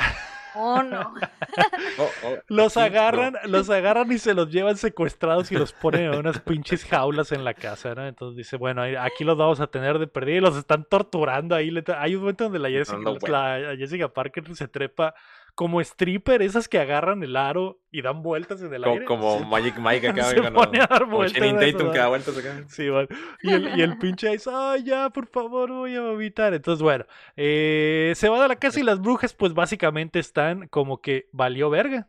[0.57, 1.15] oh, no.
[1.99, 2.83] oh, oh, Los no.
[2.83, 7.33] agarran, los agarran y se los llevan secuestrados y los ponen en unas pinches jaulas
[7.33, 8.07] en la casa, ¿no?
[8.07, 11.71] Entonces dice, bueno, aquí los vamos a tener de perdida y los están torturando ahí.
[11.99, 15.15] Hay un momento donde la Jessica, Dando la Jessica Parker se trepa
[15.55, 19.05] como stripper, esas que agarran el aro y dan vueltas en el Co- aire.
[19.05, 20.25] Como Magic Mike acá.
[20.25, 22.65] Se pone a dar como vueltas eso, Tatum que da vueltas acá.
[22.69, 23.09] Sí, bueno.
[23.43, 26.55] Y el, y el pinche dice, ay, ya, por favor, voy a vomitar.
[26.55, 27.05] Entonces, bueno,
[27.37, 31.71] eh, se va de la casa y las brujas, pues básicamente están como que valió
[31.71, 32.09] verga.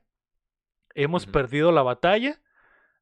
[0.94, 2.40] Hemos perdido la batalla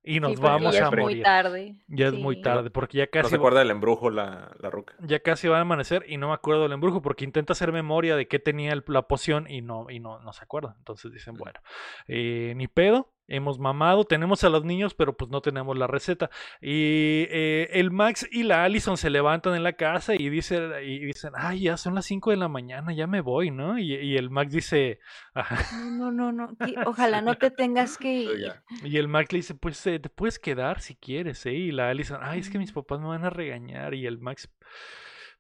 [0.03, 1.23] y nos Sí, vamos ya a es muy morir.
[1.23, 1.75] tarde.
[1.87, 4.95] Ya es muy tarde, porque ya No casi, se acuerda del embrujo la, la ruca.
[4.99, 8.15] ya casi va a amanecer y no me acuerdo del embrujo porque intenta hacer memoria
[8.17, 10.75] de qué tenía el- la poción y no, y no, no se acuerda.
[10.79, 11.59] Entonces dicen, bueno,
[12.07, 16.29] eh, ni pedo, hemos mamado, tenemos a los niños, pero pues no tenemos la receta.
[16.61, 20.99] Y eh, el Max y la Allison se levantan en la casa y dicen, y
[20.99, 23.77] dicen, ay, ya son las 5 de la mañana, ya me voy, ¿no?
[23.79, 24.99] Y, y el Max dice,
[25.33, 26.57] ajá, No, no, no, no.
[26.85, 28.53] Ojalá no te tengas que ir.
[28.83, 31.53] Y el Max le dice, pues eh, te puedes quedar si quieres, ¿eh?
[31.53, 33.93] Y la Allison, ay, es que mis papás me van a regañar.
[33.93, 34.49] Y el Max,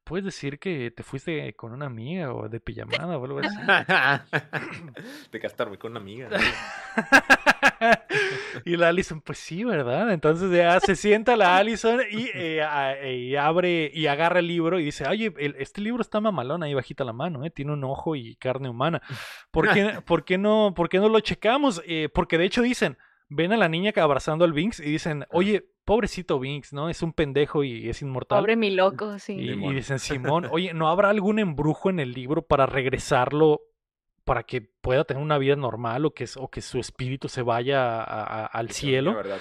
[0.03, 3.57] puedes decir que te fuiste con una amiga o de pijamada o algo así.
[5.31, 6.29] de castarme con una amiga.
[8.65, 10.11] y la Allison, pues sí, ¿verdad?
[10.11, 14.47] Entonces ya se sienta la Allison y, eh, a- eh, y abre y agarra el
[14.47, 17.49] libro y dice, oye, el- este libro está mamalón ahí bajita la mano, ¿eh?
[17.49, 19.01] Tiene un ojo y carne humana.
[19.51, 21.81] ¿Por qué, por qué, no, por qué no lo checamos?
[21.85, 22.97] Eh, porque de hecho dicen,
[23.29, 26.89] ven a la niña que abrazando al Vinx y dicen, oye, pobrecito Vinx, ¿no?
[26.89, 28.39] Es un pendejo y es inmortal.
[28.39, 29.33] Pobre mi loco, Y, sí.
[29.33, 29.75] y Simón.
[29.75, 29.99] dicen,
[30.43, 33.61] Simón, oye, ¿no habrá algún embrujo en el libro para regresarlo
[34.23, 38.01] para que pueda tener una vida normal o que, o que su espíritu se vaya
[38.01, 39.13] a- a- al cielo?
[39.15, 39.39] ¿verdad?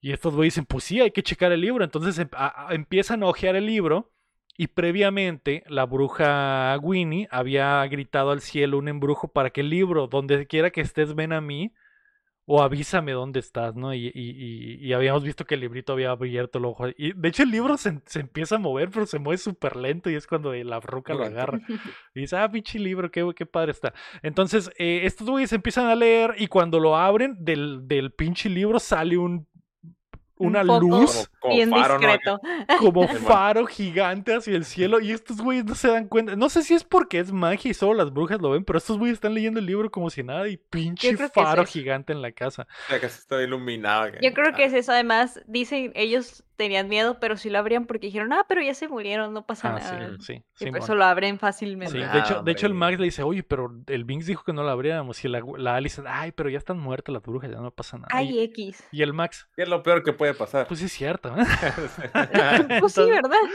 [0.00, 1.84] Y estos güeyes dicen, pues sí, hay que checar el libro.
[1.84, 4.12] Entonces em- a- a- empiezan a ojear el libro
[4.56, 10.06] y previamente la bruja Winnie había gritado al cielo un embrujo para que el libro,
[10.06, 11.72] donde quiera que estés, ven a mí
[12.46, 13.94] o avísame dónde estás, ¿no?
[13.94, 16.88] Y, y- y- y habíamos visto que el librito había abierto el ojo.
[16.96, 20.10] Y de hecho el libro se, se empieza a mover, pero se mueve súper lento
[20.10, 21.58] y es cuando la bruja lo agarra.
[22.14, 23.92] Y dice, ah, pinche libro, qué, qué padre está.
[24.22, 28.78] Entonces, eh, estos güeyes empiezan a leer y cuando lo abren, del, del pinche libro
[28.78, 29.46] sale un,
[30.46, 32.08] una Un luz Como, como Bien faro, ¿no?
[32.08, 32.40] discreto.
[32.78, 36.36] como faro gigante hacia el cielo y estos güeyes no se dan cuenta.
[36.36, 38.98] No sé si es porque es magia y solo las brujas lo ven, pero estos
[38.98, 42.32] güeyes están leyendo el libro como si nada y pinche es faro gigante en la
[42.32, 42.66] casa.
[42.90, 44.04] Ya que está iluminado.
[44.04, 44.18] acá.
[44.22, 44.92] Yo creo que es eso.
[44.92, 48.88] Además, dicen, ellos tenían miedo, pero sí lo abrían porque dijeron, ah, pero ya se
[48.88, 50.16] murieron, no pasa Ah, sí, nada.
[50.20, 50.70] sí, Y sí.
[50.70, 51.92] por eso lo abren fácilmente.
[51.98, 52.74] Sí, Ah, de hecho, de hecho el.
[52.74, 55.24] Max le dice, oye, pero el Vinx dijo que no la abriéramos.
[55.24, 58.08] Y la, la Alice, ay, pero ya están muertas las brujas, ya no pasa nada.
[58.12, 58.84] Ay, y, X.
[58.92, 60.66] y el Max, ¿Qué es lo peor que puede pasar?
[60.66, 61.42] pues sí es cierto, ¿eh?
[62.80, 63.38] Pues sí, Entonces- ¿verdad?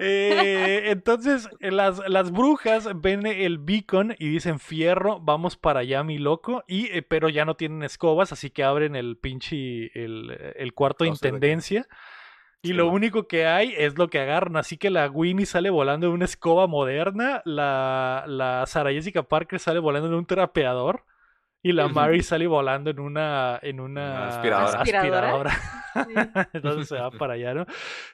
[0.00, 6.18] Eh, entonces, las, las brujas ven el beacon y dicen, fierro, vamos para allá, mi
[6.18, 6.62] loco.
[6.68, 11.02] Y, eh, pero ya no tienen escobas, así que abren el pinche, el, el cuarto
[11.02, 11.86] de- intendencia.
[12.62, 14.56] Y Sí, lo único que hay es lo que agarran.
[14.56, 17.40] Así que la Winnie sale volando en una escoba moderna.
[17.44, 21.04] La, la Sarah Jessica Parker sale volando en un trapeador.
[21.62, 21.88] Y la.
[21.88, 24.80] Mary sale volando en una, en una Una aspiradora.
[24.80, 25.50] ¿Aspiradora?
[25.94, 26.50] aspiradora.
[26.52, 27.66] Entonces se va para allá, ¿no?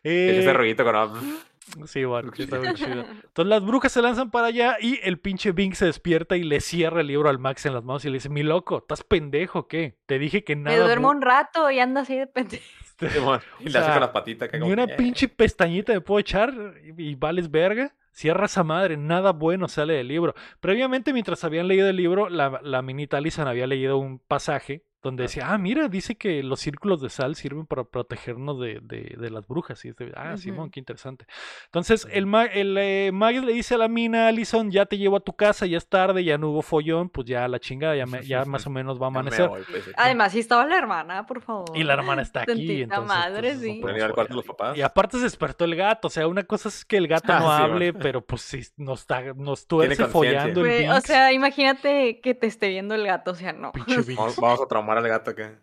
[0.02, 1.44] Ese Eh, ruidito con...
[1.86, 3.00] Sí, bueno, está muy chido.
[3.00, 6.60] Entonces las brujas se lanzan para allá y el pinche Bing se despierta y le
[6.60, 9.66] cierra el libro al Max en las manos y le dice, mi loco, ¿estás pendejo
[9.66, 9.96] qué?
[10.06, 10.84] Te dije que Me nada...
[10.84, 12.62] duermo bu- un rato y anda así de pendejo.
[12.98, 14.48] Simón, y le hace con las patitas.
[14.48, 14.96] acá Ni como una que, eh.
[14.96, 16.52] pinche pestañita me puedo echar
[16.84, 17.94] y, y vales verga.
[18.12, 20.34] Cierra esa madre, nada bueno sale del libro.
[20.60, 25.22] Previamente, mientras habían leído el libro, la, la minita Alison había leído un pasaje donde
[25.24, 29.30] decía, ah, mira, dice que los círculos de sal sirven para protegernos de, de- de
[29.30, 29.84] las brujas.
[29.84, 30.38] Y ah, Ujú.
[30.38, 31.26] Simón, qué interesante.
[31.66, 35.20] Entonces, el, ma- el eh, le dice a la mina Alison, ya te llevo a
[35.20, 38.24] tu casa, ya es tarde, ya no hubo follón, pues ya la chingada, ya, me-
[38.24, 39.48] ya más o menos va a amanecer.
[39.48, 39.90] voy, pues, sí.
[39.96, 41.66] Además, sí estaba la hermana, por favor.
[41.76, 42.82] Y la hermana está aquí.
[42.82, 43.80] Entonces, madre, pues, no sí.
[43.84, 44.76] Venir al cuarto de los papás.
[44.76, 47.40] Y aparte se despertó el gato, o sea, una cosa es que el gato Ah,
[47.40, 48.02] no sí, hable, bueno.
[48.02, 52.46] pero pues sí, nos, está, nos tuerce follando el Güey, o sea, imagínate que te
[52.46, 53.72] esté viendo el gato, o sea, no.
[53.72, 53.94] Pinche.
[54.16, 55.58] Vamos, vamos a traumar al gato acá.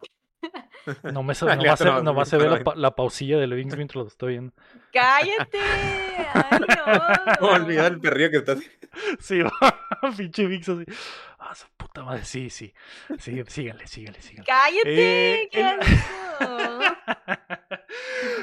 [1.03, 1.33] No me
[1.63, 3.75] no ser, lo- no va a te ser lo la, pa- la pausilla de Levings
[3.75, 4.53] mientras lo estoy viendo.
[4.91, 5.59] ¡Cállate!
[6.33, 6.59] ¡Ay,
[7.41, 7.47] no!
[7.49, 8.59] Olvidar el perrillo que estás.
[9.19, 9.39] Sí,
[10.17, 10.83] pinche Vix así.
[11.39, 12.25] Ah, su puta madre.
[12.25, 12.73] Sí, sí.
[13.19, 14.45] Sí, síganle, síganle, síganle.
[14.45, 15.43] ¡Cállate!
[15.43, 15.79] Eh, ¡Qué el-!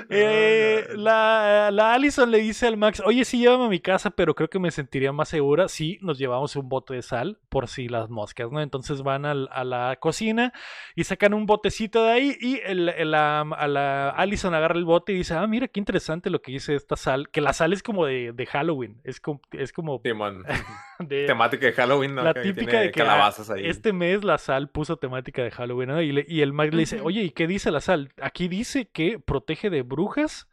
[0.11, 1.03] Eh, No, no, no.
[1.03, 4.49] la, la Allison le dice al Max, oye, sí, llévame a mi casa, pero creo
[4.49, 8.09] que me sentiría más segura si nos llevamos un bote de sal por si las
[8.11, 8.61] moscas, ¿no?
[8.61, 10.53] Entonces van al- a la cocina
[10.95, 14.85] y sacan un botecito de ahí y el, el- la, a la Allison agarra el
[14.85, 17.73] bote y dice, ah, mira, qué interesante lo que dice esta sal, que la sal
[17.73, 20.01] es como de, de Halloween, es como, es como
[20.99, 21.27] de...
[21.27, 22.23] Temática de Halloween, ¿no?
[22.23, 23.67] La Que típica tiene de que ah, calabazas ahí.
[23.67, 26.03] este mes la sal puso temática de Halloween, ¿no?
[26.03, 28.11] Y, le- y el Max le dice, oye, ¿y qué dice la sal?
[28.21, 30.47] Aquí dice que protege de brujas.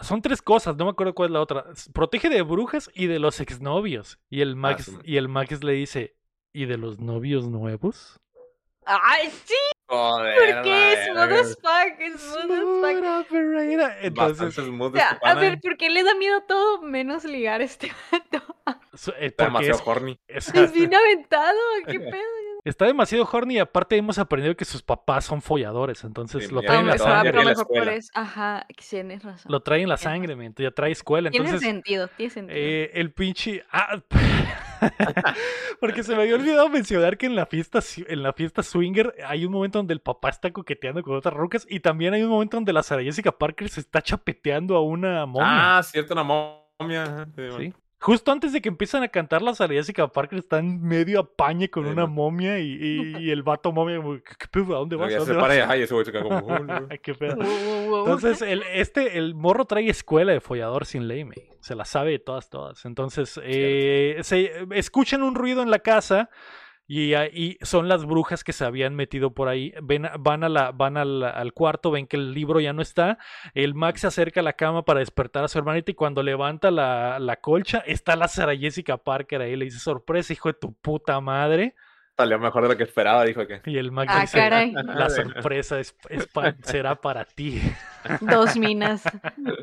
[0.00, 1.64] Son tres cosas, no me acuerdo cuál es la otra.
[1.92, 4.18] Protege de brujas y de los exnovios.
[4.30, 4.96] Y el Max, sí.
[5.04, 6.16] y el Max le dice,
[6.52, 8.18] ¿y de los novios nuevos?
[8.84, 9.54] ¡Ay, sí!
[9.86, 10.96] Joder, ¿Por qué?
[10.96, 11.40] la Smooth verga.
[11.40, 12.98] as fuck, smooth as fuck.
[12.98, 13.92] Smooth operator.
[14.00, 15.58] Entonces, O sea, a ver, eh.
[15.62, 18.38] ¿por qué le da miedo todo menos ligar a este vato?
[18.66, 20.20] eh, Está porque demasiado es- horny.
[20.26, 22.51] es- Es bien aventado, ¿qué pedo?
[22.64, 26.04] Está demasiado horny y aparte hemos aprendido que sus papás son folladores.
[26.04, 27.44] Entonces Sí, lo traen en la sangre.
[27.44, 28.10] la mejor eso.
[28.14, 29.50] Ajá, tienes razón.
[29.50, 31.30] Lo trae en la Tienes sangre, men, ya trae escuela.
[31.30, 32.58] Tiene Entonces, sentido, tiene sentido.
[32.58, 33.64] Eh, el pinche.
[33.72, 34.00] Ah,
[35.80, 39.44] porque se me había olvidado mencionar que en la fiesta en la fiesta swinger hay
[39.44, 42.56] un momento donde el papá está coqueteando con otras rucas y también hay un momento
[42.56, 45.78] donde la Sarah Jessica Parker se está chapeteando a una momia.
[45.78, 47.26] Ah, cierto, una momia.
[47.26, 47.58] sí, bueno.
[47.58, 47.74] ¿sí?
[48.02, 51.70] Justo antes de que empiezan a cantar, la Sarah Jessica Parker está en medio apañe
[51.70, 52.12] con una man.
[52.14, 54.74] momia y, y- y el vato momia, como, ¿qué, pedo?
[54.74, 55.14] ¿A dónde vas?
[55.14, 56.38] ¿A se para y vas?" ajá, y ese güey se queda como.
[56.38, 56.88] "Oh, no".
[57.02, 57.36] ¿Qué pedo?
[57.36, 57.98] Wow, wow, wow.
[58.00, 61.36] Entonces, el, este, el morro trae escuela de follador sin ley, me.
[61.60, 62.84] Se la sabe de todas, todas.
[62.86, 66.28] Entonces, eh, se, escuchan un ruido en la casa
[66.94, 69.72] y ahí son las brujas que se habían metido por ahí.
[69.82, 72.82] Ven, a- van a la, van al, al cuarto, ven que el libro ya no
[72.82, 73.16] está.
[73.54, 76.70] El Max se acerca a la cama para despertar a su hermanita y cuando levanta
[76.70, 79.56] la, la colcha, está la Sara Jessica Parker ahí.
[79.56, 81.74] Le dice, sorpresa, hijo de tu puta madre.
[82.14, 83.62] Salió mejor de lo que esperaba, dijo que.
[83.64, 84.72] Y el Max Ah, dice, caray.
[84.72, 87.58] la sorpresa es, es pa- será para ti.
[88.20, 89.02] Dos minas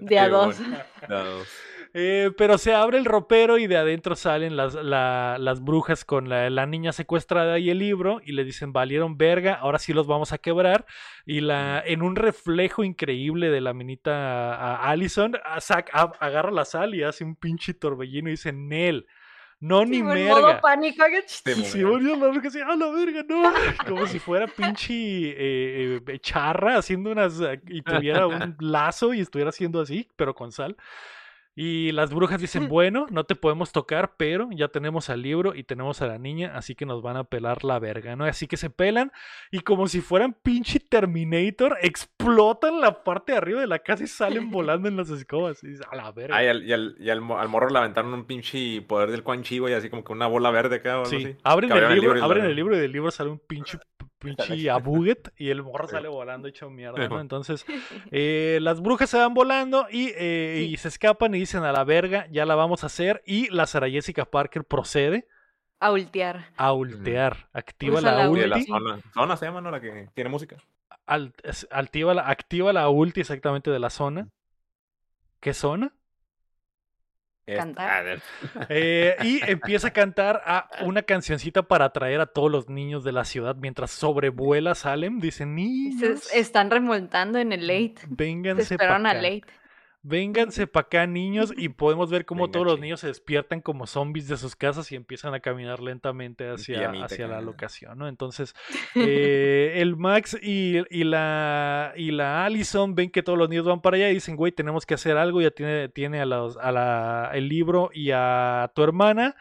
[0.01, 0.57] de a dos.
[0.60, 0.77] bueno.
[1.07, 1.23] No,
[1.94, 6.30] Eh, pero se abre el ropero y de adentro salen las, la- las brujas con
[6.30, 10.06] la, la niña secuestrada y el libro y le dicen valieron verga, ahora sí los
[10.06, 10.86] vamos a quebrar.
[11.26, 16.94] Y la, en un reflejo increíble de la minita a Allison, a- agarra la sal
[16.94, 19.07] y hace un pinche torbellino y dice Nel.
[19.61, 20.30] No, ni Sí, en merga.
[20.40, 21.03] modo pánico.
[21.26, 23.44] Sí, volvió la verga así, a la verga, no.
[23.88, 27.41] Como si fuera pinche eh, eh, charra haciendo unas.
[27.68, 30.78] y tuviera un lazo y estuviera haciendo así, pero con sal.
[31.61, 35.64] Y las brujas dicen, bueno, no te podemos tocar, pero ya tenemos al libro y
[35.65, 38.23] tenemos a la niña, así que nos van a pelar la verga, ¿no?
[38.23, 39.11] Así que se pelan
[39.52, 44.07] y como si fueran pinche Terminator, explotan la parte de arriba de la casa y
[44.07, 45.61] salen volando en las escobas.
[45.61, 46.38] Y dices, a la verga.
[46.38, 49.11] Ah, y, al, y, al, y al, mo- al morro le aventaron un pinche poder
[49.11, 51.36] del Quan Chi, güey, así como que una bola verde acá o algo Sí, así.
[51.44, 53.77] abren Que el libro, y abren el libro y del libro sale un pinche,
[54.19, 57.19] pinche abuget y el morro sale volando hecho mierda, ¿no?
[57.21, 57.65] Entonces,
[58.11, 61.83] eh, las brujas se van volando y, eh, y se escapan y dicen a la
[61.85, 65.27] verga, ya la vamos a hacer y la Sara Jessica Parker procede
[65.79, 66.49] A ultear.
[66.57, 68.99] a ultear, activa Usa la ulti, la zona.
[69.13, 69.71] Zona se llama, ¿no?
[69.71, 70.57] La que tiene música.
[71.05, 74.27] al- es- activa, la, activa la ulti exactamente de la zona.
[75.39, 75.93] ¿Qué zona?
[77.55, 78.21] Cantar.
[78.69, 83.11] Eh, y empieza a cantar a una cancioncita para atraer a todos los niños de
[83.11, 85.19] la ciudad mientras sobrevuela Salem.
[85.19, 87.95] Dicen, Se niños, están remontando en el late.
[88.01, 89.43] Se vénganse para esperaron a late.
[90.01, 93.85] Vénganse para acá, niños, y podemos ver cómo Venga, todos los niños se despiertan como
[93.85, 98.07] zombies de sus casas y empiezan a caminar lentamente hacia, hacia la locación, ¿no?
[98.07, 98.55] Entonces,
[98.95, 103.81] eh, el Max y, y la y la Allison ven que todos los niños van
[103.81, 106.71] para allá y dicen, güey, tenemos que hacer algo, ya tiene, tiene a, los, a
[106.71, 109.35] la, el libro y a tu hermana.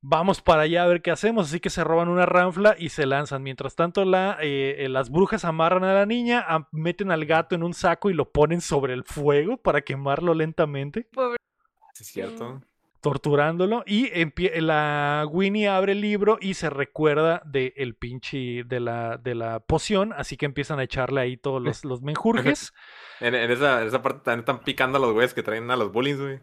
[0.00, 1.48] Vamos para allá a ver qué hacemos.
[1.48, 3.42] Así que se roban una ranfla y se lanzan.
[3.42, 7.62] Mientras tanto, la, eh, eh, las brujas amarran a la niña, meten al gato en
[7.62, 11.08] un saco y lo ponen sobre el fuego para quemarlo lentamente,
[11.98, 12.62] es cierto.
[13.00, 13.82] torturándolo.
[13.86, 14.10] Y
[14.60, 19.58] la Winnie abre el libro y se recuerda del el pinche de la, de la
[19.58, 20.12] poción.
[20.12, 22.72] Así que empiezan a echarle ahí todos los, los menjurjes.
[23.18, 25.76] En, en esa, en esa parte también están picando a los güeyes que traen a
[25.76, 26.38] los bullies, güey.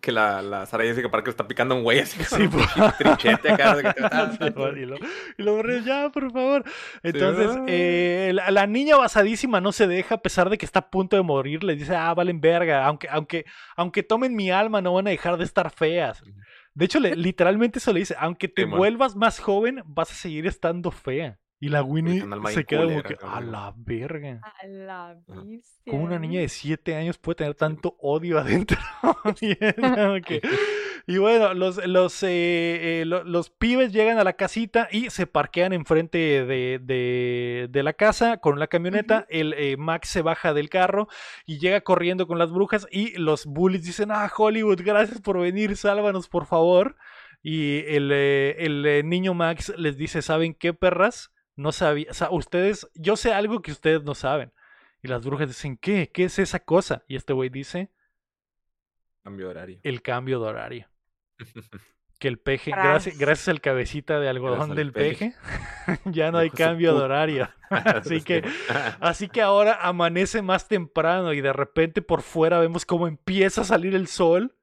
[0.00, 2.68] Que la, la Sara Jessica Parker está picando un güey así Sí, pinche
[2.98, 3.82] trinchete acá.
[3.82, 4.96] que te- y lo-
[5.38, 6.64] y los morrillos, ya, por favor.
[7.02, 10.90] Entonces, eh, la, la niña basadísima no se deja, a pesar de que está a
[10.90, 11.64] punto de morir.
[11.64, 12.86] Le dice, ah, valen verga.
[12.86, 13.44] Aunque, aunque,
[13.76, 16.22] aunque tomen mi alma, no van a dejar de estar feas.
[16.74, 18.78] De hecho, le- literalmente eso le dice, aunque te Sí, man.
[18.78, 21.38] vuelvas más joven, vas a seguir estando fea.
[21.58, 22.22] Y la Winnie
[22.52, 24.40] se queda como que, a la verga.
[24.62, 25.90] A la bestia.
[25.90, 28.78] ¿Cómo una niña de 7 años puede tener tanto odio adentro?
[29.40, 29.56] y,
[31.06, 35.26] como bueno, los, los, eh, eh, lo- los pibes llegan a la casita y se
[35.26, 39.24] parquean enfrente de, de, de la casa con la camioneta.
[39.30, 41.08] El eh, Max se baja del carro
[41.46, 45.76] y llega corriendo con las brujas y los bullies dicen, ah, Hollywood, gracias por venir,
[45.76, 46.96] sálvanos por favor.
[47.42, 51.30] Y el, eh, el, eh, niño Max les dice, ¿saben qué, perras?
[51.56, 54.52] No sabía, o sea, ustedes, yo sé algo que ustedes no saben.
[55.02, 56.10] Y las brujas dicen, ¿qué?
[56.12, 57.04] ¿Qué es esa cosa?
[57.08, 57.90] Y este güey dice,
[59.22, 59.80] Cambio de horario.
[59.82, 60.88] el cambio de horario.
[62.18, 65.34] Que el peje, gracias, gracias al cabecita de algodón al del peje.
[65.86, 67.50] peje, ya no hay cambio de horario.
[67.70, 68.42] Así que,
[69.00, 73.64] así que ahora amanece más temprano y de repente por fuera vemos cómo empieza a
[73.64, 74.55] salir el sol.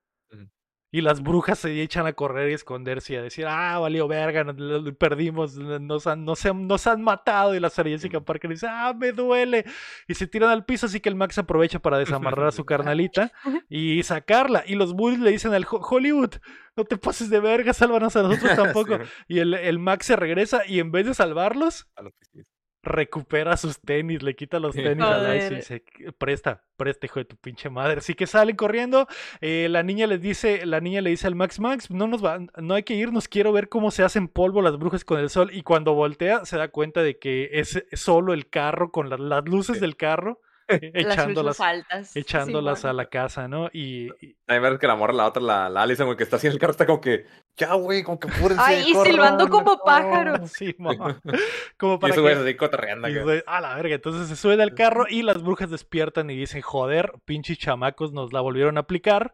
[0.93, 4.07] Y las brujas se echan a correr y a esconderse y a decir, ah, valió
[4.07, 7.55] verga, nos- perdimos, nos han, nos, han, nos han matado.
[7.55, 8.21] Y la Sarah Jessica.
[8.21, 9.65] Parker dice, ah, me duele.
[10.07, 13.31] Y se tiran al piso, así que el Max aprovecha para desamarrar a su carnalita
[13.69, 14.63] y sacarla.
[14.67, 16.35] Y los bullies le dicen al Ho- Hollywood,
[16.77, 18.97] no te pases de verga, sálvanos a nosotros tampoco.
[18.97, 22.25] Sí, Y el, el Max se regresa y en vez de salvarlos, a lo que
[22.31, 22.43] sí.
[22.84, 25.84] Recupera sus tenis, le quita los tenis a Daisy y dice,
[26.18, 27.99] presta, presta, hijo de tu pinche madre.
[27.99, 29.07] Así que salen corriendo,
[29.41, 32.39] eh, la niña les dice, la niña le dice al Max, Max, no nos va,
[32.57, 35.49] no hay que irnos, quiero ver cómo se hacen polvo las brujas con el sol.
[35.53, 39.45] Y cuando voltea se da cuenta de que es solo el carro con las, las
[39.45, 39.81] luces Sí.
[39.81, 40.41] del carro,
[40.93, 42.15] Las echándolas, luces altas.
[42.15, 43.69] echándolas a la casa, ¿no?
[43.73, 46.17] Y, y- A mí me parece que la morra, la otra, la, la Alison, güey,
[46.17, 47.25] que está así en el carro, está como que,
[47.57, 48.63] ya, güey, como que apúrense.
[48.65, 49.65] Ay, y silbando corran".
[49.65, 50.47] como pájaro.
[50.47, 50.91] sí, mo-
[51.77, 53.07] como Y para ese que- güey así cotorreando.
[53.09, 56.61] Y a la verga, entonces se sube al carro y las brujas despiertan y dicen,
[56.61, 59.33] joder, pinches chamacos, nos la volvieron a aplicar.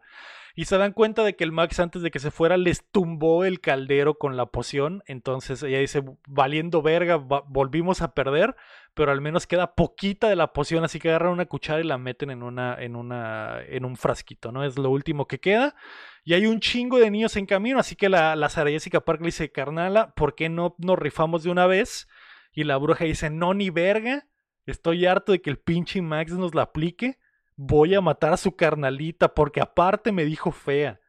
[0.56, 3.44] Y se dan cuenta de que el Max antes de que se fuera les tumbó
[3.44, 5.02] el caldero con la poción.
[5.06, 8.56] Entonces ella dice, valiendo verga, va- volvimos a perder,
[8.94, 11.98] pero al menos queda poquita de la poción, así que agarran una cuchara y la
[11.98, 14.64] meten en una, en una, en un frasquito, ¿no?
[14.64, 15.74] Es lo último que queda.
[16.24, 19.22] Y hay un chingo de niños en camino, así que la, la Sarah Jessica Parker
[19.22, 22.08] le dice, carnala, ¿por qué no nos rifamos de una vez?
[22.52, 24.26] Y la bruja dice, no, ni verga.
[24.66, 27.18] Estoy harto de que el pinche Max nos la aplique.
[27.56, 31.00] Voy a matar a su carnalita porque aparte me dijo fea.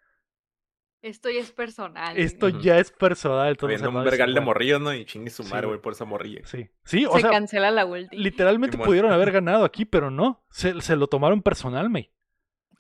[1.01, 2.15] Esto ya es personal.
[2.17, 3.49] Esto ya es personal.
[3.49, 4.45] Entonces un vergal de muere.
[4.45, 4.93] morrillos, ¿no?
[4.93, 5.79] Y chingue su madre, güey.
[5.81, 6.41] por esa morrilla.
[6.45, 8.15] Sí, sí, o Se sea, cancela la ulti.
[8.17, 8.85] literalmente Simón.
[8.87, 10.43] pudieron haber ganado aquí, pero no.
[10.51, 12.11] Se, se lo tomaron personal, May.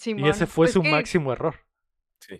[0.05, 1.55] Y ese fue Pues su que- máximo error.
[2.19, 2.39] Sí.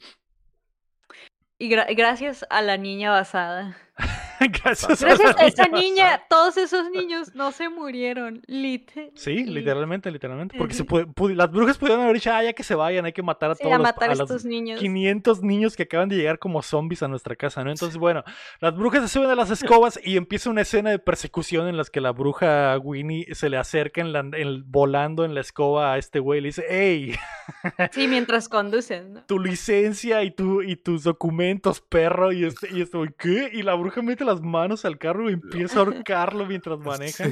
[1.57, 3.75] Y gra- gracias a la niña basada.
[4.63, 8.41] Gracias, a Gracias la a esa niña todos esos niños no se murieron.
[8.47, 8.91] Lit.
[9.15, 10.57] Sí, literalmente, literalmente.
[10.57, 13.13] Porque se puede- pu- las brujas pudieron haber dicho, ah, ya que se vayan, hay
[13.13, 14.80] que matar a Sí, todos a los, matar a a los estos niños.
[14.80, 17.72] 500 niños que acaban de llegar como zombies a nuestra casa, ¿no?
[17.72, 18.23] Entonces, bueno,
[18.59, 21.89] las brujas se suben a las escobas y empieza una escena de persecución en las
[21.89, 25.97] que la bruja Winnie se le acerca en la- en- volando en la escoba a
[25.97, 27.15] este güey y le dice, hey,
[27.91, 29.13] Sí, mientras conducen.
[29.13, 29.23] ¿no?
[29.26, 32.31] tu licencia y, tu, y tus documentos, perro.
[32.31, 33.49] Y este, y este güey, ¿qué?
[33.53, 37.25] Y la bruja mete las manos al carro y empieza a ahorcarlo mientras maneja.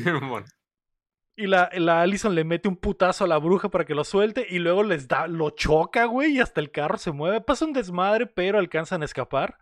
[1.35, 4.45] Y la, la Allison le mete un putazo a la bruja para que lo suelte
[4.49, 7.39] y luego les da, lo choca, güey, y hasta el carro se mueve.
[7.39, 9.57] Pasa un desmadre, pero alcanzan a escapar.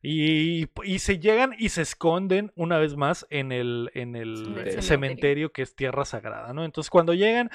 [0.00, 4.82] Y, y se llegan y se esconden una vez más en el, en el Cementerio.
[4.82, 5.52] cementerio.
[5.52, 6.64] que es tierra sagrada, ¿no?
[6.64, 7.50] Entonces cuando llegan,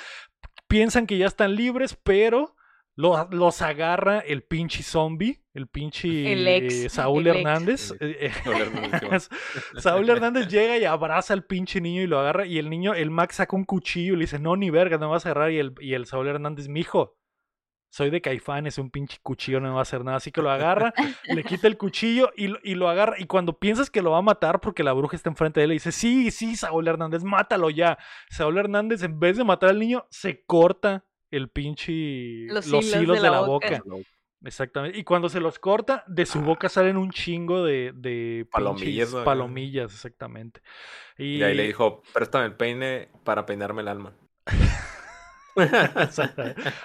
[0.68, 2.56] piensan que ya están libres, pero
[2.96, 7.38] lo- los agarra el pinche zombie, el pinche El ex, eh, Saúl el.
[7.38, 7.94] Hernández.
[9.78, 12.46] Saúl Hernández, llega y abraza al pinche niño y lo agarra.
[12.46, 15.08] Y el niño, el Max saca un cuchillo y le dice, no, ni verga, no
[15.08, 15.52] me vas a agarrar.
[15.52, 17.18] Y el, y el Saúl Hernández, mijo,
[17.92, 20.18] soy de Caifanes, un pinche cuchillo no me va a hacer nada.
[20.18, 20.94] Así que lo agarra,
[21.26, 23.16] le quita el cuchillo y, lo- y lo agarra.
[23.20, 25.70] Y cuando piensas que lo va a matar porque la bruja está enfrente de él,
[25.70, 27.98] le dice, sí, sí, Saúl Hernández, mátalo ya.
[28.30, 32.46] Saúl Hernández, en vez de matar al niño, se corta el pinche...
[32.48, 33.82] Los hilos de, de la la boca.
[33.86, 34.08] boca.
[34.44, 34.98] Exactamente.
[34.98, 39.94] Y cuando se los corta, de su boca salen un chingo de, de Palomillas, palomillas,
[39.94, 40.62] exactamente.
[41.18, 44.14] Y, Y ahí le dijo, préstame el peine para peinarme el alma.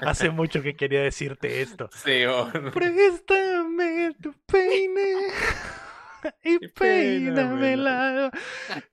[0.02, 1.88] Hace mucho que quería decirte esto.
[1.92, 2.70] Sí, bueno.
[2.70, 5.32] Préstame tu peine
[6.44, 8.30] y Y peíname la.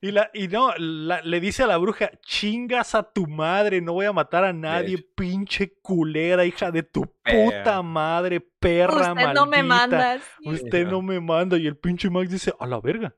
[0.01, 3.93] Y, la, y no, la- le dice a la bruja: chingas a tu madre, no
[3.93, 9.45] voy a matar a nadie, pinche culera, hija de tu puta madre, perra Usted no
[9.45, 9.97] me maldita".
[9.97, 10.19] manda.
[10.41, 10.49] sí.
[10.49, 11.57] Usted no me manda.
[11.57, 13.15] Y el pinche Max dice, a la verga.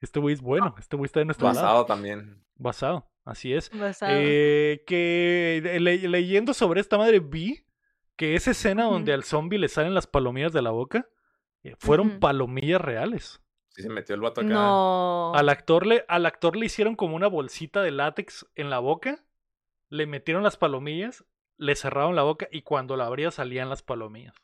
[0.00, 1.60] Este güey es bueno, este güey está de nuestro lado.
[1.62, 2.44] Basado también.
[2.56, 3.70] Basado, así es.
[3.70, 4.12] Basado.
[4.14, 7.64] Eh, que le- leyendo sobre esta madre vi
[8.16, 11.08] que esa escena donde al zombie le salen las palomillas de la boca
[11.64, 13.40] eh, fueron palomillas reales.
[13.68, 14.54] Sí, se metió el vato acá.
[14.54, 15.34] No.
[15.34, 19.24] Al actor, le, al actor le hicieron como una bolsita de látex en la boca,
[19.90, 21.24] le metieron las palomillas,
[21.58, 24.34] le cerraron la boca y cuando la abría salían las palomillas.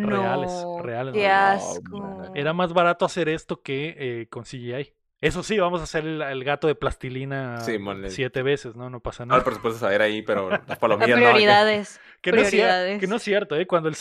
[0.00, 2.32] reales, No, reales, Qué no, asco.
[2.34, 4.94] Era más barato hacer esto que eh, con CGI.
[5.22, 7.78] Eso sí, vamos a hacer el, el gato de plastilina Sí,
[8.08, 8.90] siete veces, ¿no?
[8.90, 9.44] No pasa No, nada.
[9.44, 11.14] presupuesto es saber ahí, pero las Las palomillas no.
[11.16, 12.00] hay que- prioridades.
[12.22, 13.00] Que no, prioridades.
[13.00, 13.66] que no es cierto, ¿eh?
[13.66, 13.96] Cuando, el,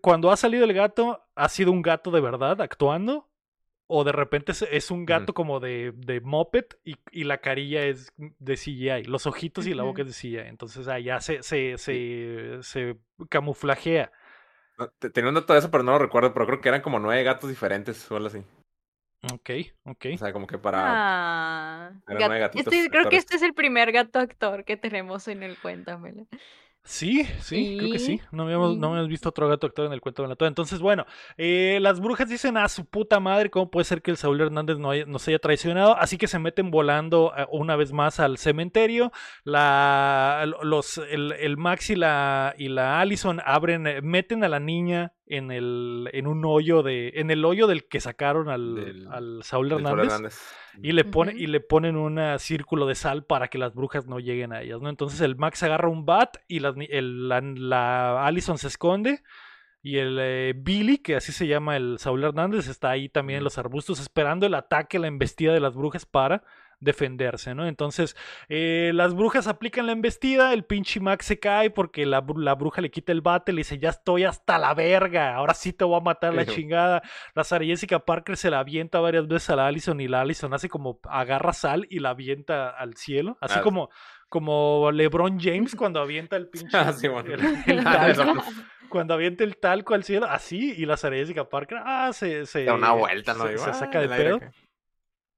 [0.00, 3.28] cuando ha salido el gato, ha sido un gato de verdad actuando.
[3.90, 7.84] O de repente es, es un gato como de, de moped y, y la carilla
[7.84, 9.04] es de CGI.
[9.04, 10.48] Los ojitos y la boca es de CGI.
[10.48, 12.98] Entonces allá se, se, se, se
[13.30, 14.12] camuflajea.
[14.78, 16.34] No, te- tenía un dato de eso, pero no lo recuerdo.
[16.34, 18.42] Pero creo que eran como nueve gatos diferentes o algo así.
[19.32, 19.50] Ok,
[19.84, 20.06] ok.
[20.14, 20.84] O sea, como que para.
[20.86, 25.26] Ah, Eran gat- gatitos este- creo que este es el primer gato actor que tenemos
[25.28, 26.26] en el Cuéntamelo.
[26.84, 28.20] Sí, sí, creo que sí.
[28.30, 30.48] No habíamos, no habíamos visto otro gato actor en el cuento de la toda.
[30.48, 31.04] Entonces, bueno,
[31.36, 34.78] eh, las brujas dicen a su puta madre cómo puede ser que el Saúl Hernández
[34.78, 35.96] no haya- nos haya traicionado.
[35.98, 39.12] Así que se meten volando eh, una vez más al cementerio.
[39.44, 44.60] La, los, el, el Max y la, y la Allison abren, eh, meten a la
[44.60, 49.08] niña en el en un hoyo de en el hoyo del que sacaron al, Del-
[49.08, 50.04] al Saúl Hernández.
[50.06, 50.42] Hernández.
[50.80, 54.20] Y le, pone, y le ponen un círculo de sal para que las brujas no
[54.20, 54.88] lleguen a ellas, ¿no?
[54.88, 59.20] Entonces el Max agarra un bat y las ni- el- la, la Allison se esconde.
[59.80, 63.44] Y el eh, Billy, que así se llama el Saúl Hernández, está ahí también en
[63.44, 66.42] los arbustos esperando el ataque, la embestida de las brujas para
[66.80, 67.66] defenderse, ¿no?
[67.66, 68.16] Entonces,
[68.48, 72.54] eh, las brujas aplican la embestida, el pinche Max se cae porque la, bru- la
[72.54, 75.84] bruja le quita el bate, le dice, ya estoy hasta la verga, ahora sí te
[75.84, 77.02] voy a matar la chingada.
[77.34, 80.54] La Sarah Jessica Parker se la avienta varias veces a la Allison y la Allison
[80.54, 83.62] hace como agarra sal y la avienta al cielo, así Ah.
[83.62, 83.90] como,
[84.28, 87.34] como LeBron James cuando avienta el pinche Ah, sí, bueno.
[87.34, 88.44] el- el Ah, talco,
[88.88, 92.64] cuando avienta el talco al cielo, así, y la Sarah Jessica Parker, ah, se, se,
[92.64, 93.46] Da una vuelta, ¿no?
[93.46, 94.40] se, ah, saca en de pedo.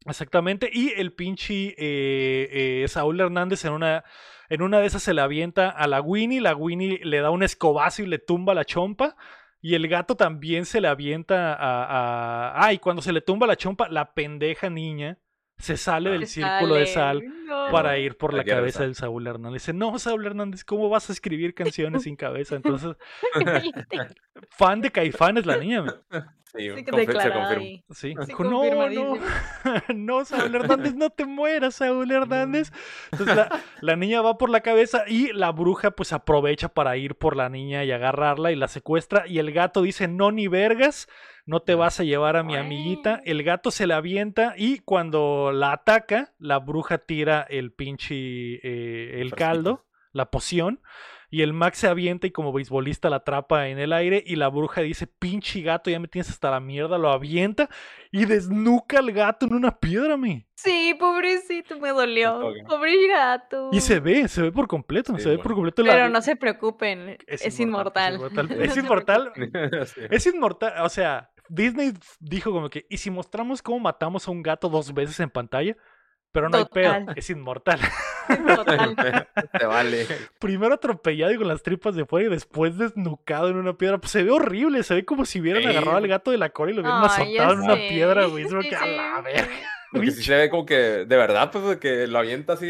[0.07, 0.71] Exactamente.
[0.73, 4.05] Y el pinche eh, eh, Saúl Hernández en una,
[4.49, 6.41] en una de esas se le avienta a la Winnie.
[6.41, 9.17] La Winnie le da un escobazo y le tumba la chompa.
[9.63, 11.85] Y el gato también se le avienta a.
[12.55, 12.65] a...
[12.67, 15.19] Ah, y cuando se le tumba la chompa, la pendeja niña
[15.59, 16.13] se sale Ah.
[16.13, 17.67] del Se círculo de sal no.
[17.71, 19.61] para ir por la cabeza del Saúl Hernández.
[19.61, 22.57] Dice, no, Saúl Hernández, ¿cómo vas a escribir canciones sin cabeza?
[22.57, 22.97] Entonces,
[24.51, 25.83] fan de Caifanes la niña.
[25.83, 25.93] me-
[26.57, 26.85] Sí, Sí,
[27.31, 27.85] ahí.
[27.91, 29.15] Sí, Sí, dijo, no, no,
[29.95, 32.73] no, Saúl Hernández, no te mueras, Saúl Hernández.
[33.13, 37.15] Entonces la, la niña va por la cabeza y la bruja pues aprovecha para ir
[37.15, 41.09] por la niña y agarrarla y la secuestra y el gato dice, no ni vergas,
[41.47, 43.21] no te vas a llevar a mi amiguita.
[43.25, 49.21] El gato se la avienta y cuando la ataca, la bruja tira el pinche, eh,
[49.21, 50.81] el caldo, la poción.
[51.31, 54.49] Y el Max se avienta y como beisbolista la atrapa en el aire y la
[54.49, 57.69] bruja dice, pinche gato, ya me tienes hasta la mierda, lo avienta
[58.11, 60.49] y desnuca al gato en una piedra, me.
[60.57, 62.53] Sí, pobrecito, me dolió.
[62.69, 63.71] Pobre gato.
[63.73, 65.43] Y se ve, se ve por completo, Sí, se ve bueno.
[65.45, 65.93] por completo la...
[65.93, 68.21] Pero no se preocupen, es, inmortal.
[68.59, 69.33] Es inmortal.
[69.87, 70.01] Sí.
[70.11, 70.75] Es inmortal.
[70.85, 74.93] O sea, Disney dijo como que, ¿y si mostramos cómo matamos a un gato dos
[74.93, 75.77] veces en pantalla?
[76.33, 77.15] Pero no hay pedo, Total.
[77.17, 77.81] es inmortal.
[78.29, 78.97] Inmortal.
[79.59, 80.07] Te vale.
[80.39, 83.99] Primero atropellado y con las tripas de fuera y después desnucado en una piedra.
[83.99, 86.71] Pues se ve horrible, se ve como si hubieran agarrado al gato de la cola
[86.71, 88.45] y lo hubieran ya azotado en una piedra, güey.
[88.45, 89.23] Es que a la sí.
[89.25, 89.57] verga.
[89.93, 92.69] Porque sí se ve como que, de verdad, pues, de que lo avienta así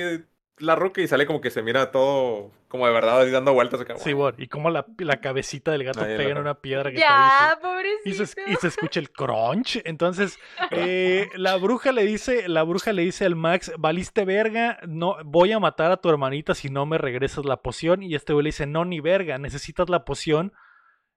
[0.60, 3.80] la ruca y sale como que se mira todo, como de verdad, así dando vueltas
[3.80, 3.96] acá.
[3.96, 6.98] Sí, bueno, y como la, la cabecita del gato Ahí pega en una piedra que
[6.98, 7.60] está ahí, Ya, sí.
[7.62, 8.08] pobrecito.
[8.22, 9.80] Y se, y se escucha el crunch.
[9.84, 10.38] Entonces,
[10.70, 15.52] eh, la bruja le dice, la bruja le dice al Max, valiste verga, no, voy
[15.52, 18.02] a matar a tu hermanita si no me regresas la poción.
[18.02, 20.52] Y este güey le dice, no, ni verga, necesitas la poción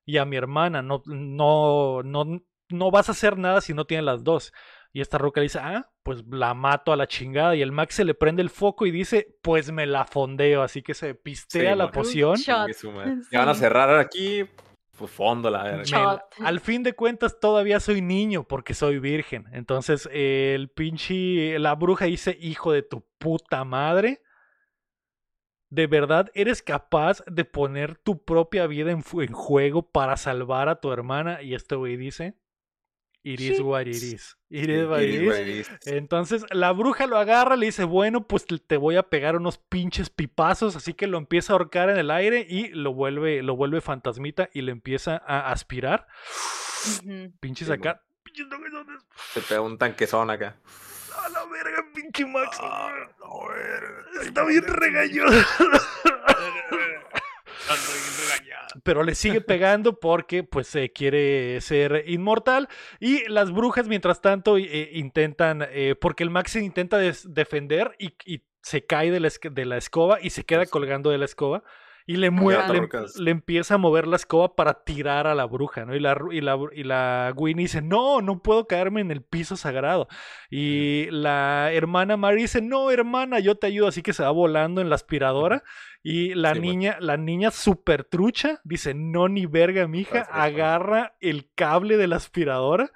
[0.06, 4.06] y a mi hermana, no, no, no, no vas a hacer nada si no tienes
[4.06, 4.52] las dos.
[4.96, 7.56] Y esta ruca le dice, ah, pues la mato a la chingada.
[7.56, 10.62] Y el Max se le prende el foco y dice, pues me la fondeo.
[10.62, 12.38] Así que se pistea Sí, la poción.
[12.38, 12.68] Ya
[13.40, 14.46] van a cerrar aquí,
[14.96, 16.24] pues fondo la verga.
[16.44, 19.48] Al fin de cuentas todavía soy niño porque soy virgen.
[19.52, 24.22] Entonces eh, el pinche, la bruja dice, hijo de tu puta madre.
[25.72, 30.80] ¿De verdad eres capaz de poner tu propia vida en, en juego para salvar a
[30.80, 31.42] tu hermana?
[31.42, 32.36] Y este güey dice,
[33.24, 33.64] it is Sí.
[33.64, 34.38] what it is.
[34.50, 35.70] It is what it is.
[35.88, 40.10] Entonces la bruja lo agarra, le dice, bueno, pues te- voy a pegar unos pinches
[40.10, 43.82] pipazos, así que lo empieza a ahorcar en el aire y lo vuelve, lo vuelve
[43.82, 46.08] fantasmita y le empieza a aspirar.
[47.40, 48.02] Pinches acá.
[48.24, 49.02] Pinches toquesones.
[49.34, 50.58] Se pega un tanquezón acá.
[51.26, 52.58] A la verga, pinche Max.
[52.62, 54.06] Ah, no, verga.
[54.24, 55.28] Está bien regañón.
[58.84, 62.70] Pero le sigue pegando porque pues se quiere ser inmortal.
[63.00, 68.44] Y las brujas mientras tanto eh, intentan, eh, porque el Max intenta defender y, y,
[68.62, 71.64] se cae de la, de la escoba y se queda colgando de la escoba
[72.06, 75.96] y le, mueve, le, empieza a mover la escoba para tirar a la bruja, ¿no?
[75.96, 79.56] Y la, y la, y la Winnie dice, no, no puedo caerme en el piso
[79.56, 80.08] sagrado.
[80.50, 83.88] Y la hermana Mary dice, no, hermana, yo te ayudo.
[83.88, 85.64] Así que se va volando en la aspiradora.
[86.02, 91.96] Y la niña, la niña super trucha, dice, no, ni verga, mija, agarra el cable
[91.96, 92.92] de la aspiradora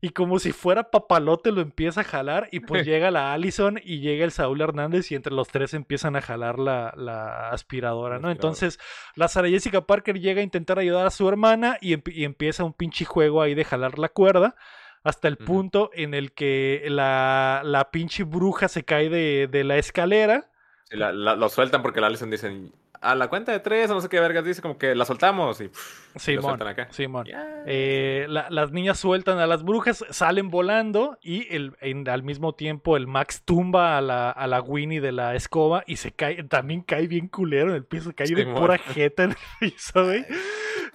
[0.00, 4.00] y como si fuera papalote lo empieza a jalar y pues llega la Allison y
[4.00, 8.30] llega el Saúl Hernández y entre los tres empiezan a jalar la, aspiradora, ¿no?
[8.30, 8.78] Entonces
[9.16, 11.94] la Sara Jessica Parker llega a intentar ayudar a su hermana y,
[12.24, 14.54] empieza un pinche juego ahí de jalar la cuerda
[15.02, 19.78] hasta el punto en el que la, la pinche bruja se cae de, de la
[19.78, 20.50] escalera.
[20.90, 22.70] lo sueltan porque la Allison dice,
[23.00, 25.70] a la cuenta de tres, no sé qué vergas dice, como que la soltamos y
[26.16, 26.58] Simón,
[26.90, 27.26] Simón.
[27.66, 31.76] Eh, las niñas sueltan a las brujas, salen volando y el,
[32.08, 35.96] al mismo tiempo el Max tumba a la, a la Winnie de la escoba y
[35.96, 39.36] se cae, también cae bien culero en el piso, cae de pura jeta en el
[39.60, 40.24] piso, güey.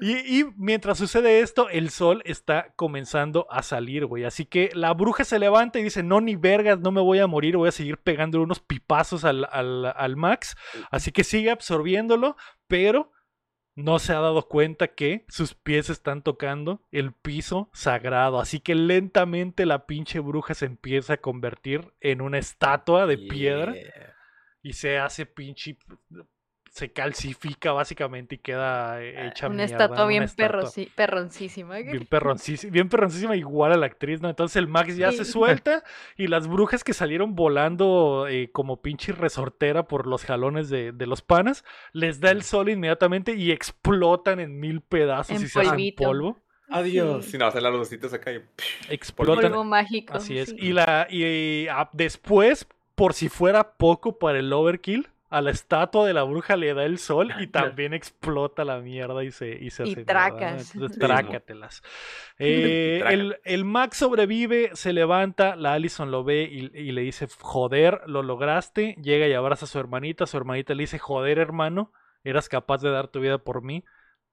[0.05, 4.25] Y, mientras sucede esto, el sol está comenzando a salir, güey.
[4.25, 7.27] Así que la bruja se levanta y dice, no, ni vergas, no me voy a
[7.27, 10.57] morir, voy a seguir pegando unos pipazos al, al Max.
[10.91, 12.35] Así que sigue absorbiéndolo,
[12.67, 13.13] pero
[13.75, 18.41] no se ha dado cuenta que sus pies están tocando el piso sagrado.
[18.41, 23.73] Así que lentamente la pinche bruja se empieza a convertir en una estatua de piedra.
[24.61, 25.77] Y se hace pinche
[26.73, 30.25] se calcifica básicamente y queda eh, hecha Una estatua bien
[30.95, 31.75] perroncísima.
[31.77, 34.29] Bien perroncísima, bien perroncísima igual a la actriz, ¿no?
[34.29, 35.83] Entonces el Max ya se suelta
[36.17, 41.21] y las brujas que salieron volando eh, como pinche resortera por los jalones de, los
[41.21, 46.39] panas, les da el sol inmediatamente y explotan en mil pedazos y se hacen polvo.
[46.69, 47.25] Adiós.
[47.25, 48.41] Si no, hacen las lucitas acá y
[48.89, 49.51] explotan.
[49.51, 50.15] Polvo mágico.
[50.15, 50.55] Así es.
[50.57, 56.05] Y la y, ah, después, por si fuera poco para el overkill, a la estatua
[56.05, 59.71] de la bruja le da el sol y también explota la mierda y se, y
[59.71, 60.01] se hace.
[60.01, 60.73] Y tracas.
[60.99, 61.81] trácatelas.
[62.37, 67.27] Eh, el, el, Max sobrevive, se levanta, la Allison lo ve y, y, le dice,
[67.39, 68.95] joder, lo lograste.
[69.01, 70.27] Llega y abraza a su hermanita.
[70.27, 71.91] Su hermanita le dice, joder, hermano,
[72.23, 73.83] eras capaz de dar tu vida por mí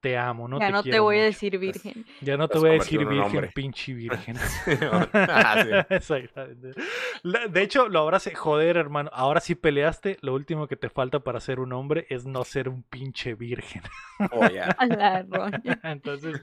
[0.01, 0.59] te amo, ¿no?
[0.59, 2.07] Ya no te voy a decir virgen.
[2.21, 4.37] Ya no te voy a decir virgen, pinche virgen.
[5.13, 5.65] Ah,
[7.51, 11.41] de hecho, lo abrace, joder, hermano, ahora sí peleaste, lo último que te falta para
[11.41, 13.83] ser un hombre es no ser un pinche virgen.
[14.33, 14.45] Oh,
[15.83, 16.41] Entonces,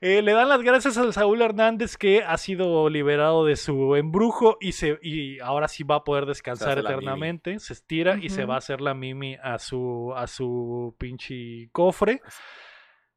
[0.00, 4.56] eh, le dan las gracias a Saúl Hernández que ha sido liberado de su embrujo
[4.60, 7.58] y, se, y ahora sí va a poder descansar eternamente.
[7.60, 12.20] Se estira y se va a hacer la mimi a su, a su pinche cofre.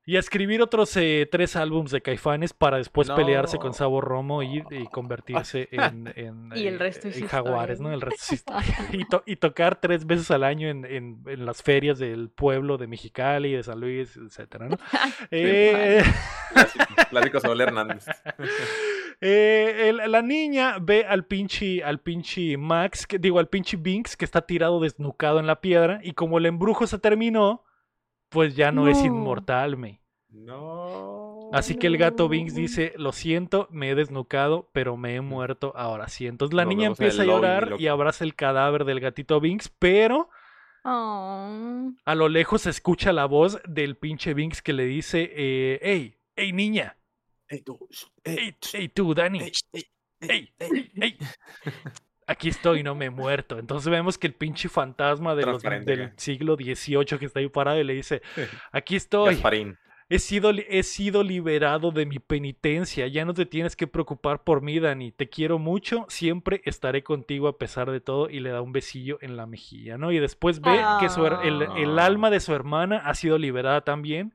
[0.03, 4.41] Y a escribir otros eh, tres álbums de Caifanes para después pelearse con Sabor Romo
[4.41, 7.91] y, convertirse en, en, y el resto en Jaguares, ¿no?
[7.91, 8.35] El resto
[8.93, 13.61] y, y, tocar tres veces al año en, las ferias del pueblo de Mexicali, de
[13.61, 14.77] San Luis, etcétera, ¿no?
[15.31, 16.03] eh...
[17.09, 18.05] Clásico Saúl Hernández.
[19.21, 24.25] Eh, la niña ve al pinche, al pinche Max, que, digo, al pinche Binks que
[24.25, 27.63] está tirado desnucado en la piedra y como el embrujo se terminó
[28.31, 30.01] pues ya no, es inmortal, me.
[30.29, 31.49] No.
[31.51, 35.73] Así que el gato Binks dice, lo siento, me he desnucado, pero me he muerto
[35.75, 36.25] ahora sí.
[36.25, 40.29] Entonces la niña empieza a llorar y abraza el cadáver del gatito Binks, pero
[40.85, 41.91] oh.
[42.05, 46.17] a lo lejos se escucha la voz del pinche Binks que le dice, eh, hey,
[46.37, 46.97] hey niña.
[47.49, 47.77] Hey tú,
[48.23, 48.55] hey,
[48.93, 49.39] tú, Dani.
[50.21, 51.17] Hey, hey, hey.
[52.31, 53.59] Aquí estoy, no me he muerto.
[53.59, 57.79] Entonces vemos que el pinche fantasma de los, del siglo XVIII que está ahí parado
[57.79, 58.21] y le dice,
[58.71, 59.39] aquí estoy.
[60.09, 63.07] He sido, he sido liberado de mi penitencia.
[63.07, 65.13] Ya no te tienes que preocupar por mí, Dani.
[65.13, 66.05] Te quiero mucho.
[66.09, 68.29] Siempre estaré contigo a pesar de todo.
[68.29, 70.11] Y le da un besillo en la mejilla, ¿no?
[70.11, 72.05] Y después ve que su, el, el, ah.
[72.05, 74.33] alma de su hermana ha sido liberada también.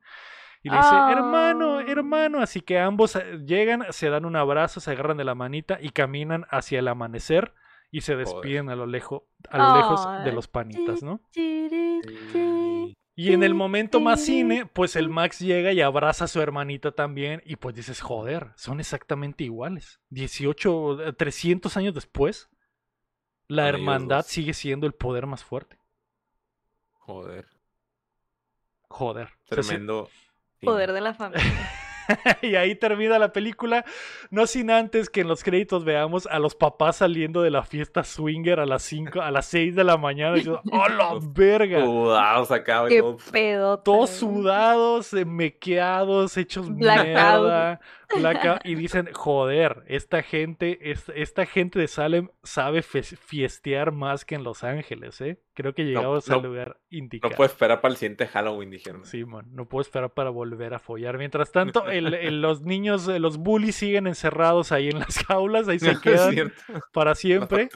[0.62, 1.84] Y le dice, hermano, ah.
[1.86, 2.40] hermano.
[2.40, 5.90] Así que ambos eh, llegan, se dan un abrazo, se agarran de la manita y
[5.90, 7.52] caminan hacia el amanecer
[7.90, 11.20] y se despiden a lo, lejos a lo lejos de los panitas, ¿no?
[13.18, 16.92] Y en el momento más cine, pues el Max llega y abraza a su hermanita
[16.92, 20.00] también y pues dices, joder, son exactamente iguales.
[20.10, 22.50] 18, 300 años después,
[23.48, 25.78] la hermandad sigue siendo el poder más fuerte.
[26.92, 27.46] Joder.
[28.88, 29.30] Joder.
[29.48, 30.10] Tremendo.
[30.60, 31.42] Poder de la familia.
[32.42, 33.84] y ahí termina la película,
[34.30, 38.04] no sin antes que en los créditos veamos a los papás saliendo de la fiesta
[38.04, 41.84] swinger a las 5, a las 6 de la mañana y yo, ¡oh la verga!
[41.84, 43.78] Sudados acá, Qué pedo.
[43.78, 47.06] Todos sudados, eh, mequeados, hechos Blackout.
[47.06, 47.80] mierda,
[48.14, 54.34] blackout, y dicen, joder, esta gente, es- esta gente de Salem sabe fiestear más que
[54.34, 55.40] en Los Ángeles, ¿eh?
[55.54, 57.34] Creo que llegamos al no- lugar No indicado.
[57.34, 59.04] puedo esperar para el siguiente Halloween, dijeron.
[59.04, 61.18] Sí, man, no puedo esperar para volver a follar.
[61.18, 65.68] Mientras tanto, el- el- los niños, eh, los bullies siguen encerrados ahí en las jaulas,
[65.68, 66.52] ahí se Es quedan
[66.92, 67.68] para siempre.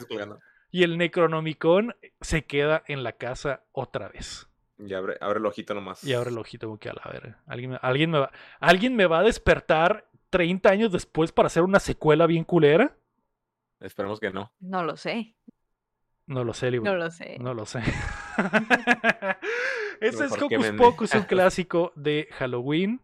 [0.73, 4.47] Y el Necronomicon se queda en la casa otra vez.
[4.79, 6.03] Y abre, abre el ojito nomás.
[6.03, 7.39] Y ahora el ojito como que a la verga.
[7.45, 11.79] Alguien, alguien, me va, ¿Alguien me va a despertar 30 años después para hacer una
[11.79, 12.95] secuela bien culera?
[13.79, 14.51] Esperemos que no.
[14.59, 15.35] No lo sé.
[16.25, 16.85] No lo sé, Libu.
[16.85, 17.37] No lo sé.
[17.39, 17.81] No lo sé.
[20.01, 20.71] Ese es Hocus.
[20.77, 23.01] Pocus, un clásico de Halloween.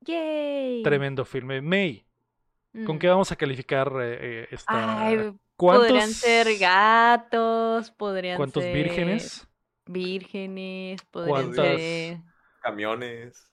[0.00, 0.82] Yay.
[0.82, 1.60] Tremendo filme.
[1.60, 2.04] May,
[2.86, 2.98] ¿con Mm.
[2.98, 5.06] qué vamos a calificar eh, eh, esta?
[5.06, 9.46] Ay, ¿Cuántos, podrían ser gatos, podrían ¿Cuántos ser vírgenes?
[9.86, 12.18] vírgenes, podrían ¿Cuántas- ser
[12.62, 13.48] Camiones.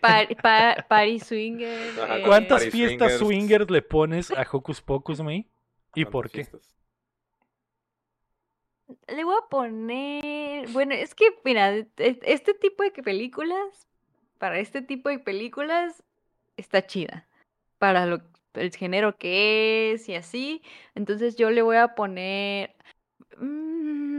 [0.00, 1.90] Par- pa- party swinger.
[2.00, 3.18] Ajá, eh, ¿Cuántas Party fiestas swingers.
[3.18, 5.48] swingers le pones a Hocus Pocus, May?
[5.94, 6.44] ¿Y ¿Cuántas por qué?
[6.44, 6.76] fiestas?
[9.08, 13.86] Le voy a poner, bueno, es que mira, e- este tipo de películas,
[14.38, 16.04] para este tipo de películas
[16.56, 17.26] está chida,
[17.78, 18.20] para lo,
[18.54, 20.62] el género que es y así,
[20.94, 22.76] entonces yo le voy a poner
[23.38, 24.18] mm,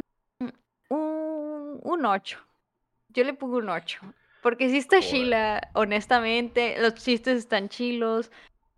[0.89, 2.39] un, un 8,
[3.09, 4.01] yo le pongo un 8,
[4.48, 8.32] porque sí está chila, honestamente, los chistes están chilos,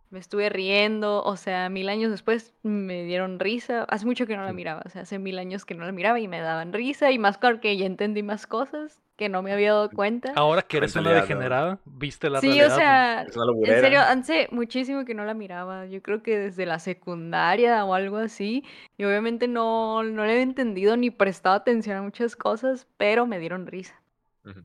[0.09, 3.83] me estuve riendo, o sea, mil años después me dieron risa.
[3.83, 4.55] Hace mucho que no la Sí.
[4.55, 7.19] miraba, o sea, hace mil años que no la miraba y me daban risa, y
[7.19, 10.33] más porque ya entendí más cosas que no me había dado cuenta.
[10.35, 12.75] Ahora que eres una degenerada, viste la Sí, o realidad.
[12.75, 15.85] sea, Es una en serio, hace muchísimo que no la miraba.
[15.85, 18.63] Yo creo que desde la secundaria o algo así.
[18.97, 23.37] Y obviamente no, no le he entendido ni prestado atención a muchas cosas, pero me
[23.37, 23.98] dieron risa.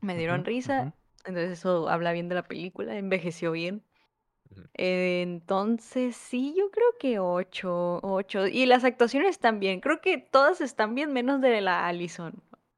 [0.01, 0.95] Me dieron risa.
[1.25, 3.83] Entonces eso habla bien de la película, envejeció bien.
[4.75, 8.47] Eh, entonces sí, yo creo que ocho, ocho.
[8.47, 12.35] Y las actuaciones también, creo que todas están bien menos de la Allison.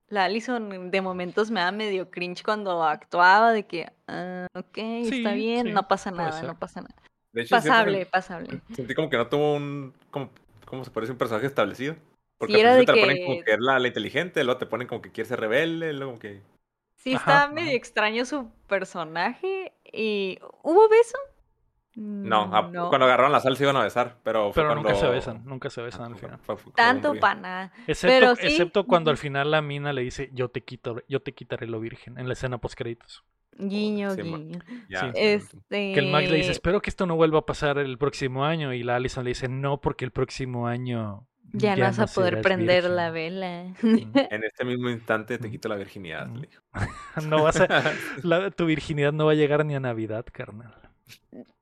[0.09, 5.33] La Allison de momentos me da medio cringe cuando actuaba de que, ah, ok, está
[5.33, 6.95] Sí, bien, sí, no pasa nada, no pasa nada.
[7.33, 8.63] De hecho, siento que Pasable, pasable.
[8.73, 9.95] Sentí como que no tuvo un.
[10.11, 10.31] Como,
[10.67, 11.13] ¿Cómo se parece?
[11.13, 11.97] Un personaje establecido.
[12.39, 14.45] Porque Sí, al principio de te la ponen como que- que es la, la inteligente,
[14.45, 16.43] luego te ponen como que quiere ser rebelde, luego como que.
[17.07, 17.77] Sí, Ajá, está medio ajá.
[17.77, 19.73] extraño su personaje.
[19.93, 21.17] Y ¿hubo beso?
[21.95, 22.89] No, a- no.
[22.89, 25.71] cuando agarraron la sal se iban a besar, pero fue Pero nunca se besan, nunca
[25.71, 26.39] se Ah, besan al fue- final.
[26.41, 27.73] fue- fue- fue Tanto nada.
[27.87, 31.23] Excepto, Pero sí, excepto cuando al final la mina le dice, yo te quito, yo
[31.23, 33.25] te quitaré lo virgen, en la escena post créditos.
[33.57, 34.59] Guiño, Sí, guiño.
[34.91, 35.07] Ya, Sí.
[35.07, 35.93] sí, Este...
[35.95, 38.75] Que el Max le dice, espero que esto no vuelva a pasar el próximo año.
[38.75, 41.27] Y la Allison le dice, no, porque el próximo año
[41.59, 42.97] Ya, no vas a poder prender virgen".
[42.97, 43.63] la vela.
[44.31, 46.27] En este mismo instante te quito la virginidad.
[46.29, 46.63] Le dijo.
[47.29, 47.69] No vas a,
[48.23, 50.75] la- tu virginidad no va a llegar ni a Navidad, carnal.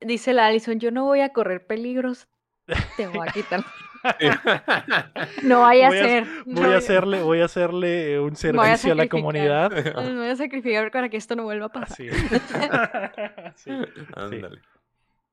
[0.01, 2.29] Dice la Alison, yo no voy a correr peligros.
[2.97, 3.61] Te voy a quitar.
[4.21, 4.27] Sí.
[5.43, 6.27] No vaya a Voy a- ser.
[6.47, 9.71] Voy a hacerle, voy a hacerle un a servicio a la comunidad.
[9.97, 11.93] Me voy a sacrificar para que esto no vuelva a pasar.
[11.93, 12.17] Así es.
[13.57, 13.71] Sí.
[14.15, 14.61] Ándale.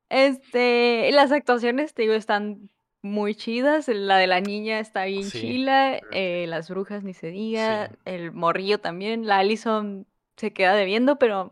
[0.09, 2.69] Este, las actuaciones, te digo, están
[3.01, 3.87] muy chidas.
[3.87, 5.41] La de la niña está bien Sí.
[5.41, 5.99] chila.
[6.11, 7.87] eh, las brujas ni se diga.
[7.87, 7.95] Sí.
[8.05, 9.25] El morrillo también.
[9.27, 10.05] La Allison
[10.37, 11.51] se queda debiendo, pero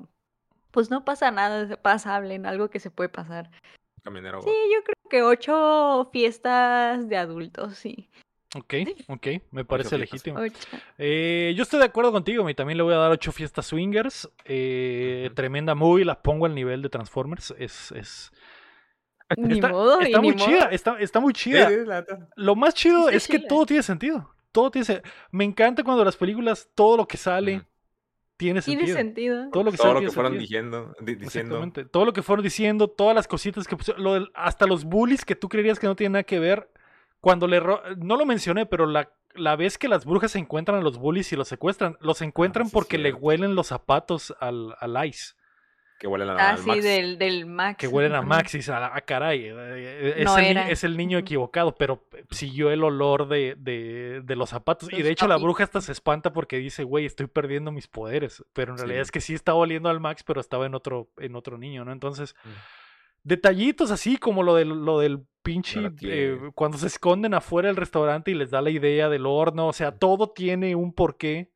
[0.71, 1.63] pues no pasa nada.
[1.63, 3.49] Es pasable, en algo que se puede pasar.
[4.03, 4.41] Caminero.
[4.41, 8.09] Sí, yo creo que ocho fiestas de adultos, sí.
[8.55, 8.73] Ok,
[9.09, 10.39] ok, me parece legítimo.
[10.97, 14.27] Eh, yo estoy de acuerdo contigo, y también le voy a dar ocho fiestas swingers.
[14.45, 15.29] Eh.
[15.35, 17.53] Tremenda movie, la pongo al nivel de Transformers.
[17.59, 18.31] Es, es...
[19.37, 20.69] Ni está, modo, y está ni muy chida, modo.
[20.71, 21.69] está, está muy chida.
[22.35, 24.33] Lo más chido está es que todo tiene sentido.
[24.51, 25.01] Todo tiene se-
[25.31, 27.61] Me encanta cuando las películas, todo lo que sale,
[28.37, 28.97] tiene Tiene sentido.
[28.97, 29.49] sentido.
[29.51, 30.41] Todo lo que Todo sale lo tiene que fueron sentido.
[30.41, 31.55] diciendo, di- diciendo.
[31.55, 31.85] Exactamente.
[31.85, 35.25] Todo lo que fueron diciendo, todas las cositas que pusieron, lo del- hasta los bullies
[35.25, 36.71] que tú creerías que no tienen nada que ver.
[37.21, 40.81] Cuando le ro- no lo mencioné, pero la, la vez que las brujas encuentran a
[40.81, 44.73] los bullies y los secuestran, los encuentran sí es porque le huelen los zapatos al,
[44.79, 45.33] al Ice,
[45.99, 46.83] Que huelen a Ah, al sí, Max.
[46.83, 47.77] del, del Max.
[47.77, 48.21] que huelen a.
[48.21, 52.03] Max y dicen, ah, ah, caray, eh, es, No el, es el niño equivocado, pero
[52.31, 54.91] siguió el olor de, de, de los zapatos.
[54.91, 58.43] y de hecho la bruja hasta se espanta porque dice, güey, estoy perdiendo mis poderes.
[58.53, 61.09] Pero en Sí, realidad es que sí estaba oliendo al Max, pero estaba en otro,
[61.17, 61.91] en otro niño, ¿no?
[61.91, 62.33] Entonces...
[62.45, 62.49] Mm.
[63.23, 68.31] detallitos así como lo del, lo del pinche eh, cuando se esconden afuera del restaurante
[68.31, 71.51] y les da la idea del horno, o sea, todo tiene un porqué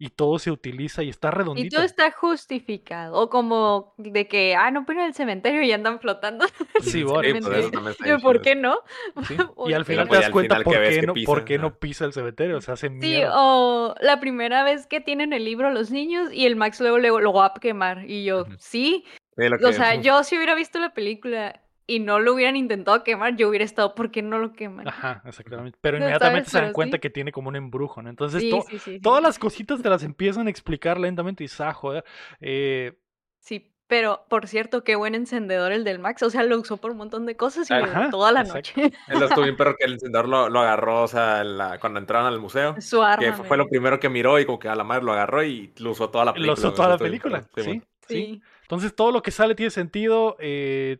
[0.00, 1.76] y todo se utiliza y está Y redondito.
[1.76, 3.14] todo está justificado.
[3.14, 6.46] O como de que, ah, no, pero en el cementerio y andan flotando.
[6.82, 8.42] Sí, bueno, Sí, pues ¿Por chido.
[8.42, 8.78] qué no?
[9.26, 11.58] Sí, ¿Por Y al final te das al cuenta por qué, no, pisa, por qué
[11.58, 13.32] no pisa el cementerio, se hace Sí, mierda.
[13.36, 17.20] o la primera vez que tienen el libro los niños y el Max luego, luego
[17.20, 18.04] lo va a quemar.
[18.08, 19.04] Y yo, sí.
[19.36, 23.34] Sí, O sea, yo si hubiera visto la película y no lo hubieran intentado quemar,
[23.36, 24.86] yo hubiera estado, ¿por qué no lo queman?
[24.86, 25.76] Ajá, exactamente.
[25.80, 27.00] Pero No inmediatamente sabes, se dan pero cuenta sí.
[27.00, 28.10] que tiene como un embrujo, ¿no?
[28.10, 29.00] Entonces, Sí, to- sí, sí, sí.
[29.00, 32.04] todas las cositas te las empiezan a explicar lentamente y dices, ah, joder.
[32.40, 32.96] eh,
[33.40, 36.22] Sí, pero por cierto, qué buen encendedor el del Max.
[36.22, 38.80] O sea, lo usó por un montón de cosas y Ajá, toda la exacto.
[38.80, 38.92] noche.
[39.08, 42.26] Él estuvo bien perro que el encendedor lo, lo agarró, o sea, la- cuando entraron
[42.26, 42.76] al museo.
[42.82, 43.24] Su arma.
[43.24, 45.72] Que fue, lo primero que miró y como que a la madre lo agarró y
[45.78, 46.54] lo usó toda la película.
[46.54, 47.82] lo usó toda la película, sí, sí.
[48.06, 48.42] Sí.
[48.62, 50.36] Entonces, todo lo que sale tiene sentido.
[50.40, 50.98] eh,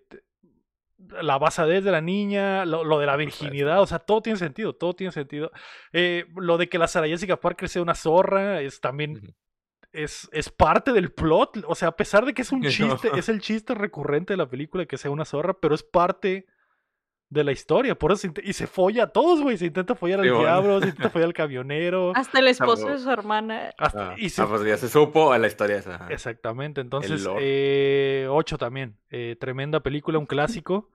[1.22, 4.74] la basadez de la niña, lo, lo de la virginidad, o sea, todo tiene sentido,
[4.74, 5.50] todo tiene sentido.
[5.92, 9.34] Eh, lo de que la Sarah Jessica Parker sea una zorra es también
[9.92, 11.64] es, es parte del plot.
[11.66, 12.62] O sea, a pesar de que es un
[13.02, 16.46] chiste, es el chiste recurrente de la película que sea una zorra, pero es parte
[17.30, 17.94] de la historia.
[17.94, 19.58] Por eso se y se folla a todos, güey.
[19.58, 20.44] Se intenta follar al Sí, bueno.
[20.44, 22.12] diablo, se intenta follar al camionero.
[22.14, 23.70] Hasta el esposo de su hermana.
[23.76, 26.06] hasta- Ah, y se ah, pues ya se supo la historia esa.
[26.08, 27.40] Exactamente, entonces lore.
[27.42, 30.26] eh, 8 también, eh, tremenda película, un
[30.64, 30.90] clásico.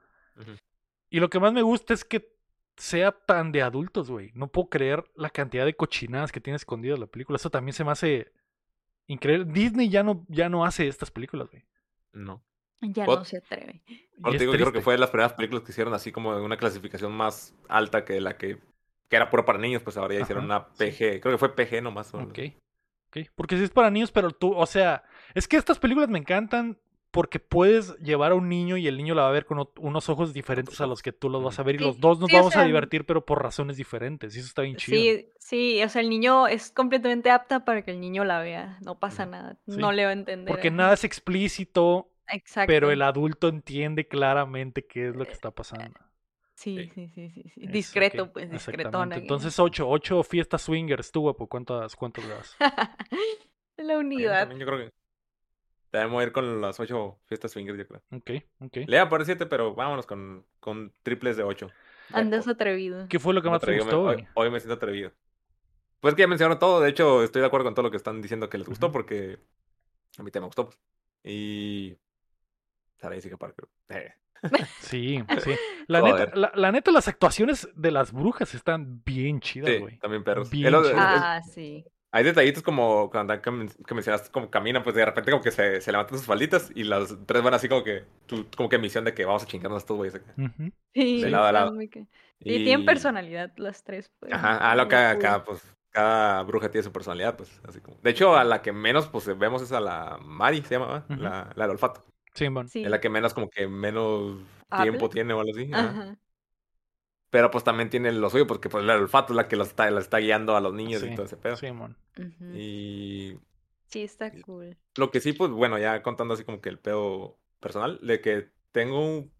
[1.09, 2.33] Y lo que más me gusta es que
[2.75, 4.31] sea tan de adultos, güey.
[4.33, 7.35] No puedo creer la cantidad de cochinadas que tiene escondidas la película.
[7.35, 8.31] Eso también se me hace
[9.07, 9.45] increíble.
[9.51, 11.63] Disney ya no, ya no hace estas películas, güey.
[12.13, 12.43] No.
[12.81, 13.81] Ya Ot- no se atreve.
[14.23, 16.57] Ahora digo, yo creo que fue de las primeras películas que hicieron así como una
[16.57, 18.59] clasificación más alta que la que,
[19.07, 20.85] que era pura para niños, pues ahora ya hicieron una sí.
[20.85, 22.13] PG, creo que fue PG nomás.
[22.13, 22.39] Ok.
[23.07, 23.17] ok.
[23.35, 25.03] Porque si es para niños, pero tú, o sea,
[25.33, 26.77] es que estas películas me encantan
[27.13, 30.09] porque puedes llevar a un niño y el niño la va a ver con unos
[30.09, 32.27] ojos diferentes a los que tú los vas a ver y Sí, los dos nos
[32.31, 34.35] sí, o vamos a divertir, pero por razones diferentes.
[34.35, 34.97] Y eso está bien chido.
[34.99, 38.79] Sí, sí, o sea, el niño es completamente apta para que el niño la vea.
[38.83, 39.59] No pasa nada.
[39.67, 39.77] Sí.
[39.77, 40.47] No le va a entender.
[40.51, 42.65] Porque nada es explícito, Exacto.
[42.67, 45.99] pero el adulto entiende claramente qué es lo que está pasando.
[46.55, 47.09] Sí, Sí.
[47.13, 47.43] sí, sí, sí.
[47.61, 49.17] Eso, Discreto, pues, discretona.
[49.17, 52.57] Entonces, ocho, ocho fiestas swingers, tú, guapo, ¿cuántas, cuántas le das?
[53.77, 54.39] La unidad.
[54.47, 55.02] también yo creo que
[55.99, 58.01] debemos ir con las ocho fiestas swingers, yo creo.
[58.11, 58.75] Ok, ok.
[58.87, 61.69] Le iba a poner siete, pero vámonos con, con triples de ocho.
[62.11, 63.07] Andas atrevido.
[63.07, 64.27] ¿Qué fue lo que me más te gustó, hoy, güey?
[64.35, 65.11] hoy me siento atrevido.
[66.01, 68.21] Pues que ya mencionaron todo, de hecho estoy de acuerdo con todo lo que están
[68.21, 69.39] diciendo que les gustó, porque
[70.17, 70.65] a mí también me gustó.
[70.65, 70.77] pues.
[71.23, 71.97] Y...
[72.97, 73.67] Sarah Jessica Parker.
[73.89, 74.11] Eh.
[74.81, 75.51] Sí, sí.
[75.87, 79.97] La neta, la, la neta, las actuaciones de las brujas están bien chidas, Sí, güey.
[79.99, 80.49] también perros.
[80.49, 81.85] Bien Ah, sí.
[82.15, 85.49] Hay detallitos como cuando que, men- que mencionaste como caminan, pues de repente como que
[85.51, 88.77] se, se levantan sus falditas y las tres van así como que, tú- como que
[88.77, 90.31] misión de que vamos a chingarnos a estos güeyes acá.
[90.37, 90.71] Ujú.
[90.93, 91.75] Sí, De lado a lado.
[91.79, 91.89] Sí,
[92.39, 94.11] tienen Y- personalidad las tres.
[94.19, 94.31] Pues.
[94.31, 97.97] Ajá, ah, lo que acá, pues, cada bruja tiene su personalidad, pues, así como.
[98.03, 101.05] De hecho, a la que menos, pues, vemos es a la Mari, se llama, ¿verdad?
[101.09, 101.21] Ujú.
[101.23, 102.03] la, la del olfato.
[102.35, 102.67] Sí, bueno.
[102.69, 102.83] Sí.
[102.83, 104.37] Es la que menos, como que menos
[104.69, 104.83] ¿Habla?
[104.91, 105.69] tiempo tiene o algo así.
[105.73, 105.89] ajá.
[105.89, 106.17] Ajá.
[107.33, 109.89] Pero, pues, también tiene lo suyo, porque, pues, del olfato es la que los está,
[109.89, 111.55] está guiando a los niños Sí, y todo ese pedo.
[111.55, 111.97] sí, mon.
[112.15, 112.55] Ujú.
[112.55, 113.39] Y
[113.87, 114.77] Sí, está cool.
[114.95, 118.49] lo que sí, pues, bueno, ya contando así como que el pedo personal, de que
[118.71, 119.31] tengo un...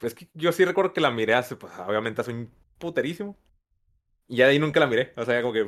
[0.00, 3.36] Es que yo sí recuerdo que la miré hace, pues, obviamente hace un puterísimo.
[4.28, 5.12] Y ya de ahí nunca la miré.
[5.18, 5.66] O sea, ya como que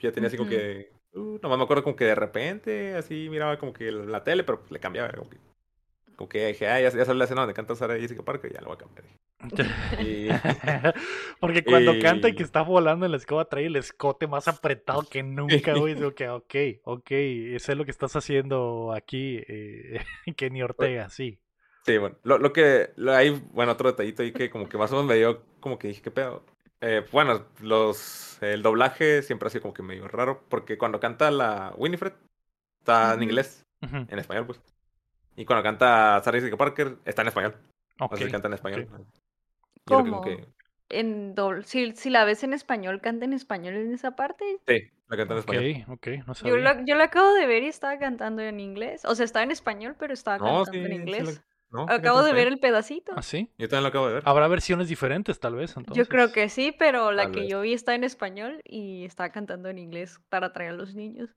[0.00, 0.56] ya tenía así como Ujú.
[0.56, 0.92] que...
[1.14, 4.60] Uh, nomás me acuerdo como que de repente así miraba como que la tele, pero
[4.60, 5.10] pues, le cambiaba.
[5.10, 5.38] Como que,
[6.14, 8.60] como que dije, ah, ya, ya sale la escena donde canta Sarah Jessica Parker, ya
[8.60, 9.04] lo voy a cambiar.
[11.40, 15.08] Porque cuando canta y que está volando en la escoba trae el escote más apretado
[15.08, 15.94] que nunca, güey.
[15.94, 16.54] Digo que, ok,
[16.84, 20.00] ok, eso es lo que estás haciendo aquí, eh,
[20.36, 21.38] Kenny Ortega, sí.
[21.86, 24.90] Sí, bueno, lo, lo que lo, hay, bueno, otro detallito ahí que como que más
[24.92, 26.44] o menos me dio, como que dije, ¿qué pedo?
[26.80, 31.30] Eh, bueno, los, el doblaje siempre ha sido como que medio raro, porque cuando canta
[31.30, 32.12] la Winifred,
[32.80, 34.60] está en inglés, en español, pues.
[35.36, 37.56] Y cuando canta Sarah Jessica Parker, está en español.
[38.00, 38.16] O ok.
[38.16, 38.88] sea, canta en español.
[39.88, 40.20] Yo creo que ¿Cómo?
[40.20, 40.46] que,
[40.90, 44.44] En doble- si, si la ves en español, canta en español en esa parte.
[44.66, 45.84] sí, la canta en español.
[45.88, 46.64] ok, no Yo sabía.
[46.64, 49.04] la, yo la acabo de ver y estaba cantando en inglés.
[49.04, 51.24] O sea, estaba en español, pero estaba No, cantando sí, en sí inglés.
[51.24, 53.12] la- no, Acabo de ver el pedacito.
[53.16, 53.50] ¿Ah, sí?
[53.58, 54.22] Yo también lo acabo de ver.
[54.26, 56.06] Habrá versiones diferentes, tal vez, entonces.
[56.06, 57.48] Yo creo que sí, pero la Tal que vez.
[57.48, 61.30] yo vi está en español y estaba cantando en inglés para atraer a los niños.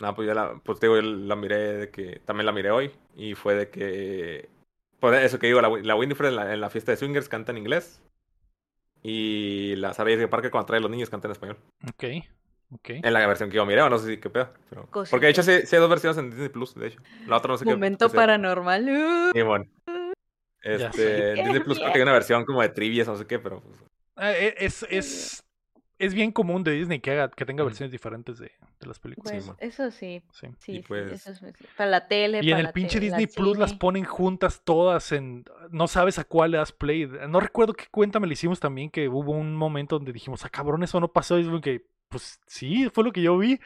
[0.00, 2.70] No, pues yo la, pues te digo, yo la miré de que, también la miré
[2.72, 4.48] hoy, y fue de que,
[5.02, 7.52] pues eso que digo, la, la Winifred en la, en la fiesta de swingers canta
[7.52, 8.00] en inglés,
[9.02, 11.58] y la Sarah Jessica Parker cuando trae a los niños canta en español.
[11.88, 12.04] Ok,
[12.70, 12.88] ok.
[13.02, 14.52] En la versión que yo miré, o no sé si qué pedo.
[14.70, 17.00] pero- Porque de hecho sí, sí hay dos versiones en Disney Plus, de hecho.
[17.26, 17.72] La otra no sé qué.
[17.72, 18.20] Momento qué sea.
[18.20, 18.88] paranormal.
[18.88, 19.30] ¡Uh!
[19.34, 19.66] Sí, bueno.
[20.62, 23.38] Este, en Disney Plus creo que hay una versión como de trivias, no sé qué,
[23.40, 23.76] pero pues,
[24.14, 25.42] Ah, e- Es, es,
[26.04, 28.50] es bien común de Disney que haga, que tenga versiones diferentes de,
[28.80, 29.32] de las películas.
[29.32, 29.56] Pues man.
[29.60, 30.46] eso sí, Sí.
[30.58, 31.64] sí, sí, pues- eso es sí.
[31.76, 35.12] para la tele, Y en el la pinche tele, Disney Plus las ponen juntas todas
[35.12, 35.44] en...
[35.70, 37.06] No sabes a cuál le das play.
[37.28, 40.48] No recuerdo qué cuenta me le hicimos también que hubo un momento donde dijimos, ah,
[40.50, 41.38] cabrón, eso no pasó.
[41.38, 43.58] Y es como que, pues sí, fue lo que yo vi.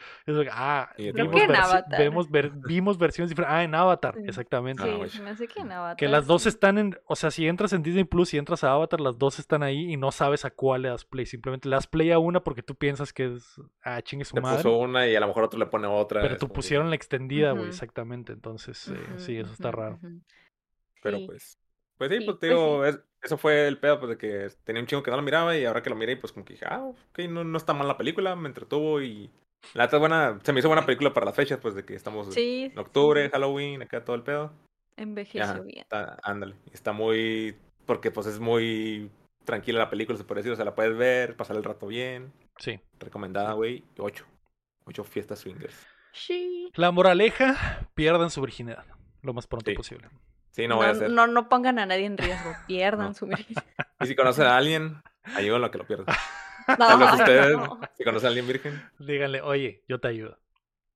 [0.50, 1.98] Ah, Sí, vimos, que en Avatar.
[1.98, 3.54] vemos ver- vimos versiones diferentes.
[3.54, 4.22] Ah, en Avatar, Sí.
[4.26, 4.82] exactamente.
[4.82, 5.96] Ah, Sí, me hace que en Avatar.
[5.96, 8.70] Que las dos están en, o sea, si entras en Disney Plus y entras a
[8.72, 11.26] Avatar, las dos están ahí y no sabes a cuál le das play.
[11.26, 14.40] Simplemente le das play a una porque tú piensas que es, ah, chingue su Le
[14.42, 14.56] madre.
[14.62, 16.22] puso una y a lo mejor otro le pone otra.
[16.22, 18.32] Pero tú que- pusieron la extendida, güey, exactamente.
[18.32, 19.98] Entonces, eh, sí, eso está raro.
[21.02, 21.26] Pero Sí.
[21.26, 21.58] pues.
[21.98, 24.48] Pues sí, Sí, pues te pues digo, es- eso fue el pedo, pues de que
[24.64, 26.54] tenía un chingo que no lo miraba y ahora que lo miré, pues como que
[26.54, 29.30] dije, ah, ok, no, no está mal la película, me entretuvo y.
[29.74, 32.32] La es buena, se me hizo buena película para las fechas, pues de que estamos
[32.32, 33.30] Sí, en octubre, sí.
[33.32, 34.52] Halloween, acá todo el pedo.
[34.96, 35.80] Envejeció Ajá, bien.
[35.80, 36.54] está- ándale.
[36.72, 37.56] Está muy.
[37.84, 39.10] Porque pues es muy
[39.44, 40.52] tranquila la película, se puede decir.
[40.52, 42.32] O sea, la puedes ver, pasar el rato bien.
[42.58, 42.80] Sí.
[43.00, 43.82] Recomendada, güey.
[43.98, 44.24] Ocho.
[44.84, 45.86] Ocho fiestas swingers.
[46.12, 46.70] Sí.
[46.74, 48.84] La moraleja, pierdan su virginidad
[49.22, 49.76] lo más pronto Sí.
[49.76, 50.08] posible.
[50.56, 51.10] Sí, no No, voy a hacer.
[51.10, 53.14] no, no pongan a nadie en riesgo, pierdan No.
[53.14, 53.62] su virginidad.
[54.00, 55.02] Y si conocen a alguien,
[55.34, 56.06] ayúdenlo a que lo pierda.
[56.78, 57.78] No, ustedes, no.
[57.96, 60.38] si conocen a alguien virgen, Díganle, oye, yo te ayudo.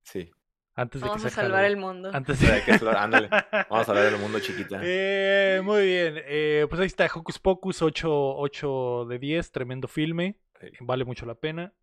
[0.03, 0.31] sí.
[0.73, 2.09] Antes de Vamos que a sea salvar el mundo.
[2.13, 3.29] Antes de hay que ándale.
[3.69, 4.79] Vamos a hablar del mundo chiquita.
[4.81, 6.15] Eh, muy bien.
[6.25, 10.39] eh, pues ahí está Hocus Pocus, 8, 8 de 10, tremendo filme.
[10.61, 10.67] Sí.
[10.79, 11.73] Vale mucho la pena.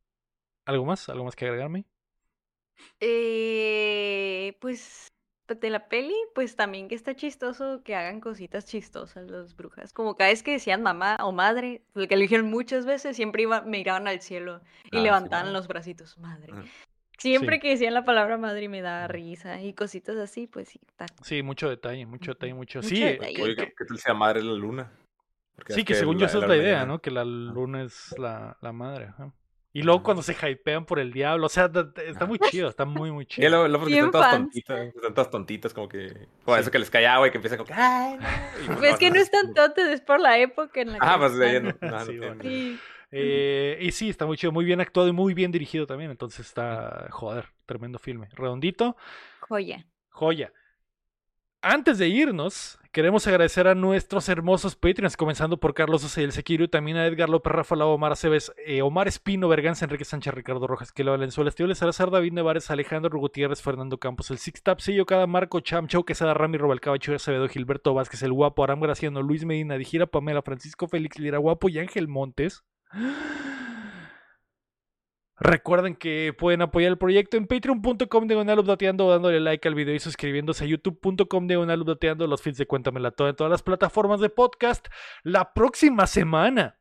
[0.65, 1.07] ¿Algo más?
[1.11, 1.85] ¿Algo más que agregarme?
[3.01, 5.13] Eh, pues
[5.57, 9.93] de la peli, pues también que está chistoso que hagan cositas chistosas las brujas.
[9.93, 13.43] Como cada vez que decían mamá o madre, lo que lo dijeron muchas veces, siempre
[13.43, 14.61] iba, miraban al cielo
[14.91, 16.53] y Ah, levantaban los bracitos, madre.
[16.53, 16.63] Ujú.
[17.19, 17.61] Siempre Sí.
[17.63, 21.07] que decían la palabra madre me daba risa y cositas así, pues sí, está.
[21.23, 22.79] Sí, mucho detalle, mucho detalle, mucho.
[22.79, 23.43] Mucho Sí, detalle.
[23.43, 24.93] Oye, que- ¿qué, qué tal sea madre la luna?
[25.57, 27.01] Porque sí, es que según yo esa es la idea, ¿no?
[27.01, 29.07] Que la luna es la, la madre.
[29.07, 29.33] ajá.
[29.79, 31.71] Y luego cuando se hypean por el diablo, o sea,
[32.07, 33.49] está muy chido, está muy, muy Y chido.
[33.51, 36.29] luego, luego porque están todas tontitas, están todas tontitas, como que.
[36.45, 36.61] Como Sí.
[36.63, 37.75] eso que les cae agua y que empiezan como que.
[37.75, 38.27] ¡Ay, no!
[38.65, 41.07] Y pues, es que no es tan tonto, es por la época en la que
[41.07, 41.77] Ah, pues están.
[41.81, 42.43] no, no, bueno.
[42.43, 42.79] Sí.
[43.11, 46.11] Eh, y sí, está muy chido, muy bien actuado y muy bien dirigido también.
[46.11, 48.29] Entonces está, joder, tremendo filme.
[48.33, 48.97] Redondito,
[49.41, 49.87] Joya.
[50.11, 50.53] joya.
[51.61, 56.63] Antes de irnos, queremos agradecer a nuestros hermosos Patreons, comenzando por Carlos Oce el Sequiro,
[56.63, 60.33] y también a Edgar López, Rafa Lau, Omar Aceves, eh, Omar Espino, Berganza, Enrique Sánchez,
[60.35, 64.79] Ricardo Rojas, Kela Valenzuela, Estíbal Salazar, David Nevares, Alejandro Gutiérrez, Fernando Campos, el Six Tap,
[64.79, 68.79] Sillo Cada, Marco Cham, Chau, Quesada, Rami, Robalcaba, Chuy Acevedo, Gilberto Vázquez, El Guapo, Aram
[68.79, 72.63] Graciano, Luis Medina, Dijira, Pamela, Francisco Félix Lira, Guapo y Ángel Montes.
[75.41, 80.01] Recuerden que pueden apoyar el proyecto en patreon.com diagonal updateando, dándole like al video y
[80.01, 84.31] suscribiéndose a youtube.com diagonal updateando los feeds de Cuéntamela Toda en todas las plataformas de
[84.31, 84.89] podcast.
[85.23, 86.79] La próxima semana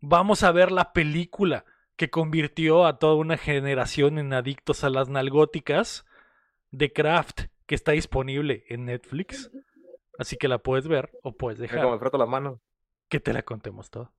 [0.00, 1.64] vamos a ver la película
[1.96, 6.06] que convirtió a toda una generación en adictos a las nalgóticas
[6.70, 9.50] de Craft, que está disponible en Netflix.
[10.18, 12.60] Así que la puedes ver o puedes dejar cómo me froto las manos.
[13.08, 14.12] que te la contemos todo.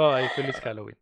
[0.00, 0.22] ¡Qué miedo!
[0.22, 0.96] Bye, feliz Halloween.